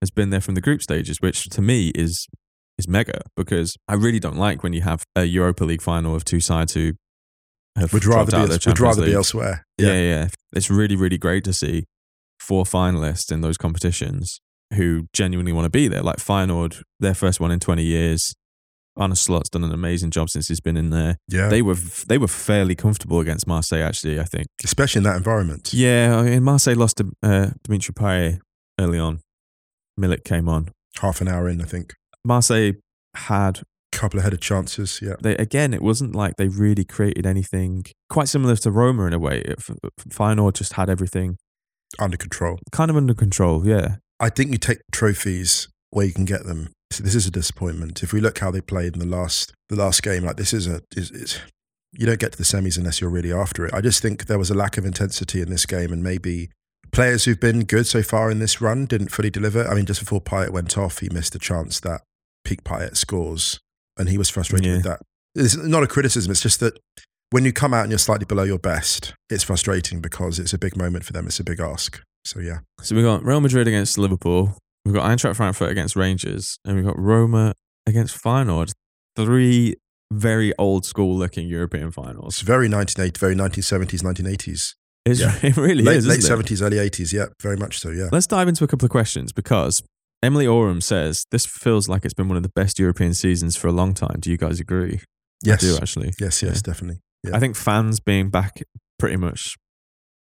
has 0.00 0.10
been 0.10 0.30
there 0.30 0.40
from 0.40 0.54
the 0.54 0.62
group 0.62 0.80
stages, 0.80 1.20
which 1.20 1.44
to 1.50 1.60
me 1.60 1.90
is 1.94 2.26
is 2.78 2.88
mega 2.88 3.20
because 3.36 3.76
I 3.86 3.94
really 3.94 4.20
don't 4.20 4.38
like 4.38 4.62
when 4.62 4.72
you 4.72 4.80
have 4.80 5.04
a 5.14 5.24
Europa 5.24 5.64
League 5.64 5.82
final 5.82 6.14
of 6.14 6.24
two 6.24 6.40
sides 6.40 6.72
who 6.72 6.92
have 7.76 7.92
Would 7.92 8.06
rather 8.06 8.30
dropped 8.30 8.48
be. 8.48 8.52
else- 8.54 8.66
Would 8.66 8.80
rather 8.80 9.04
be 9.04 9.12
elsewhere. 9.12 9.66
Yeah. 9.76 9.88
yeah, 9.88 10.00
yeah. 10.00 10.28
It's 10.54 10.70
really, 10.70 10.96
really 10.96 11.18
great 11.18 11.44
to 11.44 11.52
see 11.52 11.84
four 12.38 12.64
finalists 12.64 13.30
in 13.30 13.42
those 13.42 13.58
competitions 13.58 14.40
who 14.74 15.06
genuinely 15.12 15.52
want 15.52 15.64
to 15.66 15.70
be 15.70 15.88
there. 15.88 16.02
Like 16.02 16.16
Feyenoord, 16.16 16.82
their 17.00 17.14
first 17.14 17.40
one 17.40 17.50
in 17.50 17.60
20 17.60 17.82
years. 17.82 18.34
Arne 18.96 19.12
Slot's 19.12 19.48
done 19.48 19.64
an 19.64 19.72
amazing 19.72 20.10
job 20.10 20.28
since 20.30 20.48
he's 20.48 20.60
been 20.60 20.76
in 20.76 20.90
there. 20.90 21.16
Yeah. 21.28 21.48
They 21.48 21.62
were 21.62 21.76
they 22.08 22.18
were 22.18 22.26
fairly 22.28 22.74
comfortable 22.74 23.20
against 23.20 23.46
Marseille, 23.46 23.82
actually, 23.82 24.18
I 24.20 24.24
think. 24.24 24.48
Especially 24.64 24.98
in 24.98 25.04
that 25.04 25.16
environment. 25.16 25.72
Yeah, 25.72 26.16
I 26.18 26.22
mean, 26.24 26.42
Marseille 26.42 26.74
lost 26.76 26.96
to 26.98 27.10
uh, 27.22 27.50
Dimitri 27.64 27.94
Payet 27.94 28.40
early 28.78 28.98
on. 28.98 29.20
Milik 29.98 30.24
came 30.24 30.48
on. 30.48 30.70
Half 31.00 31.20
an 31.20 31.28
hour 31.28 31.48
in, 31.48 31.60
I 31.62 31.64
think. 31.64 31.94
Marseille 32.24 32.72
had 33.14 33.58
a 33.60 33.62
Couple 33.96 34.18
of 34.18 34.24
headed 34.24 34.40
chances. 34.40 35.00
Yeah. 35.02 35.14
they 35.20 35.34
again. 35.36 35.72
It 35.72 35.82
wasn't 35.82 36.14
like 36.14 36.36
they 36.36 36.48
really 36.48 36.84
created 36.84 37.26
anything. 37.26 37.84
Quite 38.08 38.28
similar 38.28 38.56
to 38.56 38.70
Roma 38.70 39.04
in 39.06 39.12
a 39.12 39.18
way. 39.18 39.40
It- 39.40 39.58
Feyenoord 40.08 40.54
just 40.54 40.74
had 40.74 40.90
everything 40.90 41.38
Under 41.98 42.16
control. 42.16 42.58
kind 42.72 42.90
of 42.90 42.96
under 42.96 43.14
control. 43.14 43.66
Yeah, 43.66 43.96
I 44.20 44.28
think 44.28 44.52
you 44.52 44.58
take 44.58 44.78
trophies 44.92 45.68
where 45.90 46.06
you 46.06 46.12
can 46.12 46.24
get 46.26 46.44
them. 46.44 46.72
So 46.92 47.02
this 47.02 47.14
is 47.14 47.26
a 47.26 47.30
disappointment. 47.30 48.02
If 48.02 48.12
we 48.12 48.20
look 48.20 48.38
how 48.38 48.50
they 48.50 48.60
played 48.60 48.94
in 48.94 49.00
the 49.00 49.06
last 49.06 49.52
the 49.68 49.76
last 49.76 50.02
game, 50.02 50.24
like 50.24 50.36
this 50.36 50.52
is 50.52 50.66
a 50.66 50.82
is, 50.96 51.10
is 51.10 51.40
you 51.92 52.06
don't 52.06 52.18
get 52.20 52.32
to 52.32 52.38
the 52.38 52.44
semis 52.44 52.76
unless 52.78 53.00
you're 53.00 53.10
really 53.10 53.32
after 53.32 53.64
it. 53.66 53.74
I 53.74 53.80
just 53.80 54.02
think 54.02 54.26
there 54.26 54.38
was 54.38 54.50
a 54.50 54.54
lack 54.54 54.76
of 54.76 54.84
intensity 54.84 55.40
in 55.40 55.50
this 55.50 55.66
game, 55.66 55.92
and 55.92 56.02
maybe 56.02 56.50
players 56.92 57.24
who've 57.24 57.40
been 57.40 57.64
good 57.64 57.86
so 57.86 58.02
far 58.02 58.30
in 58.30 58.38
this 58.40 58.60
run 58.60 58.86
didn't 58.86 59.08
fully 59.08 59.30
deliver. 59.30 59.66
I 59.66 59.74
mean, 59.74 59.86
just 59.86 60.00
before 60.00 60.20
Payet 60.20 60.50
went 60.50 60.76
off, 60.76 60.98
he 60.98 61.08
missed 61.08 61.34
a 61.34 61.38
chance 61.38 61.80
that 61.80 62.02
peak 62.44 62.62
Payet 62.64 62.96
scores, 62.96 63.58
and 63.96 64.08
he 64.08 64.18
was 64.18 64.28
frustrated 64.28 64.66
Yeah. 64.66 64.74
with 64.76 64.84
that. 64.84 65.00
It's 65.36 65.56
not 65.56 65.82
a 65.84 65.86
criticism. 65.86 66.30
It's 66.32 66.40
just 66.42 66.58
that 66.60 66.76
when 67.30 67.44
you 67.44 67.52
come 67.52 67.72
out 67.72 67.82
and 67.82 67.92
you're 67.92 67.98
slightly 67.98 68.26
below 68.26 68.42
your 68.42 68.58
best, 68.58 69.14
it's 69.28 69.44
frustrating 69.44 70.00
because 70.00 70.40
it's 70.40 70.52
a 70.52 70.58
big 70.58 70.76
moment 70.76 71.04
for 71.04 71.12
them. 71.12 71.26
It's 71.26 71.38
a 71.38 71.44
big 71.44 71.60
ask. 71.60 72.00
So 72.24 72.40
yeah. 72.40 72.58
So 72.82 72.94
we've 72.94 73.04
got 73.04 73.24
Real 73.24 73.40
Madrid 73.40 73.66
against 73.68 73.98
Liverpool. 73.98 74.56
We've 74.84 74.94
got 74.94 75.04
Eintracht 75.04 75.36
Frankfurt 75.36 75.70
against 75.70 75.96
Rangers, 75.96 76.58
and 76.64 76.76
we've 76.76 76.84
got 76.84 76.98
Roma 76.98 77.54
against 77.86 78.22
Feyenoord. 78.22 78.72
Three 79.16 79.76
very 80.12 80.52
old 80.58 80.84
school 80.84 81.16
looking 81.16 81.48
European 81.48 81.90
finals. 81.92 82.34
It's 82.38 82.42
very 82.42 82.68
1980, 82.68 83.18
very 83.18 83.34
1970s, 83.34 84.02
1980s. 84.02 84.74
It's, 85.06 85.20
Yeah. 85.20 85.38
It 85.42 85.56
really 85.56 85.82
late 85.82 85.98
is. 85.98 86.06
late 86.06 86.18
isn't 86.18 86.40
it? 86.40 86.44
70s, 86.46 86.62
early 86.62 86.76
80s. 86.78 87.12
Yeah, 87.12 87.26
very 87.40 87.56
much 87.56 87.78
so. 87.78 87.90
Yeah. 87.90 88.08
Let's 88.10 88.26
dive 88.26 88.48
into 88.48 88.64
a 88.64 88.66
couple 88.66 88.86
of 88.86 88.90
questions 88.90 89.32
because 89.32 89.82
Emily 90.22 90.46
Oram 90.46 90.80
says 90.80 91.24
this 91.30 91.46
feels 91.46 91.88
like 91.88 92.04
it's 92.04 92.14
been 92.14 92.28
one 92.28 92.36
of 92.36 92.42
the 92.42 92.50
best 92.54 92.78
European 92.78 93.14
seasons 93.14 93.56
for 93.56 93.68
a 93.68 93.72
long 93.72 93.94
time. 93.94 94.18
Do 94.20 94.30
you 94.30 94.36
guys 94.36 94.60
agree? 94.60 95.00
Yes. 95.42 95.62
I 95.62 95.66
do 95.66 95.76
actually. 95.76 96.12
Yes, 96.20 96.42
yes, 96.42 96.60
definitely. 96.60 97.00
Yeah. 97.24 97.36
I 97.36 97.40
think 97.40 97.56
fans 97.56 98.00
being 98.00 98.30
back 98.30 98.62
pretty 98.98 99.16
much 99.16 99.56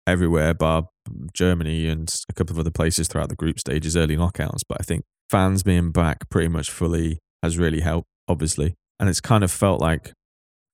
everywhere, 0.07 0.55
bar 0.55 0.88
Germany 1.33 1.88
and 1.88 2.14
a 2.29 2.33
couple 2.33 2.55
of 2.55 2.59
other 2.59 2.71
places 2.71 3.09
throughout 3.09 3.29
the 3.29 3.37
group 3.37 3.59
stages, 3.59 3.97
early 3.97 4.16
knockouts. 4.16 4.62
But 4.68 4.79
I 4.81 4.85
think 4.85 5.05
fans 5.31 5.62
being 5.62 5.90
back 5.90 6.29
pretty 6.31 6.49
much 6.49 6.71
fully 6.71 7.18
has 7.42 7.59
really 7.59 7.81
helped, 7.81 8.09
obviously. 8.27 8.75
And 9.01 9.09
it's 9.09 9.21
kind 9.21 9.44
of 9.44 9.51
felt 9.51 9.81
like 9.81 10.12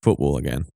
football 0.03 0.37
again. 0.37 0.67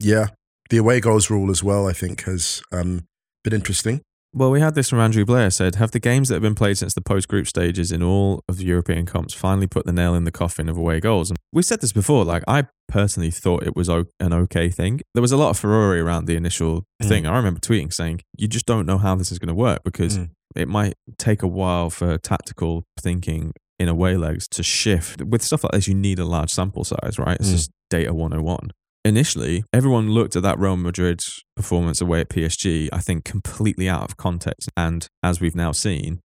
Yeah. 0.00 0.28
The 0.70 0.78
away 0.78 1.00
goals 1.00 1.30
rule 1.30 1.50
as 1.50 1.62
well, 1.62 1.86
I 1.86 1.92
think, 1.92 2.22
has 2.24 2.62
um, 2.72 3.04
been 3.42 3.52
interesting. 3.52 4.00
Well, 4.36 4.50
we 4.50 4.58
had 4.60 4.74
this 4.74 4.90
from 4.90 4.98
Andrew 4.98 5.24
Blair 5.24 5.48
said, 5.50 5.76
have 5.76 5.92
the 5.92 6.00
games 6.00 6.28
that 6.28 6.34
have 6.34 6.42
been 6.42 6.56
played 6.56 6.76
since 6.76 6.92
the 6.92 7.00
post 7.00 7.28
group 7.28 7.46
stages 7.46 7.92
in 7.92 8.02
all 8.02 8.42
of 8.48 8.56
the 8.56 8.64
European 8.64 9.06
comps 9.06 9.32
finally 9.32 9.68
put 9.68 9.86
the 9.86 9.92
nail 9.92 10.12
in 10.16 10.24
the 10.24 10.32
coffin 10.32 10.68
of 10.68 10.76
away 10.76 10.98
goals? 10.98 11.30
And 11.30 11.38
we 11.52 11.62
said 11.62 11.80
this 11.80 11.92
before, 11.92 12.24
like 12.24 12.42
I 12.48 12.64
personally 12.88 13.30
thought 13.30 13.62
it 13.62 13.76
was 13.76 13.88
o- 13.88 14.06
an 14.18 14.32
okay 14.32 14.70
thing. 14.70 15.02
There 15.14 15.22
was 15.22 15.30
a 15.30 15.36
lot 15.36 15.50
of 15.50 15.58
furore 15.58 15.96
around 15.96 16.24
the 16.24 16.34
initial 16.34 16.84
Mm. 17.00 17.08
thing. 17.08 17.26
I 17.28 17.36
remember 17.36 17.60
tweeting 17.60 17.92
saying, 17.92 18.22
you 18.36 18.48
just 18.48 18.66
don't 18.66 18.86
know 18.86 18.98
how 18.98 19.14
this 19.14 19.30
is 19.30 19.38
going 19.38 19.48
to 19.48 19.54
work 19.54 19.82
because 19.84 20.18
Mm. 20.18 20.30
it 20.56 20.66
might 20.68 20.94
take 21.16 21.44
a 21.44 21.48
while 21.48 21.88
for 21.88 22.18
tactical 22.18 22.82
thinking 23.00 23.52
in 23.78 23.88
away 23.88 24.16
legs 24.16 24.48
to 24.48 24.64
shift. 24.64 25.22
With 25.22 25.42
stuff 25.42 25.62
like 25.62 25.72
this, 25.74 25.86
you 25.86 25.94
need 25.94 26.18
a 26.18 26.24
large 26.24 26.50
sample 26.50 26.82
size, 26.82 27.20
right? 27.20 27.36
It's 27.38 27.48
Mm. 27.50 27.52
just 27.52 27.70
data 27.88 28.12
101 28.12 28.70
initially, 29.04 29.64
everyone 29.72 30.10
looked 30.10 30.36
at 30.36 30.42
that 30.42 30.58
Real 30.58 30.76
Madrid 30.76 31.20
performance 31.56 32.00
away 32.00 32.20
at 32.20 32.28
PSG, 32.28 32.88
I 32.92 33.00
think, 33.00 33.24
completely 33.24 33.88
out 33.88 34.02
of 34.02 34.16
context. 34.16 34.70
And 34.76 35.06
as 35.22 35.40
we've 35.40 35.54
now 35.54 35.72
seen, 35.72 36.20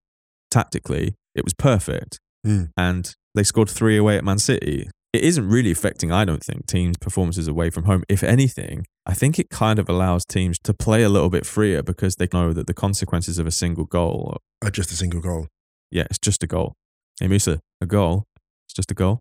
tactically, 0.50 1.14
it 1.34 1.44
was 1.44 1.54
perfect. 1.54 2.18
Mm. 2.46 2.70
And 2.76 3.14
they 3.34 3.42
scored 3.42 3.70
three 3.70 3.96
away 3.96 4.16
at 4.16 4.24
Man 4.24 4.38
City. 4.38 4.88
It 5.12 5.24
isn't 5.24 5.48
really 5.48 5.72
affecting, 5.72 6.12
I 6.12 6.24
don't 6.24 6.42
think, 6.42 6.66
teams' 6.66 6.96
performances 6.96 7.48
away 7.48 7.70
from 7.70 7.84
home. 7.84 8.04
If 8.08 8.22
anything, 8.22 8.86
I 9.04 9.14
think 9.14 9.38
it 9.38 9.50
kind 9.50 9.78
of 9.78 9.88
allows 9.88 10.24
teams 10.24 10.58
to 10.60 10.72
play 10.72 11.02
a 11.02 11.08
little 11.08 11.30
bit 11.30 11.44
freer 11.44 11.82
because 11.82 12.16
they 12.16 12.28
know 12.32 12.52
that 12.52 12.68
the 12.68 12.74
consequences 12.74 13.38
of 13.38 13.46
a 13.46 13.50
single 13.50 13.84
goal, 13.84 14.36
are 14.62 14.70
just 14.70 14.92
a 14.92 14.94
single 14.94 15.20
goal. 15.20 15.48
yeah, 15.90 16.04
it's 16.04 16.18
just 16.18 16.42
a 16.44 16.46
goal. 16.46 16.74
Hey, 17.18 17.26
Musa, 17.26 17.60
a 17.80 17.86
goal, 17.86 18.24
it's 18.66 18.74
just 18.74 18.90
a 18.92 18.94
goal. 18.94 19.20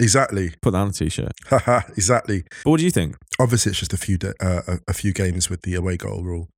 Exactly. 0.00 0.52
Put 0.60 0.72
that 0.72 0.78
on 0.78 0.88
a 0.88 0.92
t 0.92 1.08
shirt. 1.08 1.32
Exactly. 1.96 2.44
But 2.64 2.70
what 2.70 2.78
do 2.78 2.84
you 2.84 2.90
think? 2.90 3.16
Obviously, 3.38 3.70
it's 3.70 3.78
just 3.78 3.92
a 3.92 3.96
few 3.96 4.18
da- 4.18 4.32
uh, 4.40 4.62
a, 4.66 4.78
a 4.88 4.92
few 4.92 5.12
games 5.12 5.48
with 5.48 5.62
the 5.62 5.74
away 5.74 5.96
goal 5.96 6.22
rule 6.22 6.48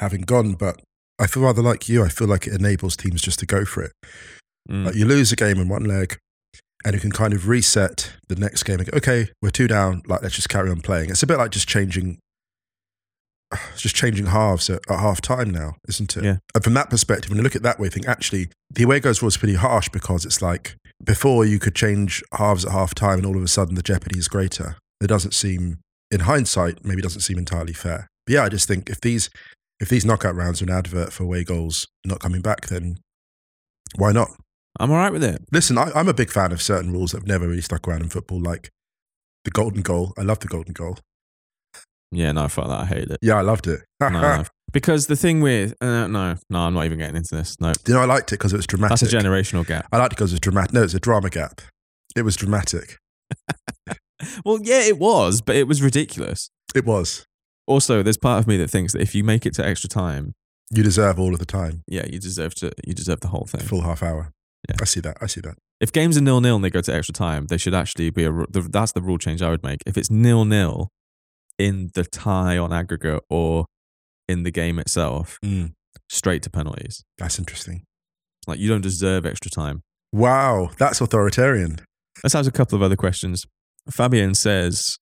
having 0.00 0.22
gone, 0.22 0.54
but 0.54 0.80
I 1.18 1.26
feel 1.26 1.44
rather 1.44 1.62
like 1.62 1.88
you. 1.88 2.04
I 2.04 2.08
feel 2.08 2.26
like 2.26 2.46
it 2.46 2.54
enables 2.54 2.96
teams 2.96 3.22
just 3.22 3.38
to 3.40 3.46
go 3.46 3.64
for 3.64 3.82
it. 3.82 3.92
Mm. 4.68 4.86
Like 4.86 4.94
you 4.94 5.06
lose 5.06 5.30
a 5.30 5.36
game 5.36 5.58
in 5.58 5.68
one 5.68 5.84
leg, 5.84 6.18
and 6.84 6.94
you 6.94 7.00
can 7.00 7.12
kind 7.12 7.32
of 7.32 7.48
reset 7.48 8.12
the 8.28 8.36
next 8.36 8.64
game 8.64 8.80
and 8.80 8.90
go, 8.90 8.96
okay, 8.96 9.28
we're 9.40 9.50
two 9.50 9.68
down. 9.68 10.02
Like 10.06 10.22
let's 10.22 10.34
just 10.34 10.48
carry 10.48 10.70
on 10.70 10.80
playing. 10.80 11.10
It's 11.10 11.22
a 11.22 11.26
bit 11.26 11.38
like 11.38 11.52
just 11.52 11.68
changing, 11.68 12.18
just 13.76 13.94
changing 13.94 14.26
halves 14.26 14.68
at, 14.68 14.80
at 14.90 14.98
half 14.98 15.20
time 15.20 15.50
now, 15.50 15.76
isn't 15.88 16.16
it? 16.16 16.24
Yeah. 16.24 16.36
And 16.54 16.64
from 16.64 16.74
that 16.74 16.90
perspective, 16.90 17.30
when 17.30 17.38
you 17.38 17.44
look 17.44 17.54
at 17.54 17.60
it 17.60 17.64
that 17.64 17.78
way, 17.78 17.86
I 17.86 17.90
think 17.90 18.08
actually 18.08 18.48
the 18.70 18.82
away 18.82 19.00
goals 19.00 19.22
rule 19.22 19.28
is 19.28 19.36
pretty 19.36 19.54
harsh 19.54 19.88
because 19.90 20.24
it's 20.24 20.42
like 20.42 20.76
before 21.02 21.44
you 21.44 21.58
could 21.58 21.74
change 21.74 22.22
halves 22.32 22.64
at 22.64 22.72
half 22.72 22.94
time, 22.94 23.18
and 23.18 23.26
all 23.26 23.36
of 23.36 23.42
a 23.42 23.48
sudden 23.48 23.74
the 23.74 23.82
jeopardy 23.82 24.18
is 24.18 24.28
greater. 24.28 24.76
It 25.00 25.08
doesn't 25.08 25.34
seem, 25.34 25.78
in 26.10 26.20
hindsight, 26.20 26.84
maybe 26.84 27.02
doesn't 27.02 27.20
seem 27.22 27.38
entirely 27.38 27.72
fair. 27.72 28.08
But 28.26 28.34
yeah, 28.34 28.44
I 28.44 28.48
just 28.48 28.68
think 28.68 28.88
if 28.88 29.00
these 29.00 29.30
if 29.80 29.88
these 29.88 30.04
knockout 30.04 30.36
rounds 30.36 30.62
are 30.62 30.66
an 30.66 30.70
advert 30.70 31.12
for 31.12 31.24
away 31.24 31.44
goals 31.44 31.88
not 32.06 32.20
coming 32.20 32.40
back, 32.40 32.68
then 32.68 32.98
why 33.96 34.12
not? 34.12 34.30
I'm 34.78 34.90
all 34.90 34.96
right 34.96 35.12
with 35.12 35.24
it. 35.24 35.42
Listen, 35.52 35.78
I, 35.78 35.90
I'm 35.94 36.08
a 36.08 36.14
big 36.14 36.30
fan 36.30 36.52
of 36.52 36.62
certain 36.62 36.92
rules 36.92 37.12
that 37.12 37.18
have 37.18 37.28
never 37.28 37.48
really 37.48 37.60
stuck 37.60 37.86
around 37.86 38.02
in 38.02 38.08
football, 38.08 38.40
like 38.40 38.70
the 39.44 39.50
golden 39.50 39.82
goal. 39.82 40.12
I 40.16 40.22
love 40.22 40.40
the 40.40 40.48
golden 40.48 40.72
goal. 40.72 40.98
Yeah, 42.10 42.32
no, 42.32 42.48
fuck 42.48 42.68
that. 42.68 42.80
I 42.80 42.86
hate 42.86 43.10
it. 43.10 43.18
Yeah, 43.20 43.36
I 43.36 43.42
loved 43.42 43.66
it. 43.66 43.80
No. 44.00 44.44
Because 44.74 45.06
the 45.06 45.16
thing 45.16 45.40
with 45.40 45.72
uh, 45.80 46.06
no, 46.08 46.36
no, 46.50 46.58
I'm 46.58 46.74
not 46.74 46.84
even 46.84 46.98
getting 46.98 47.16
into 47.16 47.34
this. 47.34 47.58
No, 47.60 47.72
You 47.86 47.94
know, 47.94 48.00
I 48.00 48.04
liked 48.04 48.30
it 48.32 48.36
because 48.38 48.52
it 48.52 48.56
was 48.56 48.66
dramatic. 48.66 48.98
that's 48.98 49.10
a 49.12 49.16
generational 49.16 49.66
gap. 49.66 49.86
I 49.92 49.96
liked 49.96 50.12
it 50.12 50.16
because 50.16 50.32
it 50.32 50.34
was 50.34 50.40
dramatic. 50.40 50.74
No, 50.74 50.82
it's 50.82 50.92
a 50.94 51.00
drama 51.00 51.30
gap. 51.30 51.62
It 52.14 52.22
was 52.22 52.36
dramatic. 52.36 52.98
Well, 54.44 54.58
yeah, 54.62 54.80
it 54.80 54.98
was, 54.98 55.42
but 55.42 55.56
it 55.56 55.66
was 55.68 55.82
ridiculous. 55.82 56.48
It 56.74 56.86
was. 56.86 57.26
Also, 57.66 58.02
there's 58.02 58.16
part 58.16 58.38
of 58.38 58.46
me 58.46 58.56
that 58.56 58.70
thinks 58.70 58.92
that 58.92 59.02
if 59.02 59.14
you 59.14 59.22
make 59.24 59.44
it 59.44 59.54
to 59.54 59.66
extra 59.66 59.88
time, 59.88 60.32
You 60.70 60.82
deserve 60.82 61.18
all 61.18 61.34
of 61.34 61.40
the 61.40 61.44
time. 61.46 61.82
yeah, 61.86 62.06
you 62.06 62.18
deserve 62.20 62.54
to. 62.56 62.72
You 62.86 62.94
deserve 62.94 63.20
the 63.20 63.28
whole 63.28 63.44
thing. 63.46 63.60
Full 63.62 63.82
half 63.82 64.02
hour. 64.02 64.30
Yeah. 64.68 64.76
I 64.80 64.84
see 64.84 65.00
that. 65.00 65.18
I 65.20 65.26
see 65.26 65.40
that. 65.42 65.56
If 65.80 65.92
games 65.92 66.16
are 66.16 66.22
nil 66.22 66.40
nil 66.40 66.54
and 66.56 66.64
they 66.64 66.70
go 66.70 66.80
to 66.80 66.94
extra 66.94 67.12
time, 67.12 67.46
they 67.46 67.58
should 67.58 67.74
actually 67.74 68.08
be 68.10 68.24
a. 68.24 68.30
ru- 68.32 68.46
the- 68.48 68.62
That's 68.62 68.92
the 68.92 69.02
rule 69.02 69.18
change 69.18 69.42
I 69.42 69.50
would 69.50 69.62
make. 69.62 69.82
If 69.84 69.98
it's 69.98 70.10
nil 70.10 70.44
nil 70.46 70.88
in 71.58 71.90
the 71.94 72.04
tie 72.04 72.56
on 72.56 72.72
aggregate 72.72 73.22
or 73.28 73.66
in 74.28 74.42
the 74.42 74.50
game 74.50 74.78
itself, 74.78 75.38
Mm, 75.44 75.72
straight 76.08 76.42
to 76.42 76.50
penalties. 76.50 77.04
that's 77.18 77.38
interesting. 77.38 77.84
Like 78.46 78.58
you 78.58 78.68
don't 78.68 78.80
deserve 78.82 79.24
extra 79.26 79.50
time. 79.50 79.82
Wow, 80.12 80.70
that's 80.78 81.00
authoritarian. 81.00 81.78
Let's 82.22 82.34
ask 82.34 82.48
a 82.48 82.52
couple 82.52 82.76
of 82.76 82.82
other 82.82 82.96
questions. 82.96 83.44
Fabian 83.90 84.34
says, 84.34 84.96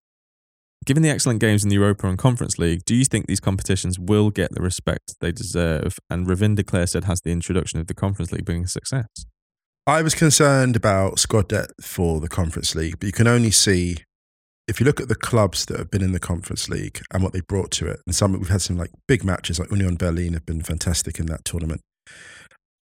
given 0.86 1.02
the 1.02 1.10
excellent 1.10 1.40
games 1.40 1.62
in 1.62 1.68
the 1.68 1.74
Europa 1.76 2.08
and 2.08 2.18
Conference 2.18 2.58
League, 2.58 2.80
do 2.86 2.94
you 2.94 3.04
think 3.04 3.26
these 3.26 3.40
competitions 3.40 3.98
will 3.98 4.30
get 4.30 4.52
the 4.52 4.62
respect 4.62 5.14
they 5.20 5.30
deserve? 5.32 5.98
And 6.10 6.26
Ravinder 6.26 6.66
Clare 6.66 6.86
said, 6.86 7.04
has 7.04 7.20
the 7.20 7.30
introduction 7.30 7.78
of 7.78 7.86
the 7.86 7.94
Conference 7.94 8.32
League 8.32 8.44
been 8.44 8.64
a 8.64 8.68
success? 8.68 9.06
I 9.86 10.02
was 10.02 10.14
concerned 10.14 10.76
about 10.76 11.18
squad 11.18 11.48
depth 11.48 11.84
for 11.84 12.20
the 12.20 12.28
Conference 12.28 12.74
League, 12.74 12.98
but 13.00 13.06
you 13.06 13.12
can 13.12 13.26
only 13.26 13.50
see 13.50 13.98
if 14.72 14.80
you 14.80 14.86
look 14.86 15.02
at 15.02 15.08
the 15.08 15.14
clubs 15.14 15.66
that 15.66 15.76
have 15.78 15.90
been 15.90 16.02
in 16.02 16.12
the 16.12 16.18
Conference 16.18 16.66
League 16.66 17.02
and 17.12 17.22
what 17.22 17.34
they 17.34 17.40
brought 17.40 17.70
to 17.72 17.86
it. 17.86 18.00
And 18.06 18.14
some 18.14 18.32
we've 18.32 18.48
had 18.48 18.62
some 18.62 18.78
like 18.78 18.90
big 19.06 19.22
matches, 19.22 19.58
like 19.60 19.70
Union 19.70 19.96
Berlin 19.96 20.32
have 20.32 20.46
been 20.46 20.62
fantastic 20.62 21.18
in 21.18 21.26
that 21.26 21.44
tournament. 21.44 21.82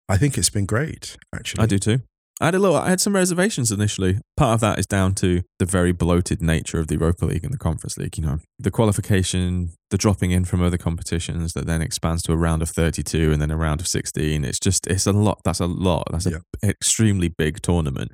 I 0.08 0.16
think 0.16 0.36
it's 0.36 0.50
been 0.50 0.66
great, 0.66 1.16
actually. 1.32 1.62
I 1.62 1.66
do 1.66 1.78
too. 1.78 2.00
I 2.40 2.46
had 2.46 2.54
a 2.56 2.58
little, 2.58 2.76
I 2.76 2.90
had 2.90 3.00
some 3.00 3.14
reservations 3.14 3.70
initially. 3.70 4.18
Part 4.36 4.54
of 4.54 4.60
that 4.62 4.80
is 4.80 4.86
down 4.86 5.14
to 5.16 5.42
the 5.60 5.64
very 5.64 5.92
bloated 5.92 6.42
nature 6.42 6.78
of 6.80 6.88
the 6.88 6.96
Europa 6.96 7.24
League 7.24 7.44
and 7.44 7.54
the 7.54 7.58
Conference 7.58 7.96
League. 7.96 8.18
You 8.18 8.24
know, 8.26 8.38
the 8.58 8.72
qualification, 8.72 9.70
the 9.90 9.96
dropping 9.96 10.32
in 10.32 10.44
from 10.44 10.62
other 10.62 10.76
competitions 10.76 11.52
that 11.52 11.66
then 11.66 11.80
expands 11.82 12.22
to 12.24 12.32
a 12.32 12.36
round 12.36 12.62
of 12.62 12.68
32 12.68 13.32
and 13.32 13.40
then 13.40 13.52
a 13.52 13.56
round 13.56 13.80
of 13.80 13.86
16. 13.86 14.44
It's 14.44 14.58
just, 14.58 14.86
it's 14.88 15.06
a 15.06 15.12
lot. 15.12 15.38
That's 15.44 15.60
a 15.60 15.66
lot. 15.66 16.08
That's 16.10 16.26
Yeah. 16.26 16.38
an 16.62 16.70
extremely 16.70 17.28
big 17.28 17.62
tournament. 17.62 18.10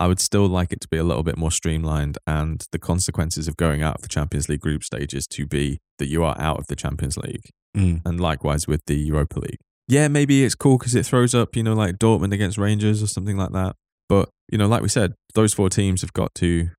I 0.00 0.06
would 0.06 0.20
still 0.20 0.46
like 0.46 0.72
it 0.72 0.80
to 0.82 0.88
be 0.88 0.96
a 0.96 1.04
little 1.04 1.22
bit 1.22 1.36
more 1.36 1.50
streamlined 1.50 2.18
and 2.26 2.64
the 2.72 2.78
consequences 2.78 3.48
of 3.48 3.56
going 3.56 3.82
out 3.82 3.96
of 3.96 4.02
the 4.02 4.08
Champions 4.08 4.48
League 4.48 4.60
group 4.60 4.84
stages 4.84 5.26
to 5.28 5.46
be 5.46 5.78
that 5.98 6.06
you 6.08 6.22
are 6.24 6.36
out 6.38 6.58
of 6.58 6.66
the 6.66 6.76
Champions 6.76 7.16
League 7.16 7.50
Mm. 7.76 8.00
and 8.06 8.18
likewise 8.18 8.66
with 8.66 8.80
the 8.86 8.94
Europa 8.96 9.38
League. 9.38 9.58
Yeah, 9.86 10.08
maybe 10.08 10.42
it's 10.44 10.54
cool 10.54 10.78
because 10.78 10.94
it 10.94 11.04
throws 11.04 11.34
up, 11.34 11.54
you 11.54 11.62
know, 11.62 11.74
like 11.74 11.96
Dortmund 11.98 12.32
against 12.32 12.56
Rangers 12.58 13.02
or 13.02 13.06
something 13.06 13.36
like 13.36 13.52
that. 13.52 13.76
But 14.08 14.30
you 14.50 14.56
know, 14.56 14.66
like 14.66 14.80
we 14.82 14.88
said, 14.88 15.12
those 15.34 15.52
four 15.52 15.68
teams 15.68 16.00
have 16.00 16.12
got 16.14 16.34
to 16.36 16.70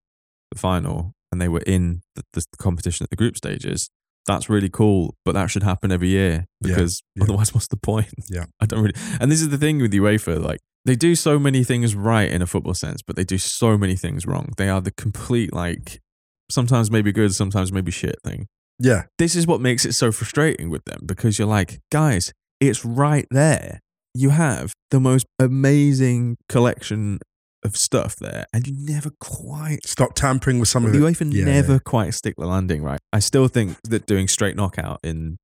the 0.52 0.58
final 0.58 1.14
and 1.32 1.40
they 1.42 1.48
were 1.50 1.62
in 1.68 2.02
the, 2.16 2.24
the 2.34 2.46
competition 2.58 3.04
at 3.04 3.10
the 3.12 3.16
group 3.16 3.38
stages. 3.38 3.90
That's 4.26 4.50
really 4.50 4.70
cool, 4.70 5.14
but 5.24 5.34
that 5.34 5.48
should 5.52 5.64
happen 5.64 5.92
every 5.92 6.10
year 6.10 6.46
Yeah, 6.62 6.70
because 6.76 7.02
yeah. 7.16 7.24
otherwise, 7.24 7.54
what's 7.54 7.68
the 7.68 7.78
point? 7.78 8.14
Yeah. 8.30 8.46
I 8.60 8.66
don't 8.66 8.82
really. 8.82 8.96
And 9.22 9.32
this 9.32 9.40
is 9.42 9.50
the 9.50 9.58
thing 9.58 9.80
with 9.82 9.94
UEFA, 9.94 10.42
like 10.44 10.60
they 10.88 10.96
do 10.96 11.14
so 11.16 11.38
many 11.38 11.64
things 11.64 11.94
right 11.96 12.32
in 12.32 12.42
a 12.42 12.48
football 12.48 12.74
sense, 12.74 13.02
but 13.06 13.16
they 13.16 13.24
do 13.26 13.38
so 13.38 13.78
many 13.78 13.96
things 13.96 14.26
wrong. 14.26 14.54
They 14.58 14.70
are 14.70 14.82
the 14.82 14.92
complete 14.92 15.54
like 15.54 16.00
sometimes 16.50 16.90
maybe 16.90 17.12
good, 17.12 17.36
sometimes 17.36 17.72
maybe 17.72 17.92
shit 17.92 18.16
thing 18.24 18.48
Yeah, 18.80 19.04
this 19.20 19.36
is 19.36 19.46
what 19.46 19.62
makes 19.62 19.86
it 19.86 19.94
so 19.94 20.12
frustrating 20.12 20.70
with 20.70 20.86
them 20.86 21.02
because 21.06 21.38
you're 21.38 21.48
like, 21.48 21.80
guys, 21.92 22.32
it's 22.60 22.84
right 22.86 23.28
there. 23.30 23.82
You 24.16 24.30
have 24.32 24.74
the 24.90 25.00
most 25.00 25.28
amazing 25.38 26.38
collection 26.50 27.20
of 27.64 27.76
stuff 27.76 28.16
there, 28.16 28.46
and 28.54 28.66
you 28.66 28.74
never 28.78 29.12
quite. 29.20 29.86
stop 29.86 30.14
tampering 30.16 30.58
with 30.60 30.70
some 30.70 30.86
of 30.86 30.94
it. 30.94 30.98
You 30.98 31.08
even 31.10 31.32
Yeah, 31.34 31.44
never 31.46 31.74
yeah. 31.74 31.80
quite 31.86 32.14
stick 32.14 32.36
the 32.38 32.46
landing 32.48 32.82
right. 32.82 33.00
I 33.12 33.20
still 33.20 33.48
think 33.48 33.78
that 33.84 34.06
doing 34.08 34.28
straight 34.28 34.56
knockout 34.56 35.00
in 35.04 35.38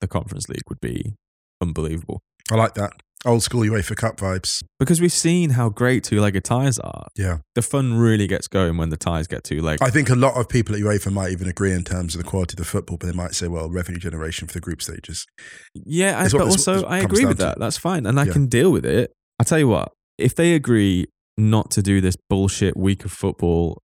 the 0.00 0.06
Conference 0.08 0.48
League 0.48 0.68
would 0.68 0.80
be 0.80 1.14
unbelievable 1.60 2.20
I 2.50 2.56
like 2.56 2.74
that 2.74 2.92
old 3.26 3.42
school 3.42 3.60
UEFA 3.60 3.94
Cup 3.96 4.16
vibes. 4.16 4.62
because 4.78 4.98
we've 4.98 5.12
seen 5.12 5.50
how 5.50 5.68
great 5.68 6.02
two-legged 6.04 6.42
ties 6.42 6.78
are. 6.78 7.06
Yeah, 7.16 7.38
The 7.54 7.60
fun 7.60 7.98
really 7.98 8.26
gets 8.26 8.48
going 8.48 8.78
when 8.78 8.88
the 8.88 8.96
ties 8.96 9.26
get 9.26 9.44
two-legged. 9.44 9.82
I 9.82 9.90
think 9.90 10.08
a 10.08 10.14
lot 10.14 10.36
of 10.38 10.48
people 10.48 10.74
at 10.74 10.80
UEFA 10.80 11.12
might 11.12 11.30
even 11.30 11.46
agree 11.46 11.72
in 11.72 11.84
terms 11.84 12.14
of 12.14 12.22
the 12.22 12.26
quality 12.28 12.54
of 12.54 12.56
the 12.56 12.64
football, 12.64 12.96
but 12.96 13.06
they 13.08 13.12
might 13.16 13.34
say, 13.34 13.46
"Well, 13.46 13.68
revenue 13.68 13.98
generation 13.98 14.48
for 14.48 14.54
the 14.54 14.60
group 14.60 14.80
stages." 14.80 15.26
Yeah, 15.74 16.18
I, 16.18 16.22
what 16.24 16.32
but 16.32 16.40
also 16.42 16.84
I 16.84 16.98
agree 17.00 17.26
with 17.26 17.36
to. 17.38 17.44
that. 17.44 17.58
That's 17.58 17.76
fine, 17.76 18.06
and 18.06 18.18
I 18.18 18.24
Yeah. 18.24 18.32
can 18.32 18.46
deal 18.46 18.72
with 18.72 18.86
it. 18.86 19.12
I 19.38 19.44
tell 19.44 19.58
you 19.58 19.68
what, 19.68 19.92
if 20.16 20.34
they 20.34 20.54
agree 20.54 21.06
not 21.36 21.70
to 21.72 21.82
do 21.82 22.00
this 22.00 22.16
bullshit 22.30 22.74
week 22.76 23.04
of 23.04 23.12
football 23.12 23.82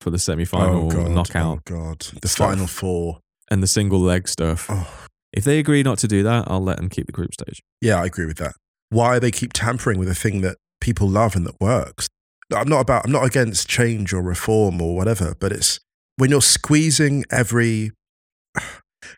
for 0.00 0.10
the 0.10 0.16
oh, 0.16 0.18
semi-final 0.18 0.90
knockout 1.10 1.58
Oh 1.58 1.60
God, 1.64 2.00
the 2.22 2.28
stuff. 2.28 2.48
final 2.50 2.66
four. 2.66 3.18
and 3.50 3.62
the 3.62 3.66
single 3.68 4.00
leg 4.00 4.26
stuff, 4.28 4.66
Oh, 4.68 4.88
if 5.36 5.44
they 5.44 5.58
agree 5.58 5.82
not 5.82 5.98
to 5.98 6.08
do 6.08 6.22
that, 6.24 6.44
I'll 6.48 6.64
let 6.64 6.78
them 6.78 6.88
keep 6.88 7.06
the 7.06 7.12
group 7.12 7.34
stage. 7.34 7.62
yeah, 7.80 8.00
I 8.00 8.06
agree 8.06 8.26
with 8.26 8.38
that. 8.38 8.54
Why 8.88 9.18
they 9.18 9.30
keep 9.30 9.52
tampering 9.52 9.98
with 9.98 10.08
a 10.08 10.14
thing 10.14 10.40
that 10.40 10.56
people 10.80 11.08
love 11.08 11.36
and 11.36 11.46
that 11.46 11.60
works? 11.60 12.08
I'm 12.54 12.68
not 12.68 12.80
about. 12.80 13.04
I'm 13.04 13.12
not 13.12 13.24
against 13.24 13.68
change 13.68 14.12
or 14.12 14.22
reform 14.22 14.80
or 14.80 14.96
whatever, 14.96 15.34
but 15.38 15.52
it's 15.52 15.80
when 16.16 16.30
you're 16.30 16.42
squeezing 16.42 17.24
every. 17.30 17.90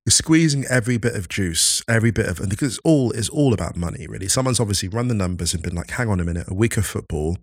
You're 0.04 0.10
squeezing 0.10 0.64
every 0.68 0.98
bit 0.98 1.14
of 1.14 1.28
juice, 1.28 1.82
every 1.88 2.10
bit 2.10 2.26
of, 2.26 2.40
and 2.40 2.50
because 2.50 2.76
it's 2.76 2.80
all 2.84 3.10
is 3.12 3.28
all 3.28 3.54
about 3.54 3.76
money, 3.76 4.06
really. 4.06 4.28
Someone's 4.28 4.60
obviously 4.60 4.88
run 4.88 5.08
the 5.08 5.14
numbers 5.14 5.54
and 5.54 5.62
been 5.62 5.74
like, 5.74 5.90
"Hang 5.90 6.08
on 6.08 6.20
a 6.20 6.24
minute, 6.24 6.46
a 6.48 6.54
week 6.54 6.76
of 6.76 6.84
football, 6.84 7.38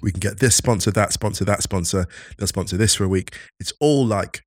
we 0.00 0.10
can 0.10 0.20
get 0.20 0.38
this 0.38 0.54
sponsor, 0.54 0.90
that 0.92 1.12
sponsor, 1.12 1.44
that 1.44 1.62
sponsor, 1.62 2.06
they'll 2.38 2.46
sponsor 2.46 2.76
this 2.76 2.94
for 2.94 3.04
a 3.04 3.08
week." 3.08 3.36
It's 3.58 3.72
all 3.80 4.06
like 4.06 4.42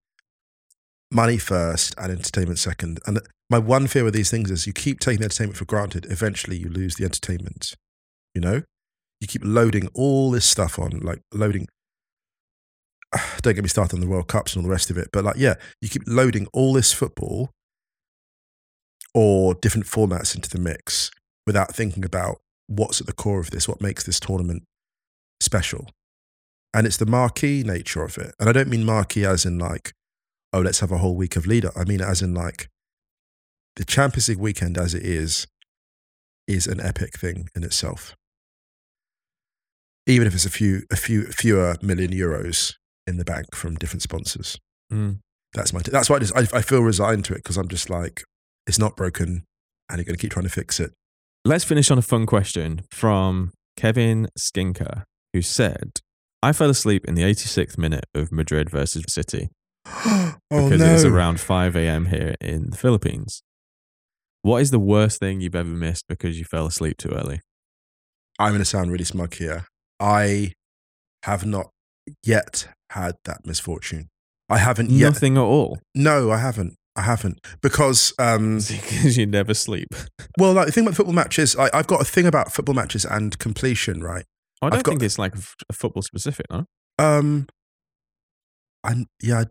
money 1.11 1.37
first 1.37 1.93
and 1.97 2.11
entertainment 2.11 2.59
second. 2.59 2.99
And 3.05 3.19
my 3.49 3.59
one 3.59 3.87
fear 3.87 4.03
with 4.03 4.13
these 4.13 4.31
things 4.31 4.49
is 4.49 4.65
you 4.65 4.73
keep 4.73 4.99
taking 4.99 5.23
entertainment 5.23 5.57
for 5.57 5.65
granted. 5.65 6.07
Eventually, 6.09 6.57
you 6.57 6.69
lose 6.69 6.95
the 6.95 7.05
entertainment. 7.05 7.75
You 8.33 8.41
know, 8.41 8.63
you 9.19 9.27
keep 9.27 9.43
loading 9.43 9.89
all 9.93 10.31
this 10.31 10.45
stuff 10.45 10.79
on, 10.79 10.99
like 10.99 11.21
loading. 11.33 11.67
Don't 13.41 13.55
get 13.55 13.63
me 13.63 13.69
started 13.69 13.95
on 13.95 14.01
the 14.01 14.07
World 14.07 14.27
Cups 14.27 14.55
and 14.55 14.63
all 14.63 14.67
the 14.67 14.71
rest 14.71 14.89
of 14.89 14.97
it, 14.97 15.09
but 15.13 15.23
like, 15.23 15.37
yeah, 15.37 15.55
you 15.81 15.89
keep 15.89 16.03
loading 16.07 16.47
all 16.53 16.73
this 16.73 16.91
football 16.91 17.51
or 19.13 19.53
different 19.55 19.85
formats 19.85 20.35
into 20.35 20.49
the 20.49 20.59
mix 20.59 21.11
without 21.45 21.75
thinking 21.75 22.03
about 22.03 22.37
what's 22.67 22.99
at 22.99 23.07
the 23.07 23.13
core 23.13 23.39
of 23.39 23.51
this, 23.51 23.67
what 23.67 23.81
makes 23.81 24.03
this 24.03 24.19
tournament 24.19 24.63
special. 25.39 25.89
And 26.73 26.87
it's 26.87 26.97
the 26.97 27.05
marquee 27.05 27.63
nature 27.63 28.03
of 28.03 28.17
it. 28.17 28.33
And 28.39 28.49
I 28.49 28.51
don't 28.51 28.69
mean 28.69 28.83
marquee 28.83 29.25
as 29.25 29.45
in 29.45 29.59
like, 29.59 29.93
oh, 30.51 30.61
let's 30.61 30.79
have 30.79 30.91
a 30.91 30.97
whole 30.97 31.15
week 31.15 31.35
of 31.35 31.45
leader. 31.45 31.71
I 31.75 31.83
mean, 31.83 32.01
as 32.01 32.21
in 32.21 32.33
like 32.33 32.69
the 33.75 33.85
Champions 33.85 34.29
League 34.29 34.37
weekend 34.37 34.77
as 34.77 34.93
it 34.93 35.03
is, 35.03 35.47
is 36.47 36.67
an 36.67 36.79
epic 36.81 37.17
thing 37.17 37.49
in 37.55 37.63
itself. 37.63 38.15
Even 40.05 40.27
if 40.27 40.33
it's 40.33 40.45
a 40.45 40.49
few, 40.49 40.83
a 40.91 40.95
few 40.95 41.23
fewer 41.27 41.75
million 41.81 42.11
euros 42.11 42.73
in 43.07 43.17
the 43.17 43.25
bank 43.25 43.55
from 43.55 43.75
different 43.75 44.01
sponsors. 44.01 44.59
Hmm. 44.89 45.13
That's 45.53 45.71
my. 45.71 45.79
That's 45.79 46.09
why 46.09 46.17
I, 46.17 46.19
just, 46.19 46.35
I, 46.35 46.57
I 46.57 46.61
feel 46.61 46.81
resigned 46.81 47.25
to 47.25 47.33
it 47.33 47.37
because 47.37 47.57
I'm 47.57 47.67
just 47.67 47.89
like, 47.89 48.23
it's 48.67 48.79
not 48.79 48.95
broken, 48.97 49.45
and 49.89 49.97
you're 49.97 50.05
going 50.05 50.15
to 50.15 50.21
keep 50.21 50.31
trying 50.31 50.43
to 50.43 50.51
fix 50.51 50.79
it. 50.79 50.91
Let's 51.45 51.63
finish 51.63 51.91
on 51.91 51.97
a 51.97 52.01
fun 52.01 52.25
question 52.25 52.81
from 52.91 53.51
Kevin 53.77 54.27
Skinker, 54.37 55.03
who 55.31 55.41
said, 55.41 55.99
I 56.41 56.51
fell 56.53 56.69
asleep 56.69 57.05
in 57.05 57.15
the 57.15 57.23
86th 57.23 57.77
minute 57.77 58.05
of 58.13 58.31
Madrid 58.31 58.69
versus 58.69 59.05
City 59.07 59.49
oh 59.85 60.35
because 60.49 60.79
no! 60.79 60.89
it 60.89 60.93
was 60.93 61.05
around 61.05 61.39
5 61.39 61.75
a.m. 61.75 62.05
here 62.07 62.35
in 62.41 62.71
the 62.71 62.77
Philippines. 62.77 63.43
What 64.43 64.61
is 64.61 64.71
the 64.71 64.79
worst 64.79 65.19
thing 65.19 65.39
you've 65.39 65.55
ever 65.55 65.69
missed 65.69 66.05
because 66.07 66.37
you 66.37 66.45
fell 66.45 66.67
asleep 66.67 66.97
too 66.97 67.09
early? 67.09 67.39
I'm 68.37 68.49
going 68.49 68.59
to 68.59 68.65
sound 68.65 68.91
really 68.91 69.05
smug 69.05 69.33
here. 69.35 69.65
I 70.01 70.51
have 71.23 71.45
not 71.45 71.69
yet 72.25 72.67
had 72.89 73.15
that 73.23 73.45
misfortune. 73.45 74.09
I 74.49 74.57
haven't 74.57 74.89
yet. 74.89 75.13
Nothing 75.13 75.37
at 75.37 75.43
all 75.43 75.79
No, 75.95 76.29
I 76.29 76.37
haven't. 76.37 76.75
I 76.95 77.01
haven't 77.01 77.39
because 77.61 78.13
um, 78.19 78.55
because 78.69 79.17
you 79.17 79.25
never 79.25 79.53
sleep. 79.53 79.87
well, 80.37 80.53
like 80.53 80.67
the 80.67 80.71
thing 80.73 80.83
about 80.83 80.95
football 80.95 81.15
matches, 81.15 81.55
I, 81.55 81.69
I've 81.73 81.87
got 81.87 82.01
a 82.01 82.05
thing 82.05 82.27
about 82.27 82.51
football 82.51 82.75
matches 82.75 83.05
and 83.05 83.39
completion, 83.39 84.03
right? 84.03 84.25
I 84.61 84.69
don't 84.69 84.83
think 84.83 85.01
it's 85.01 85.17
like 85.17 85.35
f- 85.35 85.55
football 85.71 86.03
specific, 86.03 86.45
no? 86.51 86.65
Um, 86.99 87.47
I'm 88.83 89.07
yeah, 89.21 89.45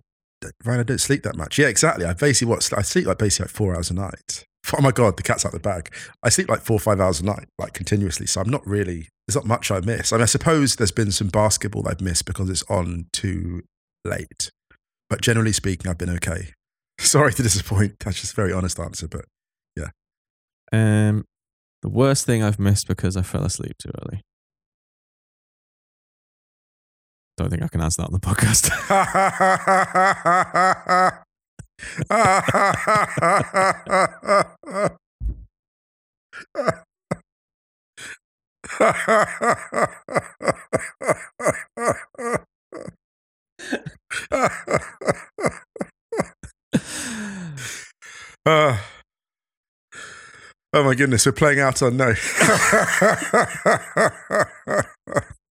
I, 0.45 0.49
Ryan, 0.65 0.81
I 0.81 0.83
don't 0.85 1.01
sleep 1.01 1.23
that 1.23 1.37
much. 1.37 1.59
Yeah, 1.59 1.67
exactly. 1.69 2.05
I 2.05 2.13
basically 2.13 2.51
what 2.51 2.71
I 2.77 2.83
sleep 2.83 3.07
like 3.07 3.19
basically 3.19 3.45
like 3.45 3.55
four 3.55 3.75
hours 3.75 3.91
a 3.91 3.95
night. 3.95 4.45
Oh 4.77 4.81
my 4.81 4.93
god, 4.93 5.17
the 5.17 5.23
cat's 5.23 5.45
out 5.45 5.55
of 5.55 5.61
the 5.63 5.69
bag. 5.69 5.93
I 6.23 6.29
sleep 6.29 6.49
like 6.49 6.61
four 6.61 6.77
or 6.77 6.81
five 6.81 7.01
hours 7.01 7.21
a 7.21 7.25
night, 7.25 7.49
like 7.59 7.73
continuously. 7.75 8.27
So 8.27 8.41
I'm 8.41 8.49
not 8.49 8.67
really. 8.67 9.09
There's 9.27 9.37
not 9.37 9.47
much 9.47 9.71
I 9.71 9.81
miss. 9.81 10.13
I 10.13 10.17
mean, 10.17 10.23
I 10.23 10.27
suppose 10.27 10.77
there's 10.77 10.93
been 10.93 11.13
some 11.13 11.29
basketball 11.29 11.87
I've 11.89 12.01
missed 12.01 12.27
because 12.27 12.49
it's 12.49 12.63
on 12.69 13.07
too 13.13 13.63
late. 14.05 14.51
But 15.11 15.21
generally 15.21 15.53
speaking, 15.53 15.91
I've 15.91 15.99
been 15.99 16.11
okay. 16.11 16.53
Sorry 16.99 17.33
to 17.33 17.43
disappoint. 17.43 17.97
That's 18.01 18.21
just 18.21 18.33
a 18.33 18.37
very 18.37 18.53
honest 18.53 18.79
answer, 18.79 19.09
but 19.09 19.25
yeah. 19.77 19.89
Um, 20.73 21.25
the 21.83 21.89
worst 21.89 22.25
thing 22.25 22.43
I've 22.43 22.59
missed 22.59 22.87
because 22.87 23.17
I 23.17 23.23
fell 23.23 23.45
asleep 23.45 23.77
too 23.79 23.91
early. 24.03 24.23
Don't 27.37 27.51
think 27.51 27.63
I 27.63 27.69
can 27.69 27.81
answer 27.81 28.03
that 28.03 28.09
on 28.09 28.13
the 28.13 28.21
podcast. 28.21 28.71
Uh, 32.11 32.41
oh 48.47 48.79
my 50.85 50.95
goodness, 50.95 51.27
we're 51.27 51.33
playing 51.33 51.61
out 51.61 51.83
on 51.83 51.97
no. 51.97 52.15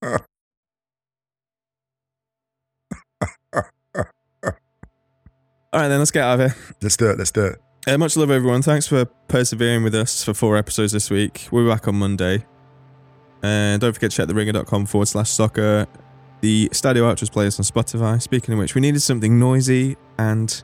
All 5.74 5.80
right, 5.80 5.88
then 5.88 6.00
let's 6.00 6.12
get 6.12 6.24
out 6.24 6.40
of 6.40 6.52
here. 6.52 6.76
let's 6.82 6.98
do 6.98 7.10
it. 7.10 7.18
Let's 7.18 7.32
do 7.32 7.46
it. 7.46 7.62
Uh, 7.88 7.98
much 7.98 8.18
love, 8.18 8.30
everyone. 8.30 8.62
Thanks 8.62 8.88
for 8.88 9.06
persevering 9.06 9.84
with 9.84 9.96
us 9.96 10.22
for 10.24 10.34
four 10.34 10.58
episodes 10.58 10.92
this 10.92 11.10
week. 11.10 11.48
We'll 11.50 11.64
be 11.64 11.70
back 11.70 11.88
on 11.88 11.96
Monday. 11.96 12.46
And 13.42 13.80
don't 13.80 13.94
forget 13.94 14.12
to 14.12 14.18
check 14.18 14.28
theringer.com 14.28 14.86
forward 14.86 15.08
slash 15.08 15.30
soccer. 15.30 15.88
The 16.42 16.68
Stadio 16.70 17.04
Outros 17.04 17.30
playlist 17.30 17.60
on 17.60 17.64
Spotify. 17.64 18.22
Speaking 18.22 18.54
of 18.54 18.60
which, 18.60 18.76
we 18.76 18.82
needed 18.82 19.02
something 19.02 19.40
noisy 19.40 19.96
and 20.18 20.62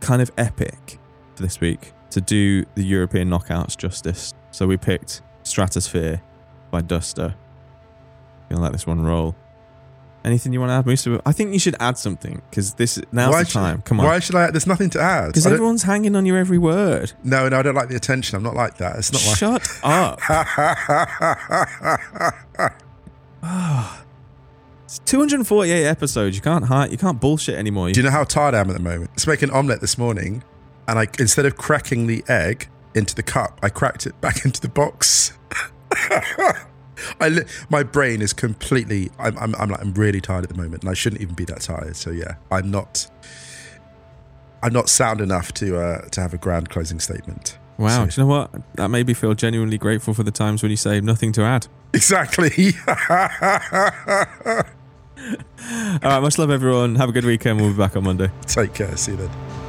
kind 0.00 0.22
of 0.22 0.30
epic 0.38 0.98
for 1.34 1.42
this 1.42 1.60
week 1.60 1.92
to 2.10 2.22
do 2.22 2.64
the 2.76 2.82
European 2.82 3.28
knockouts 3.28 3.76
justice. 3.76 4.32
So 4.52 4.66
we 4.66 4.78
picked 4.78 5.20
Stratosphere 5.42 6.22
by 6.70 6.80
Duster. 6.80 7.34
Gonna 8.48 8.62
let 8.62 8.72
this 8.72 8.86
one 8.86 9.02
roll. 9.02 9.36
Anything 10.24 10.52
you 10.52 10.60
want 10.60 10.68
to 10.70 10.74
add, 10.74 10.84
Musa? 10.86 11.20
I 11.24 11.32
think 11.32 11.52
you 11.54 11.58
should 11.58 11.76
add 11.80 11.96
something 11.96 12.42
because 12.50 12.74
this 12.74 13.00
now's 13.10 13.32
the 13.34 13.44
should- 13.46 13.52
time. 13.54 13.82
Come 13.82 14.00
on. 14.00 14.06
Why 14.06 14.18
should 14.18 14.34
I? 14.34 14.50
There's 14.50 14.66
nothing 14.66 14.90
to 14.90 15.00
add. 15.00 15.28
Because 15.28 15.46
everyone's 15.46 15.84
hanging 15.84 16.14
on 16.14 16.26
your 16.26 16.36
every 16.36 16.58
word. 16.58 17.12
no, 17.24 17.48
no, 17.48 17.58
I 17.58 17.62
don't 17.62 17.74
like 17.74 17.88
the 17.88 17.96
attention. 17.96 18.36
I'm 18.36 18.42
not 18.42 18.54
like 18.54 18.76
that. 18.78 18.96
It's 18.96 19.12
not 19.12 19.20
Shut 19.36 19.66
up. 19.82 20.20
like. 23.42 23.96
It's 24.84 24.98
248 25.06 25.86
episodes. 25.86 26.34
You 26.34 26.42
can't 26.42 26.64
hide. 26.64 26.90
You 26.90 26.98
can't 26.98 27.20
bullshit 27.20 27.54
anymore. 27.54 27.92
Do 27.92 28.00
you 28.00 28.04
know 28.04 28.10
how 28.10 28.24
tired 28.24 28.54
I 28.56 28.58
am 28.58 28.70
at 28.70 28.76
the 28.76 28.82
moment? 28.82 29.10
Let's 29.12 29.24
make 29.24 29.40
an 29.42 29.50
omelette 29.52 29.80
this 29.80 29.96
morning, 29.96 30.42
and 30.88 30.98
I 30.98 31.06
instead 31.20 31.46
of 31.46 31.56
cracking 31.56 32.08
the 32.08 32.24
egg 32.26 32.68
into 32.96 33.14
the 33.14 33.22
cup, 33.22 33.60
I 33.62 33.68
cracked 33.68 34.04
it 34.06 34.20
back 34.20 34.44
into 34.44 34.60
the 34.60 34.68
box. 34.68 35.38
I 37.20 37.28
li- 37.28 37.44
my 37.68 37.82
brain 37.82 38.22
is 38.22 38.32
completely. 38.32 39.10
I'm, 39.18 39.36
I'm, 39.38 39.54
I'm 39.56 39.68
like 39.70 39.80
I'm 39.80 39.92
really 39.94 40.20
tired 40.20 40.42
at 40.44 40.48
the 40.50 40.56
moment, 40.56 40.82
and 40.82 40.90
I 40.90 40.94
shouldn't 40.94 41.20
even 41.22 41.34
be 41.34 41.44
that 41.46 41.60
tired. 41.60 41.96
So 41.96 42.10
yeah, 42.10 42.34
I'm 42.50 42.70
not. 42.70 43.06
I'm 44.62 44.72
not 44.72 44.88
sound 44.88 45.20
enough 45.20 45.52
to 45.54 45.78
uh, 45.78 46.08
to 46.08 46.20
have 46.20 46.34
a 46.34 46.38
grand 46.38 46.68
closing 46.70 47.00
statement. 47.00 47.58
wow. 47.78 48.04
So- 48.04 48.10
Do 48.10 48.20
you 48.20 48.26
know 48.26 48.30
what? 48.30 48.74
That 48.76 48.88
made 48.88 49.06
me 49.06 49.14
feel 49.14 49.34
genuinely 49.34 49.78
grateful 49.78 50.12
for 50.14 50.22
the 50.22 50.30
times 50.32 50.62
when 50.62 50.70
you 50.70 50.76
say 50.76 51.00
nothing 51.00 51.32
to 51.32 51.42
add. 51.42 51.66
Exactly. 51.92 52.72
All 52.88 52.94
right. 56.02 56.20
Much 56.20 56.38
love, 56.38 56.50
everyone. 56.50 56.94
Have 56.96 57.08
a 57.08 57.12
good 57.12 57.24
weekend. 57.24 57.60
We'll 57.60 57.70
be 57.72 57.76
back 57.76 57.96
on 57.96 58.04
Monday. 58.04 58.30
Take 58.46 58.74
care. 58.74 58.96
See 58.96 59.12
you 59.12 59.18
then. 59.18 59.59